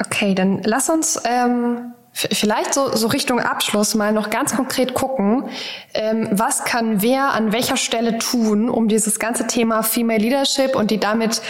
Okay, 0.00 0.34
dann 0.34 0.62
lass 0.64 0.88
uns 0.88 1.22
ähm, 1.28 1.92
Vielleicht 2.18 2.72
so, 2.72 2.96
so 2.96 3.08
Richtung 3.08 3.40
Abschluss 3.40 3.94
mal 3.94 4.10
noch 4.10 4.30
ganz 4.30 4.56
konkret 4.56 4.94
gucken, 4.94 5.50
ähm, 5.92 6.28
was 6.32 6.64
kann 6.64 7.02
wer 7.02 7.34
an 7.34 7.52
welcher 7.52 7.76
Stelle 7.76 8.16
tun, 8.16 8.70
um 8.70 8.88
dieses 8.88 9.18
ganze 9.18 9.46
Thema 9.46 9.82
Female 9.82 10.18
Leadership 10.18 10.76
und 10.76 10.90
die 10.90 10.98
damit 10.98 11.42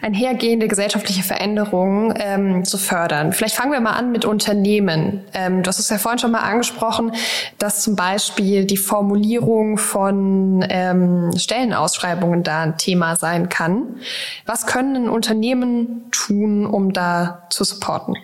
einhergehende 0.00 0.66
gesellschaftliche 0.66 1.22
Veränderung 1.22 2.14
ähm, 2.16 2.64
zu 2.64 2.78
fördern. 2.78 3.34
Vielleicht 3.34 3.54
fangen 3.54 3.72
wir 3.72 3.80
mal 3.80 3.92
an 3.92 4.12
mit 4.12 4.24
Unternehmen. 4.24 5.24
Ähm, 5.34 5.62
du 5.62 5.68
hast 5.68 5.78
es 5.78 5.90
ja 5.90 5.98
vorhin 5.98 6.18
schon 6.18 6.30
mal 6.30 6.40
angesprochen, 6.40 7.12
dass 7.58 7.82
zum 7.82 7.94
Beispiel 7.94 8.64
die 8.64 8.78
Formulierung 8.78 9.76
von 9.76 10.64
ähm, 10.70 11.32
Stellenausschreibungen 11.36 12.42
da 12.42 12.62
ein 12.62 12.78
Thema 12.78 13.16
sein 13.16 13.50
kann. 13.50 13.96
Was 14.46 14.66
können 14.66 15.10
Unternehmen 15.10 16.06
tun, 16.12 16.64
um 16.64 16.94
da 16.94 17.46
zu 17.50 17.62
supporten? 17.64 18.16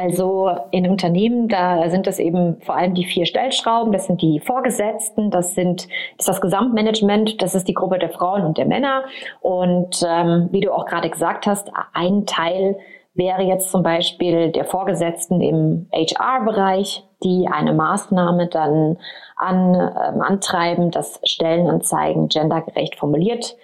Also 0.00 0.50
in 0.70 0.88
Unternehmen, 0.88 1.46
da 1.48 1.90
sind 1.90 2.06
es 2.06 2.18
eben 2.18 2.58
vor 2.62 2.74
allem 2.74 2.94
die 2.94 3.04
vier 3.04 3.26
Stellschrauben, 3.26 3.92
das 3.92 4.06
sind 4.06 4.22
die 4.22 4.40
Vorgesetzten, 4.40 5.30
das 5.30 5.54
sind 5.54 5.82
das, 6.16 6.20
ist 6.20 6.28
das 6.28 6.40
Gesamtmanagement, 6.40 7.42
das 7.42 7.54
ist 7.54 7.68
die 7.68 7.74
Gruppe 7.74 7.98
der 7.98 8.08
Frauen 8.08 8.46
und 8.46 8.56
der 8.56 8.64
Männer. 8.64 9.04
Und 9.42 10.02
ähm, 10.08 10.48
wie 10.52 10.60
du 10.60 10.72
auch 10.72 10.86
gerade 10.86 11.10
gesagt 11.10 11.46
hast, 11.46 11.70
ein 11.92 12.24
Teil 12.24 12.78
wäre 13.12 13.42
jetzt 13.42 13.70
zum 13.70 13.82
Beispiel 13.82 14.50
der 14.50 14.64
Vorgesetzten 14.64 15.42
im 15.42 15.86
HR-Bereich, 15.92 17.04
die 17.22 17.48
eine 17.52 17.74
Maßnahme 17.74 18.46
dann 18.46 18.96
an, 19.36 19.74
ähm, 19.74 20.22
antreiben, 20.22 20.90
dass 20.90 21.20
Stellenanzeigen 21.24 22.28
gendergerecht 22.28 22.96
formuliert 22.96 23.54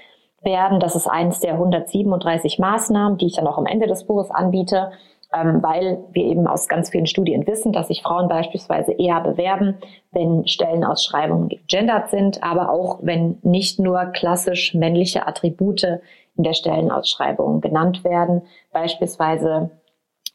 werden. 0.43 0.81
Das 0.81 0.97
ist 0.97 1.07
eins 1.07 1.41
der 1.41 1.55
137 1.55 2.59
Maßnahmen, 2.59 3.17
die 3.17 3.27
ich 3.27 3.37
dann 3.37 3.47
auch 3.47 3.57
am 3.57 3.65
Ende 3.65 3.87
des 3.87 4.05
Buches 4.05 4.31
anbiete 4.31 4.93
ähm, 5.33 5.63
weil 5.63 6.05
wir 6.13 6.25
eben 6.25 6.47
aus 6.47 6.69
ganz 6.69 6.91
vielen 6.91 7.07
Studien 7.07 7.47
wissen, 7.47 7.73
dass 7.73 7.89
sich 7.89 8.03
Frauen 8.03 8.29
beispielsweise 8.29 8.93
eher 8.93 9.21
bewerben, 9.21 9.77
wenn 10.13 10.47
Stellenausschreibungen 10.47 11.49
gegendert 11.49 12.11
sind, 12.11 12.43
aber 12.43 12.71
auch 12.71 12.99
wenn 13.03 13.39
nicht 13.43 13.79
nur 13.79 14.07
klassisch 14.07 14.75
männliche 14.75 15.27
Attribute 15.27 15.85
in 16.37 16.45
der 16.45 16.55
Stellenausschreibung 16.55 17.61
genannt 17.61 18.05
werden, 18.05 18.43
beispielsweise 18.73 19.71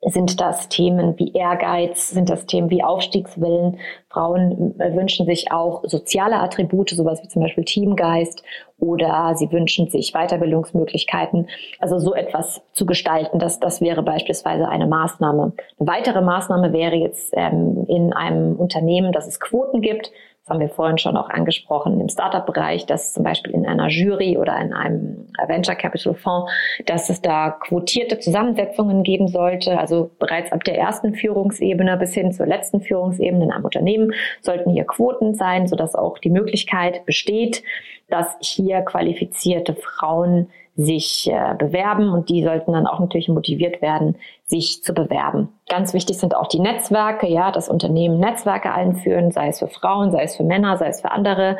sind 0.03 0.41
das 0.41 0.67
Themen 0.67 1.17
wie 1.19 1.31
Ehrgeiz? 1.33 2.09
Sind 2.09 2.29
das 2.29 2.47
Themen 2.47 2.69
wie 2.69 2.83
Aufstiegswillen? 2.83 3.77
Frauen 4.09 4.79
äh, 4.79 4.95
wünschen 4.95 5.25
sich 5.25 5.51
auch 5.51 5.83
soziale 5.85 6.37
Attribute, 6.37 6.89
sowas 6.89 7.21
wie 7.23 7.27
zum 7.27 7.43
Beispiel 7.43 7.63
Teamgeist 7.63 8.43
oder 8.79 9.35
sie 9.35 9.51
wünschen 9.51 9.89
sich 9.89 10.13
Weiterbildungsmöglichkeiten. 10.13 11.47
Also 11.79 11.99
so 11.99 12.15
etwas 12.15 12.61
zu 12.73 12.87
gestalten, 12.87 13.37
das, 13.37 13.59
das 13.59 13.79
wäre 13.79 14.01
beispielsweise 14.01 14.67
eine 14.67 14.87
Maßnahme. 14.87 15.53
Eine 15.79 15.87
weitere 15.87 16.21
Maßnahme 16.21 16.73
wäre 16.73 16.95
jetzt 16.95 17.31
ähm, 17.37 17.85
in 17.87 18.11
einem 18.11 18.55
Unternehmen, 18.55 19.11
dass 19.11 19.27
es 19.27 19.39
Quoten 19.39 19.81
gibt 19.81 20.11
haben 20.49 20.59
wir 20.59 20.69
vorhin 20.69 20.97
schon 20.97 21.17
auch 21.17 21.29
angesprochen, 21.29 22.01
im 22.01 22.09
Startup-Bereich, 22.09 22.85
dass 22.85 23.13
zum 23.13 23.23
Beispiel 23.23 23.53
in 23.53 23.65
einer 23.65 23.89
Jury 23.89 24.37
oder 24.37 24.59
in 24.59 24.73
einem 24.73 25.27
Venture 25.47 25.75
Capital 25.75 26.15
Fonds, 26.15 26.51
dass 26.87 27.09
es 27.09 27.21
da 27.21 27.51
quotierte 27.51 28.19
Zusammensetzungen 28.19 29.03
geben 29.03 29.27
sollte. 29.27 29.79
Also 29.79 30.09
bereits 30.19 30.51
ab 30.51 30.63
der 30.63 30.77
ersten 30.77 31.13
Führungsebene 31.13 31.95
bis 31.97 32.13
hin 32.13 32.31
zur 32.31 32.47
letzten 32.47 32.81
Führungsebene 32.81 33.45
in 33.45 33.51
einem 33.51 33.65
Unternehmen 33.65 34.13
sollten 34.41 34.71
hier 34.71 34.85
Quoten 34.85 35.35
sein, 35.35 35.67
sodass 35.67 35.95
auch 35.95 36.17
die 36.17 36.31
Möglichkeit 36.31 37.05
besteht, 37.05 37.63
dass 38.09 38.35
hier 38.41 38.81
qualifizierte 38.81 39.75
Frauen 39.75 40.49
sich 40.83 41.29
äh, 41.29 41.55
bewerben 41.57 42.09
und 42.09 42.29
die 42.29 42.43
sollten 42.43 42.73
dann 42.73 42.85
auch 42.87 42.99
natürlich 42.99 43.29
motiviert 43.29 43.81
werden, 43.81 44.17
sich 44.45 44.83
zu 44.83 44.93
bewerben. 44.93 45.47
Ganz 45.69 45.93
wichtig 45.93 46.17
sind 46.17 46.35
auch 46.35 46.47
die 46.47 46.59
Netzwerke, 46.59 47.27
ja, 47.27 47.51
das 47.51 47.69
Unternehmen 47.69 48.19
Netzwerke 48.19 48.73
einführen, 48.73 49.31
sei 49.31 49.47
es 49.49 49.59
für 49.59 49.67
Frauen, 49.67 50.11
sei 50.11 50.23
es 50.23 50.37
für 50.37 50.43
Männer, 50.43 50.77
sei 50.77 50.87
es 50.87 51.01
für 51.01 51.11
andere 51.11 51.57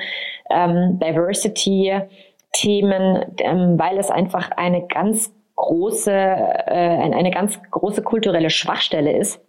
ähm, 0.49 0.97
Diversity-Themen, 0.99 3.35
ähm, 3.39 3.79
weil 3.79 3.97
es 3.97 4.09
einfach 4.09 4.51
eine 4.51 4.87
ganz 4.87 5.33
große, 5.55 6.11
äh, 6.11 7.13
eine 7.13 7.31
ganz 7.31 7.59
große 7.69 8.03
kulturelle 8.03 8.49
Schwachstelle 8.49 9.11
ist, 9.11 9.41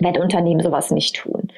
wenn 0.00 0.18
Unternehmen 0.20 0.60
sowas 0.60 0.90
nicht 0.90 1.16
tun. 1.16 1.52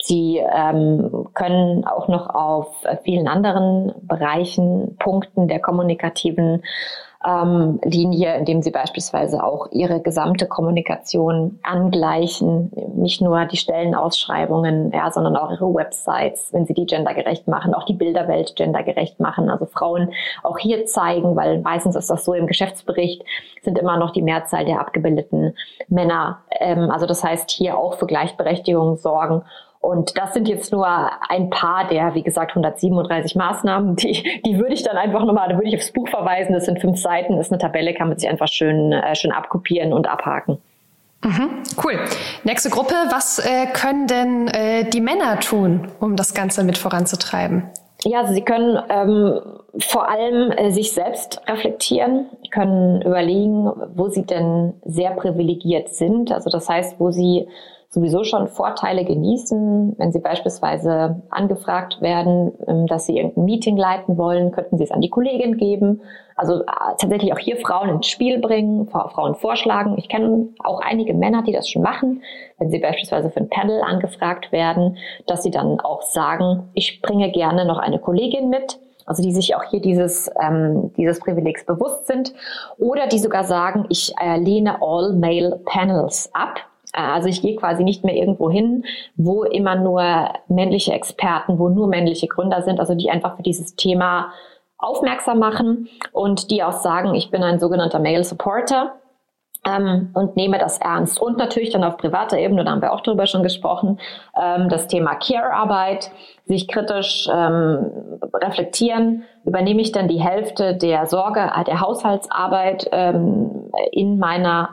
Sie 0.00 0.38
ähm, 0.38 1.26
können 1.34 1.84
auch 1.84 2.06
noch 2.06 2.32
auf 2.32 2.84
vielen 3.02 3.26
anderen 3.26 3.92
Bereichen 4.02 4.96
Punkten 4.98 5.48
der 5.48 5.58
kommunikativen 5.58 6.62
ähm, 7.26 7.80
Linie, 7.82 8.36
indem 8.36 8.62
sie 8.62 8.70
beispielsweise 8.70 9.42
auch 9.42 9.66
ihre 9.72 10.00
gesamte 10.00 10.46
Kommunikation 10.46 11.58
angleichen, 11.64 12.70
nicht 12.94 13.20
nur 13.20 13.44
die 13.46 13.56
Stellenausschreibungen, 13.56 14.92
ja, 14.92 15.10
sondern 15.10 15.36
auch 15.36 15.50
ihre 15.50 15.74
Websites, 15.74 16.52
wenn 16.52 16.66
sie 16.66 16.74
die 16.74 16.86
gendergerecht 16.86 17.48
machen, 17.48 17.74
auch 17.74 17.84
die 17.84 17.94
Bilderwelt 17.94 18.54
gendergerecht 18.54 19.18
machen, 19.18 19.50
also 19.50 19.66
Frauen 19.66 20.12
auch 20.44 20.58
hier 20.58 20.86
zeigen, 20.86 21.34
weil 21.34 21.60
meistens 21.60 21.96
ist 21.96 22.08
das 22.08 22.24
so 22.24 22.34
im 22.34 22.46
Geschäftsbericht 22.46 23.24
sind 23.62 23.78
immer 23.78 23.96
noch 23.96 24.12
die 24.12 24.22
Mehrzahl 24.22 24.64
der 24.64 24.80
abgebildeten 24.80 25.54
Männer. 25.88 26.38
Ähm, 26.60 26.90
also 26.90 27.06
das 27.06 27.24
heißt 27.24 27.50
hier 27.50 27.76
auch 27.76 27.94
für 27.94 28.06
Gleichberechtigung 28.06 28.96
sorgen 28.96 29.42
und 29.80 30.18
das 30.18 30.34
sind 30.34 30.48
jetzt 30.48 30.72
nur 30.72 30.86
ein 31.30 31.50
paar 31.50 31.86
der, 31.86 32.14
wie 32.14 32.22
gesagt, 32.22 32.50
137 32.50 33.36
Maßnahmen. 33.36 33.96
Die, 33.96 34.40
die 34.44 34.58
würde 34.58 34.74
ich 34.74 34.82
dann 34.82 34.96
einfach 34.96 35.24
nochmal, 35.24 35.48
da 35.48 35.54
würde 35.54 35.68
ich 35.68 35.76
aufs 35.76 35.92
Buch 35.92 36.08
verweisen. 36.08 36.52
Das 36.52 36.64
sind 36.64 36.80
fünf 36.80 37.00
Seiten, 37.00 37.36
das 37.36 37.46
ist 37.46 37.52
eine 37.52 37.60
Tabelle, 37.60 37.94
kann 37.94 38.08
man 38.08 38.18
sich 38.18 38.28
einfach 38.28 38.48
schön, 38.48 38.92
äh, 38.92 39.14
schön 39.14 39.32
abkopieren 39.32 39.92
und 39.92 40.08
abhaken. 40.08 40.58
Mhm, 41.24 41.62
cool. 41.84 41.98
Nächste 42.44 42.70
Gruppe. 42.70 42.94
Was 43.10 43.38
äh, 43.38 43.66
können 43.72 44.06
denn 44.06 44.48
äh, 44.48 44.84
die 44.84 45.00
Männer 45.00 45.40
tun, 45.40 45.88
um 46.00 46.16
das 46.16 46.34
Ganze 46.34 46.64
mit 46.64 46.78
voranzutreiben? 46.78 47.70
Ja, 48.04 48.20
also 48.20 48.32
sie 48.32 48.42
können 48.42 48.78
ähm, 48.88 49.40
vor 49.80 50.08
allem 50.08 50.52
äh, 50.52 50.70
sich 50.70 50.92
selbst 50.92 51.40
reflektieren, 51.48 52.26
können 52.52 53.02
überlegen, 53.02 53.70
wo 53.94 54.08
sie 54.08 54.24
denn 54.24 54.74
sehr 54.84 55.10
privilegiert 55.10 55.88
sind. 55.88 56.30
Also 56.30 56.50
das 56.50 56.68
heißt, 56.68 57.00
wo 57.00 57.10
sie 57.10 57.48
sowieso 57.90 58.22
schon 58.24 58.48
Vorteile 58.48 59.04
genießen. 59.04 59.94
Wenn 59.96 60.12
Sie 60.12 60.18
beispielsweise 60.18 61.22
angefragt 61.30 62.00
werden, 62.00 62.52
ähm, 62.66 62.86
dass 62.86 63.06
Sie 63.06 63.16
irgendein 63.16 63.44
Meeting 63.44 63.76
leiten 63.76 64.18
wollen, 64.18 64.52
könnten 64.52 64.76
Sie 64.76 64.84
es 64.84 64.90
an 64.90 65.00
die 65.00 65.08
Kollegin 65.08 65.56
geben. 65.56 66.02
Also 66.36 66.60
äh, 66.60 66.66
tatsächlich 66.98 67.32
auch 67.32 67.38
hier 67.38 67.56
Frauen 67.56 67.88
ins 67.88 68.06
Spiel 68.06 68.40
bringen, 68.40 68.88
Frauen 68.88 69.34
vorschlagen. 69.34 69.96
Ich 69.96 70.08
kenne 70.08 70.48
auch 70.58 70.80
einige 70.80 71.14
Männer, 71.14 71.42
die 71.42 71.52
das 71.52 71.68
schon 71.68 71.82
machen, 71.82 72.22
wenn 72.58 72.70
sie 72.70 72.78
beispielsweise 72.78 73.30
für 73.30 73.40
ein 73.40 73.48
Panel 73.48 73.80
angefragt 73.82 74.52
werden, 74.52 74.98
dass 75.26 75.42
sie 75.42 75.50
dann 75.50 75.80
auch 75.80 76.02
sagen, 76.02 76.68
ich 76.74 77.00
bringe 77.02 77.32
gerne 77.32 77.64
noch 77.64 77.78
eine 77.78 77.98
Kollegin 77.98 78.50
mit 78.50 78.78
also 79.06 79.22
die 79.22 79.32
sich 79.32 79.56
auch 79.56 79.64
hier 79.64 79.80
dieses, 79.80 80.30
ähm, 80.38 80.92
dieses 80.98 81.18
Privilegs 81.18 81.64
bewusst 81.64 82.06
sind, 82.06 82.34
oder 82.76 83.06
die 83.06 83.18
sogar 83.18 83.44
sagen, 83.44 83.86
ich 83.88 84.12
äh, 84.20 84.36
lehne 84.36 84.82
All-Male 84.82 85.62
Panels 85.64 86.28
ab 86.34 86.60
also 86.98 87.28
ich 87.28 87.42
gehe 87.42 87.56
quasi 87.56 87.84
nicht 87.84 88.04
mehr 88.04 88.14
irgendwo 88.14 88.50
hin, 88.50 88.84
wo 89.16 89.44
immer 89.44 89.76
nur 89.76 90.02
männliche 90.48 90.92
Experten, 90.92 91.58
wo 91.58 91.68
nur 91.68 91.88
männliche 91.88 92.26
Gründer 92.26 92.62
sind, 92.62 92.80
also 92.80 92.94
die 92.94 93.10
einfach 93.10 93.36
für 93.36 93.42
dieses 93.42 93.76
Thema 93.76 94.32
aufmerksam 94.78 95.38
machen 95.38 95.88
und 96.12 96.50
die 96.50 96.62
auch 96.62 96.72
sagen, 96.72 97.14
ich 97.14 97.30
bin 97.30 97.42
ein 97.42 97.58
sogenannter 97.58 97.98
Male 97.98 98.24
Supporter 98.24 98.94
ähm, 99.66 100.10
und 100.14 100.36
nehme 100.36 100.58
das 100.58 100.78
ernst. 100.78 101.20
Und 101.20 101.36
natürlich 101.36 101.70
dann 101.70 101.84
auf 101.84 101.96
privater 101.96 102.38
Ebene, 102.38 102.64
da 102.64 102.70
haben 102.70 102.82
wir 102.82 102.92
auch 102.92 103.00
drüber 103.00 103.26
schon 103.26 103.42
gesprochen, 103.42 103.98
ähm, 104.40 104.68
das 104.68 104.86
Thema 104.86 105.16
Care-Arbeit, 105.16 106.10
sich 106.46 106.68
kritisch 106.68 107.28
ähm, 107.32 108.18
reflektieren, 108.34 109.24
übernehme 109.44 109.82
ich 109.82 109.92
denn 109.92 110.08
die 110.08 110.20
Hälfte 110.20 110.74
der 110.74 111.06
Sorge, 111.06 111.50
der 111.66 111.80
Haushaltsarbeit 111.80 112.88
ähm, 112.92 113.70
in 113.92 114.18
meiner 114.18 114.70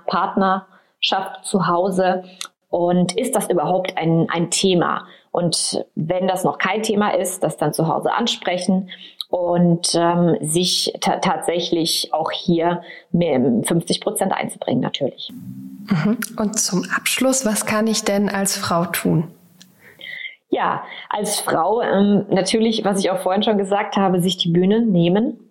Partnerschaft 1.01 1.45
zu 1.45 1.67
Hause 1.67 2.23
und 2.69 3.17
ist 3.17 3.35
das 3.35 3.49
überhaupt 3.49 3.97
ein, 3.97 4.27
ein 4.29 4.49
Thema? 4.49 5.07
Und 5.31 5.85
wenn 5.95 6.27
das 6.27 6.43
noch 6.43 6.57
kein 6.57 6.83
Thema 6.83 7.09
ist, 7.09 7.43
das 7.43 7.57
dann 7.57 7.73
zu 7.73 7.87
Hause 7.87 8.13
ansprechen 8.13 8.89
und 9.29 9.93
ähm, 9.95 10.37
sich 10.41 10.93
tatsächlich 11.01 12.13
auch 12.13 12.31
hier 12.31 12.81
50 13.11 14.01
Prozent 14.01 14.33
einzubringen 14.33 14.81
natürlich. 14.81 15.31
Mhm. 15.87 16.17
Und 16.37 16.59
zum 16.59 16.85
Abschluss, 16.95 17.45
was 17.45 17.65
kann 17.65 17.87
ich 17.87 18.03
denn 18.03 18.29
als 18.29 18.57
Frau 18.57 18.85
tun? 18.85 19.31
Ja, 20.49 20.83
als 21.09 21.39
Frau 21.39 21.81
ähm, 21.81 22.25
natürlich, 22.29 22.85
was 22.85 22.99
ich 22.99 23.11
auch 23.11 23.19
vorhin 23.19 23.43
schon 23.43 23.57
gesagt 23.57 23.97
habe, 23.97 24.21
sich 24.21 24.37
die 24.37 24.51
Bühne 24.51 24.85
nehmen 24.85 25.44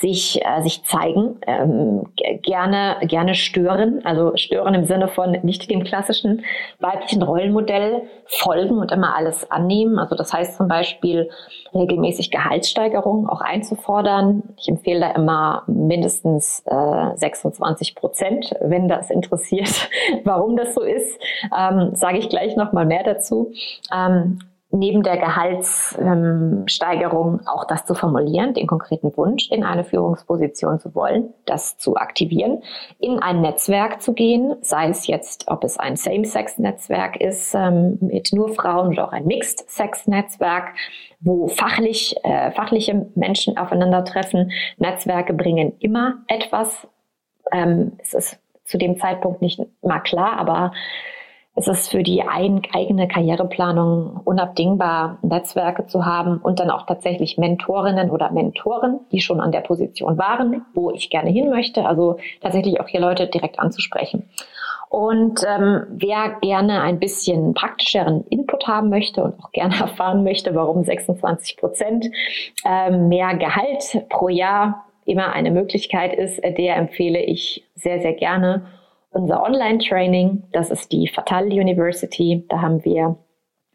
sich, 0.00 0.40
äh, 0.44 0.62
sich 0.62 0.82
zeigen, 0.84 1.36
ähm, 1.46 2.04
gerne, 2.42 2.96
gerne 3.02 3.34
stören, 3.34 4.00
also 4.04 4.34
stören 4.36 4.74
im 4.74 4.84
Sinne 4.86 5.08
von 5.08 5.32
nicht 5.42 5.70
dem 5.70 5.84
klassischen 5.84 6.44
weiblichen 6.80 7.22
Rollenmodell 7.22 8.02
folgen 8.26 8.78
und 8.78 8.90
immer 8.92 9.14
alles 9.14 9.50
annehmen. 9.50 9.98
Also 9.98 10.16
das 10.16 10.32
heißt 10.32 10.56
zum 10.56 10.68
Beispiel 10.68 11.30
regelmäßig 11.74 12.30
Gehaltssteigerungen 12.30 13.28
auch 13.28 13.42
einzufordern. 13.42 14.42
Ich 14.58 14.68
empfehle 14.68 15.00
da 15.00 15.10
immer 15.10 15.64
mindestens 15.66 16.62
äh, 16.66 17.16
26 17.16 17.94
Prozent, 17.94 18.56
wenn 18.60 18.88
das 18.88 19.10
interessiert, 19.10 19.90
warum 20.24 20.56
das 20.56 20.74
so 20.74 20.80
ist, 20.80 21.20
ähm, 21.56 21.90
sage 21.94 22.18
ich 22.18 22.30
gleich 22.30 22.56
noch 22.56 22.72
mal 22.72 22.86
mehr 22.86 23.04
dazu. 23.04 23.52
Ähm, 23.94 24.38
neben 24.74 25.02
der 25.04 25.16
Gehaltssteigerung 25.16 27.40
auch 27.46 27.64
das 27.64 27.86
zu 27.86 27.94
formulieren, 27.94 28.52
den 28.54 28.66
konkreten 28.66 29.16
Wunsch, 29.16 29.48
in 29.50 29.62
eine 29.62 29.84
Führungsposition 29.84 30.80
zu 30.80 30.92
wollen, 30.94 31.32
das 31.46 31.78
zu 31.78 31.96
aktivieren, 31.96 32.62
in 32.98 33.20
ein 33.20 33.40
Netzwerk 33.40 34.02
zu 34.02 34.12
gehen, 34.14 34.56
sei 34.62 34.88
es 34.88 35.06
jetzt, 35.06 35.46
ob 35.48 35.62
es 35.62 35.78
ein 35.78 35.94
Same-Sex-Netzwerk 35.96 37.20
ist 37.20 37.54
ähm, 37.54 37.98
mit 38.00 38.32
nur 38.32 38.48
Frauen 38.48 38.88
oder 38.88 39.06
auch 39.06 39.12
ein 39.12 39.26
Mixed-Sex-Netzwerk, 39.26 40.74
wo 41.20 41.46
fachlich, 41.46 42.16
äh, 42.24 42.50
fachliche 42.50 43.06
Menschen 43.14 43.56
aufeinandertreffen. 43.56 44.50
Netzwerke 44.78 45.34
bringen 45.34 45.74
immer 45.78 46.16
etwas. 46.26 46.88
Ähm, 47.52 47.92
es 47.98 48.12
ist 48.12 48.40
zu 48.64 48.76
dem 48.76 48.98
Zeitpunkt 48.98 49.40
nicht 49.40 49.60
mal 49.82 50.00
klar, 50.00 50.36
aber 50.38 50.72
es 51.56 51.68
ist 51.68 51.90
für 51.90 52.02
die 52.02 52.22
ein, 52.22 52.62
eigene 52.72 53.06
Karriereplanung 53.06 54.20
unabdingbar, 54.24 55.18
Netzwerke 55.22 55.86
zu 55.86 56.04
haben 56.04 56.38
und 56.38 56.58
dann 56.58 56.70
auch 56.70 56.84
tatsächlich 56.84 57.38
Mentorinnen 57.38 58.10
oder 58.10 58.32
Mentoren, 58.32 59.00
die 59.12 59.20
schon 59.20 59.40
an 59.40 59.52
der 59.52 59.60
Position 59.60 60.18
waren, 60.18 60.66
wo 60.74 60.90
ich 60.90 61.10
gerne 61.10 61.30
hin 61.30 61.50
möchte. 61.50 61.86
Also 61.86 62.18
tatsächlich 62.40 62.80
auch 62.80 62.88
hier 62.88 63.00
Leute 63.00 63.28
direkt 63.28 63.60
anzusprechen. 63.60 64.28
Und 64.88 65.42
ähm, 65.46 65.86
wer 65.90 66.36
gerne 66.40 66.80
ein 66.82 66.98
bisschen 66.98 67.54
praktischeren 67.54 68.24
Input 68.30 68.66
haben 68.66 68.90
möchte 68.90 69.22
und 69.22 69.38
auch 69.42 69.52
gerne 69.52 69.76
erfahren 69.80 70.24
möchte, 70.24 70.56
warum 70.56 70.82
26 70.82 71.56
Prozent 71.56 72.06
ähm, 72.64 73.08
mehr 73.08 73.36
Gehalt 73.36 74.08
pro 74.08 74.28
Jahr 74.28 74.86
immer 75.04 75.32
eine 75.32 75.52
Möglichkeit 75.52 76.14
ist, 76.14 76.42
der 76.42 76.76
empfehle 76.76 77.20
ich 77.20 77.64
sehr, 77.74 78.00
sehr 78.00 78.14
gerne 78.14 78.66
unser 79.14 79.42
Online-Training. 79.42 80.44
Das 80.52 80.70
ist 80.70 80.92
die 80.92 81.08
Fatal 81.08 81.46
University. 81.46 82.44
Da 82.48 82.60
haben 82.60 82.84
wir 82.84 83.16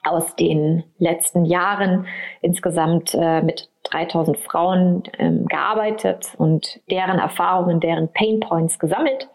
aus 0.04 0.36
den 0.36 0.84
letzten 0.98 1.46
Jahren 1.46 2.06
insgesamt 2.42 3.14
äh, 3.14 3.42
mit 3.42 3.70
3000 3.84 4.38
Frauen 4.38 5.04
ähm, 5.18 5.46
gearbeitet 5.48 6.34
und 6.38 6.80
deren 6.90 7.20
Erfahrungen, 7.20 7.80
deren 7.80 8.12
Pain 8.12 8.40
Points 8.40 8.80
gesammelt 8.80 9.30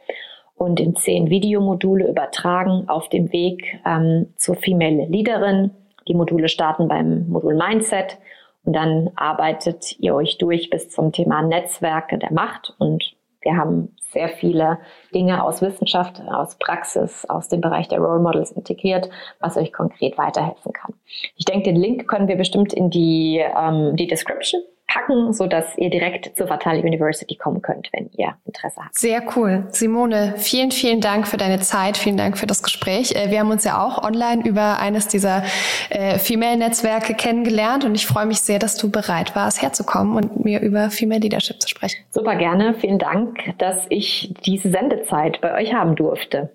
und 0.57 0.81
in 0.81 0.95
zehn 0.97 1.29
Videomodule 1.29 2.09
übertragen 2.09 2.89
auf 2.89 3.09
dem 3.09 3.33
Weg 3.33 3.81
ähm, 3.85 4.33
zur 4.37 4.57
Female 4.57 5.07
Leaderin. 5.07 5.71
Die 6.09 6.15
Module 6.15 6.49
starten 6.49 6.89
beim 6.89 7.29
Modul 7.29 7.57
Mindset 7.57 8.19
und 8.65 8.75
dann 8.75 9.11
arbeitet 9.17 9.99
ihr 9.99 10.15
euch 10.15 10.39
durch 10.39 10.71
bis 10.71 10.89
zum 10.89 11.13
Thema 11.13 11.43
Netzwerke 11.43 12.19
der 12.19 12.33
Macht 12.33 12.75
und 12.79 13.15
wir 13.43 13.57
haben 13.57 13.95
sehr 14.15 14.31
viele 14.31 14.79
Dinge 15.15 15.45
aus 15.45 15.61
Wissenschaft, 15.61 16.23
aus 16.23 16.57
Praxis, 16.59 17.27
aus 17.29 17.49
dem 17.49 17.61
Bereich 17.61 17.89
der 17.89 17.99
Role 17.99 18.21
Models 18.21 18.53
integriert, 18.53 19.11
was 19.41 19.59
euch 19.59 19.73
konkret 19.73 20.17
weiterhelfen 20.17 20.73
kann. 20.73 20.95
Ich 21.37 21.45
denke, 21.45 21.65
den 21.65 21.77
Link 21.77 22.09
können 22.09 22.29
wir 22.29 22.37
bestimmt 22.37 22.73
in 22.73 22.89
die, 22.89 23.39
ähm, 23.39 23.97
die 23.97 24.07
Description 24.07 24.63
packen, 24.95 25.33
so 25.33 25.47
dass 25.47 25.77
ihr 25.77 25.91
direkt 25.91 26.37
zur 26.37 26.47
Fatale 26.47 26.81
University 26.81 27.37
kommen 27.37 27.63
könnt, 27.63 27.91
wenn 27.93 28.11
ihr 28.17 28.35
Interesse 28.47 28.81
habt. 28.83 28.95
Sehr 28.97 29.23
cool. 29.37 29.65
Simone, 29.71 30.35
vielen, 30.37 30.71
vielen 30.71 31.01
Dank 31.01 31.27
für 31.27 31.37
deine 31.37 31.61
Zeit. 31.61 31.97
Vielen 31.97 32.17
Dank 32.17 32.39
für 32.39 32.47
das 32.47 32.63
Gespräch. 32.63 33.15
Äh, 33.15 33.31
wir 33.31 33.41
haben 33.41 33.51
uns 33.51 33.65
ja 33.65 33.85
auch 33.85 34.03
online 34.03 34.47
über 34.47 34.79
eines 34.79 35.09
dieser 35.09 35.43
äh, 35.91 36.19
Female-Netzwerke 36.19 37.15
kennengelernt 37.15 37.85
und 37.85 37.95
ich 37.95 38.07
freue 38.07 38.27
mich 38.27 38.41
sehr, 38.41 38.59
dass 38.59 38.77
du 38.77 38.91
bereit 38.91 39.35
warst, 39.35 39.63
herzukommen 39.63 40.17
und 40.17 40.45
mir 40.45 40.61
über 40.61 40.91
Female 40.91 41.21
Leadership 41.21 41.61
zu 41.61 41.69
sprechen. 41.69 42.05
Super 42.11 42.37
gerne. 42.37 42.75
Vielen 42.75 42.99
Dank, 42.99 43.39
dass 43.59 43.87
ich 43.89 44.35
diese 44.47 44.71
Sendezeit 44.71 45.41
bei 45.41 45.55
euch 45.55 45.75
haben 45.75 45.97
durfte. 45.97 46.51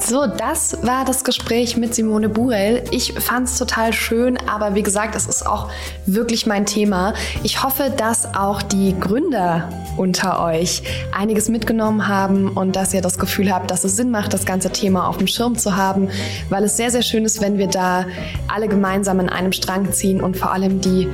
So, 0.09 0.27
das 0.27 0.79
war 0.87 1.05
das 1.05 1.23
Gespräch 1.23 1.77
mit 1.77 1.95
Simone 1.95 2.31
Burel. 2.31 2.83
Ich 2.93 3.13
fand 3.13 3.47
es 3.47 3.59
total 3.59 3.93
schön, 3.93 4.39
aber 4.49 4.75
wie 4.75 4.83
gesagt, 4.83 5.15
es 5.15 5.27
ist 5.27 5.47
auch 5.47 5.69
wirklich 6.07 6.47
mein 6.47 6.65
Thema. 6.65 7.13
Ich 7.43 7.63
hoffe, 7.63 7.93
dass 7.95 8.35
auch 8.35 8.63
die 8.63 8.99
Gründer 8.99 9.69
unter 9.99 10.43
euch 10.43 10.83
einiges 11.13 11.51
mitgenommen 11.51 12.09
haben 12.09 12.49
und 12.49 12.75
dass 12.75 12.95
ihr 12.95 13.03
das 13.03 13.19
Gefühl 13.19 13.53
habt, 13.53 13.71
dass 13.71 13.85
es 13.85 13.97
Sinn 13.97 14.11
macht, 14.11 14.33
das 14.33 14.47
ganze 14.47 14.71
Thema 14.71 15.09
auf 15.09 15.19
dem 15.19 15.27
Schirm 15.27 15.59
zu 15.59 15.77
haben, 15.77 16.09
weil 16.49 16.65
es 16.65 16.79
sehr, 16.79 16.91
sehr 16.91 17.03
schön 17.03 17.27
ist, 17.27 17.43
wenn 17.43 17.59
wir 17.59 17.67
da 17.67 18.07
alle 18.47 18.67
gemeinsam 18.67 19.21
in 19.21 19.29
einem 19.29 19.53
Strang 19.53 19.93
ziehen 19.93 20.23
und 20.23 20.39
vor 20.39 20.53
allem 20.53 20.81
die 20.81 21.07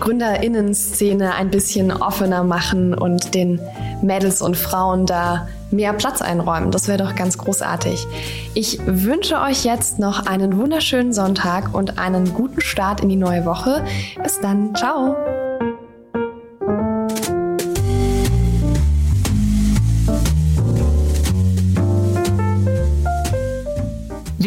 Gründerinnen-Szene 0.00 1.34
ein 1.34 1.50
bisschen 1.50 1.92
offener 1.92 2.44
machen 2.44 2.94
und 2.94 3.34
den 3.34 3.60
Mädels 4.00 4.40
und 4.40 4.56
Frauen 4.56 5.04
da 5.04 5.48
mehr 5.70 5.92
Platz 5.92 6.22
einräumen. 6.22 6.70
Das 6.70 6.88
wäre 6.88 6.98
doch 6.98 7.14
ganz 7.14 7.38
großartig. 7.38 8.06
Ich 8.54 8.78
wünsche 8.86 9.40
euch 9.40 9.64
jetzt 9.64 9.98
noch 9.98 10.26
einen 10.26 10.56
wunderschönen 10.56 11.12
Sonntag 11.12 11.74
und 11.74 11.98
einen 11.98 12.32
guten 12.34 12.60
Start 12.60 13.00
in 13.00 13.08
die 13.08 13.16
neue 13.16 13.44
Woche. 13.44 13.84
Bis 14.22 14.40
dann. 14.40 14.74
Ciao. 14.74 15.16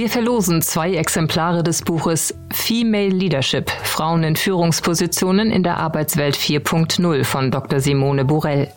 Wir 0.01 0.09
verlosen 0.09 0.63
zwei 0.63 0.95
Exemplare 0.95 1.61
des 1.61 1.83
Buches 1.83 2.33
Female 2.51 3.09
Leadership 3.09 3.69
Frauen 3.69 4.23
in 4.23 4.35
Führungspositionen 4.35 5.51
in 5.51 5.61
der 5.61 5.77
Arbeitswelt 5.77 6.35
4.0 6.35 7.23
von 7.23 7.51
Dr. 7.51 7.79
Simone 7.79 8.25
Burell. 8.25 8.67